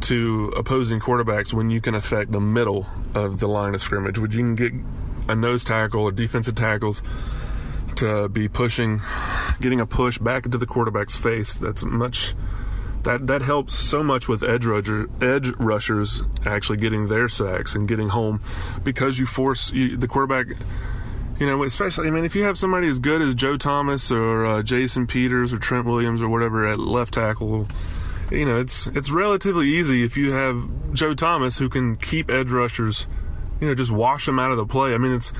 to 0.10 0.52
opposing 0.58 1.00
quarterbacks 1.00 1.54
when 1.54 1.70
you 1.70 1.80
can 1.80 1.94
affect 1.94 2.32
the 2.32 2.40
middle 2.40 2.88
of 3.14 3.40
the 3.40 3.48
line 3.48 3.76
of 3.76 3.82
scrimmage, 3.82 4.18
when 4.18 4.32
you 4.32 4.38
can 4.40 4.56
get 4.56 4.74
a 5.28 5.36
nose 5.36 5.64
tackle 5.64 6.02
or 6.02 6.12
defensive 6.12 6.56
tackles 6.56 7.04
to 7.96 8.28
be 8.28 8.48
pushing, 8.48 9.02
getting 9.62 9.80
a 9.80 9.86
push 9.86 10.18
back 10.18 10.46
into 10.46 10.58
the 10.58 10.66
quarterback's 10.66 11.16
face. 11.16 11.54
That's 11.54 11.86
much 11.86 12.34
that 13.04 13.28
that 13.28 13.44
helps 13.44 13.76
so 13.76 14.02
much 14.02 14.28
with 14.28 14.42
edge 14.42 14.66
rusher, 14.66 15.08
edge 15.22 15.52
rushers 15.60 16.24
actually 16.44 16.80
getting 16.80 17.08
their 17.08 17.30
sacks 17.30 17.76
and 17.76 17.88
getting 17.88 18.10
home 18.10 18.42
because 18.84 19.20
you 19.20 19.28
force 19.28 19.72
you, 19.72 19.96
the 19.96 20.08
quarterback. 20.08 20.48
You 21.40 21.46
know, 21.46 21.62
especially 21.64 22.08
I 22.08 22.12
mean, 22.12 22.26
if 22.26 22.36
you 22.36 22.46
have 22.46 22.58
somebody 22.58 22.88
as 22.88 22.98
good 22.98 23.22
as 23.22 23.36
Joe 23.36 23.58
Thomas 23.58 24.12
or 24.12 24.44
uh, 24.44 24.64
Jason 24.64 25.06
Peters 25.06 25.54
or 25.54 25.60
Trent 25.60 25.86
Williams 25.86 26.20
or 26.20 26.30
whatever 26.30 26.68
at 26.68 26.80
left 26.80 27.14
tackle, 27.14 27.68
you 28.32 28.46
know, 28.46 28.60
it's 28.60 28.88
it's 28.88 29.10
relatively 29.10 29.68
easy 29.68 30.04
if 30.04 30.18
you 30.18 30.32
have 30.32 30.94
Joe 30.94 31.14
Thomas 31.14 31.58
who 31.58 31.70
can 31.70 31.96
keep 31.96 32.30
edge 32.30 32.52
rushers, 32.52 33.08
you 33.60 33.68
know, 33.68 33.76
just 33.76 33.92
wash 33.92 34.26
them 34.26 34.40
out 34.40 34.52
of 34.52 34.58
the 34.58 34.66
play. 34.66 34.94
I 34.94 34.98
mean, 34.98 35.14
it's 35.14 35.34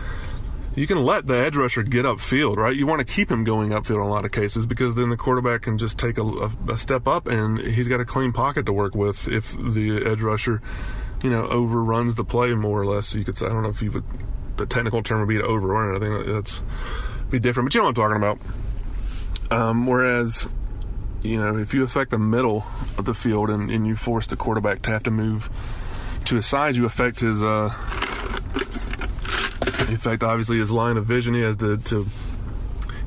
you 0.76 0.88
can 0.88 1.04
let 1.04 1.26
the 1.26 1.36
edge 1.36 1.56
rusher 1.56 1.84
get 1.84 2.06
upfield, 2.06 2.58
right? 2.58 2.76
You 2.76 2.88
want 2.88 3.00
to 3.00 3.06
keep 3.06 3.30
him 3.30 3.44
going 3.44 3.70
upfield 3.70 3.96
in 3.96 4.02
a 4.02 4.10
lot 4.10 4.26
of 4.26 4.32
cases 4.32 4.66
because 4.66 4.96
then 4.96 5.10
the 5.10 5.18
quarterback 5.18 5.64
can 5.64 5.78
just 5.78 5.98
take 5.98 6.18
a, 6.18 6.50
a, 6.70 6.78
step 6.78 7.08
up 7.08 7.28
and 7.28 7.60
he's 7.60 7.88
got 7.88 8.00
a 8.00 8.06
clean 8.06 8.32
pocket 8.32 8.66
to 8.68 8.74
work 8.74 8.96
with 8.96 9.28
if 9.28 9.58
the 9.58 10.04
edge 10.06 10.22
rusher, 10.22 10.62
you 11.24 11.30
know, 11.30 11.48
overruns 11.48 12.16
the 12.16 12.24
play 12.24 12.54
more 12.54 12.80
or 12.82 12.86
less. 12.86 13.14
You 13.16 13.26
could 13.26 13.38
say, 13.38 13.48
I 13.48 13.50
don't 13.50 13.64
know 13.64 13.70
if 13.70 13.82
you 13.82 13.92
would, 13.92 14.06
the 14.58 14.66
technical 14.66 15.02
term 15.04 15.20
would 15.20 15.28
be 15.28 15.38
to 15.38 15.44
overrun 15.44 15.94
it. 15.94 15.98
I 15.98 16.00
think 16.00 16.28
that's 16.28 16.64
be 17.30 17.40
different, 17.40 17.68
but 17.68 17.76
you 17.76 17.82
know 17.82 17.86
what 17.88 17.98
I'm 17.98 18.18
talking 18.18 18.18
about. 18.18 18.40
Um, 19.52 19.88
whereas, 19.88 20.48
you 21.22 21.40
know, 21.40 21.58
if 21.58 21.74
you 21.74 21.84
affect 21.84 22.12
the 22.12 22.20
middle 22.20 22.66
of 22.98 23.06
the 23.06 23.14
field 23.14 23.50
and, 23.50 23.70
and 23.70 23.86
you 23.86 23.96
force 23.96 24.28
the 24.28 24.36
quarterback 24.36 24.82
to 24.84 24.92
have 24.92 25.04
to 25.04 25.12
move 25.12 25.50
to 26.26 26.36
his 26.36 26.46
sides, 26.46 26.78
you 26.78 26.86
affect 26.86 27.20
his, 27.20 27.42
uh, 27.42 27.70
in 29.90 29.98
fact, 29.98 30.24
obviously, 30.24 30.58
his 30.58 30.72
line 30.72 30.98
of 30.98 31.06
vision, 31.06 31.34
he 31.34 31.42
has 31.42 31.58
to, 31.58 31.78
to, 31.78 32.08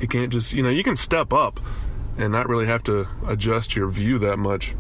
he 0.01 0.07
can't 0.07 0.33
just, 0.33 0.53
you 0.53 0.63
know, 0.63 0.69
you 0.69 0.83
can 0.83 0.97
step 0.97 1.33
up 1.33 1.61
and 2.19 2.33
not 2.33 2.49
really 2.49 2.67
have 2.67 2.83
to 2.85 3.07
adjust 3.27 3.75
your 3.75 3.89
view 3.89 4.19
that 4.19 4.39
much. 4.39 4.75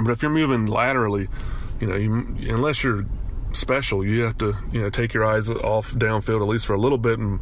But 0.00 0.10
if 0.10 0.22
you're 0.22 0.30
moving 0.30 0.66
laterally, 0.66 1.28
you 1.80 1.86
know, 1.86 1.96
you, 1.96 2.54
unless 2.54 2.84
you're 2.84 3.06
special, 3.52 4.04
you 4.04 4.22
have 4.22 4.36
to, 4.38 4.54
you 4.70 4.82
know, 4.82 4.90
take 4.90 5.14
your 5.14 5.24
eyes 5.24 5.48
off 5.48 5.92
downfield 5.92 6.42
at 6.42 6.48
least 6.48 6.66
for 6.66 6.74
a 6.74 6.78
little 6.78 6.98
bit, 6.98 7.18
and 7.18 7.40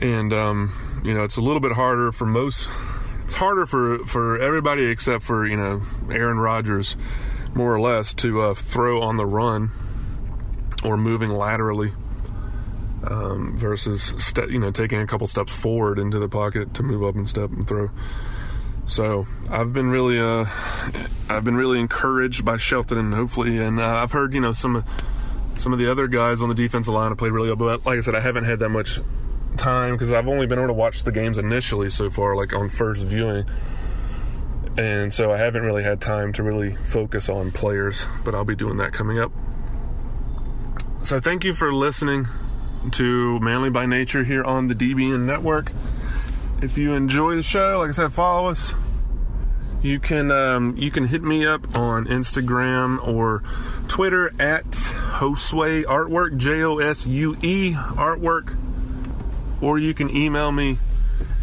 and 0.00 0.32
um, 0.32 1.00
you 1.04 1.12
know, 1.12 1.24
it's 1.24 1.36
a 1.36 1.40
little 1.40 1.60
bit 1.60 1.72
harder 1.72 2.12
for 2.12 2.26
most 2.26 2.68
it's 3.28 3.34
harder 3.34 3.66
for 3.66 3.98
for 4.06 4.38
everybody 4.38 4.86
except 4.86 5.22
for 5.22 5.46
you 5.46 5.54
know 5.54 5.82
Aaron 6.10 6.38
Rodgers, 6.38 6.96
more 7.52 7.74
or 7.74 7.78
less, 7.78 8.14
to 8.14 8.40
uh, 8.40 8.54
throw 8.54 9.02
on 9.02 9.18
the 9.18 9.26
run 9.26 9.70
or 10.82 10.96
moving 10.96 11.28
laterally 11.28 11.92
um, 13.02 13.54
versus 13.54 14.14
ste- 14.16 14.48
you 14.48 14.58
know 14.58 14.70
taking 14.70 15.02
a 15.02 15.06
couple 15.06 15.26
steps 15.26 15.54
forward 15.54 15.98
into 15.98 16.18
the 16.18 16.26
pocket 16.26 16.72
to 16.72 16.82
move 16.82 17.04
up 17.04 17.16
and 17.16 17.28
step 17.28 17.50
and 17.50 17.68
throw. 17.68 17.90
So 18.86 19.26
I've 19.50 19.74
been 19.74 19.90
really 19.90 20.18
uh, 20.18 20.46
I've 21.28 21.44
been 21.44 21.56
really 21.56 21.80
encouraged 21.80 22.46
by 22.46 22.56
Shelton 22.56 22.96
and 22.96 23.12
hopefully 23.12 23.58
and 23.58 23.78
uh, 23.78 23.96
I've 23.96 24.12
heard 24.12 24.32
you 24.32 24.40
know 24.40 24.54
some 24.54 24.86
some 25.58 25.74
of 25.74 25.78
the 25.78 25.90
other 25.90 26.08
guys 26.08 26.40
on 26.40 26.48
the 26.48 26.54
defensive 26.54 26.94
line 26.94 27.10
have 27.10 27.18
played 27.18 27.32
really 27.32 27.48
well. 27.48 27.56
But 27.56 27.84
like 27.84 27.98
I 27.98 28.00
said, 28.00 28.14
I 28.14 28.20
haven't 28.20 28.44
had 28.44 28.60
that 28.60 28.70
much 28.70 29.00
time 29.58 29.94
because 29.94 30.12
I've 30.12 30.28
only 30.28 30.46
been 30.46 30.58
able 30.58 30.68
to 30.68 30.74
watch 30.74 31.04
the 31.04 31.12
games 31.12 31.38
initially 31.38 31.90
so 31.90 32.10
far, 32.10 32.36
like 32.36 32.52
on 32.52 32.68
first 32.68 33.04
viewing. 33.04 33.44
And 34.76 35.12
so 35.12 35.32
I 35.32 35.38
haven't 35.38 35.62
really 35.64 35.82
had 35.82 36.00
time 36.00 36.32
to 36.34 36.42
really 36.42 36.74
focus 36.76 37.28
on 37.28 37.50
players, 37.50 38.06
but 38.24 38.34
I'll 38.34 38.44
be 38.44 38.54
doing 38.54 38.76
that 38.76 38.92
coming 38.92 39.18
up. 39.18 39.32
So 41.02 41.20
thank 41.20 41.44
you 41.44 41.54
for 41.54 41.72
listening 41.72 42.28
to 42.92 43.40
Manly 43.40 43.70
by 43.70 43.86
Nature 43.86 44.24
here 44.24 44.44
on 44.44 44.68
the 44.68 44.74
DBN 44.74 45.24
Network. 45.24 45.72
If 46.62 46.78
you 46.78 46.94
enjoy 46.94 47.36
the 47.36 47.42
show, 47.42 47.80
like 47.80 47.90
I 47.90 47.92
said, 47.92 48.12
follow 48.12 48.50
us. 48.50 48.74
You 49.80 50.00
can 50.00 50.32
um, 50.32 50.76
you 50.76 50.90
can 50.90 51.06
hit 51.06 51.22
me 51.22 51.46
up 51.46 51.76
on 51.78 52.06
Instagram 52.06 53.06
or 53.06 53.44
Twitter 53.86 54.32
at 54.40 54.64
Josue 54.64 55.84
Artwork 55.84 56.36
J 56.36 56.62
O 56.64 56.78
S 56.78 57.06
U 57.06 57.36
E 57.42 57.74
Artwork, 57.74 58.56
or 59.60 59.78
you 59.78 59.94
can 59.94 60.14
email 60.14 60.52
me 60.52 60.78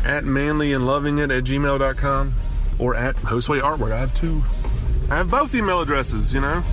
at 0.03 0.23
manlyandlovingit 0.23 1.35
at 1.35 1.43
gmail.com 1.43 2.33
or 2.79 2.95
at 2.95 3.15
Josue 3.17 3.61
Artwork. 3.61 3.91
I 3.91 3.99
have 3.99 4.13
two. 4.13 4.43
I 5.09 5.17
have 5.17 5.29
both 5.29 5.53
email 5.53 5.81
addresses, 5.81 6.33
you 6.33 6.41
know, 6.41 6.63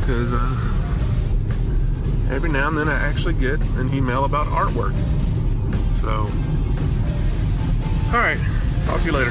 because 0.00 0.32
uh, 0.32 0.74
every 2.30 2.50
now 2.50 2.68
and 2.68 2.76
then 2.76 2.88
I 2.88 2.94
actually 2.94 3.34
get 3.34 3.60
an 3.76 3.92
email 3.94 4.24
about 4.24 4.46
artwork. 4.46 4.94
So, 6.00 6.30
all 8.12 8.20
right. 8.20 8.38
Talk 8.86 9.00
to 9.00 9.06
you 9.06 9.12
later. 9.12 9.30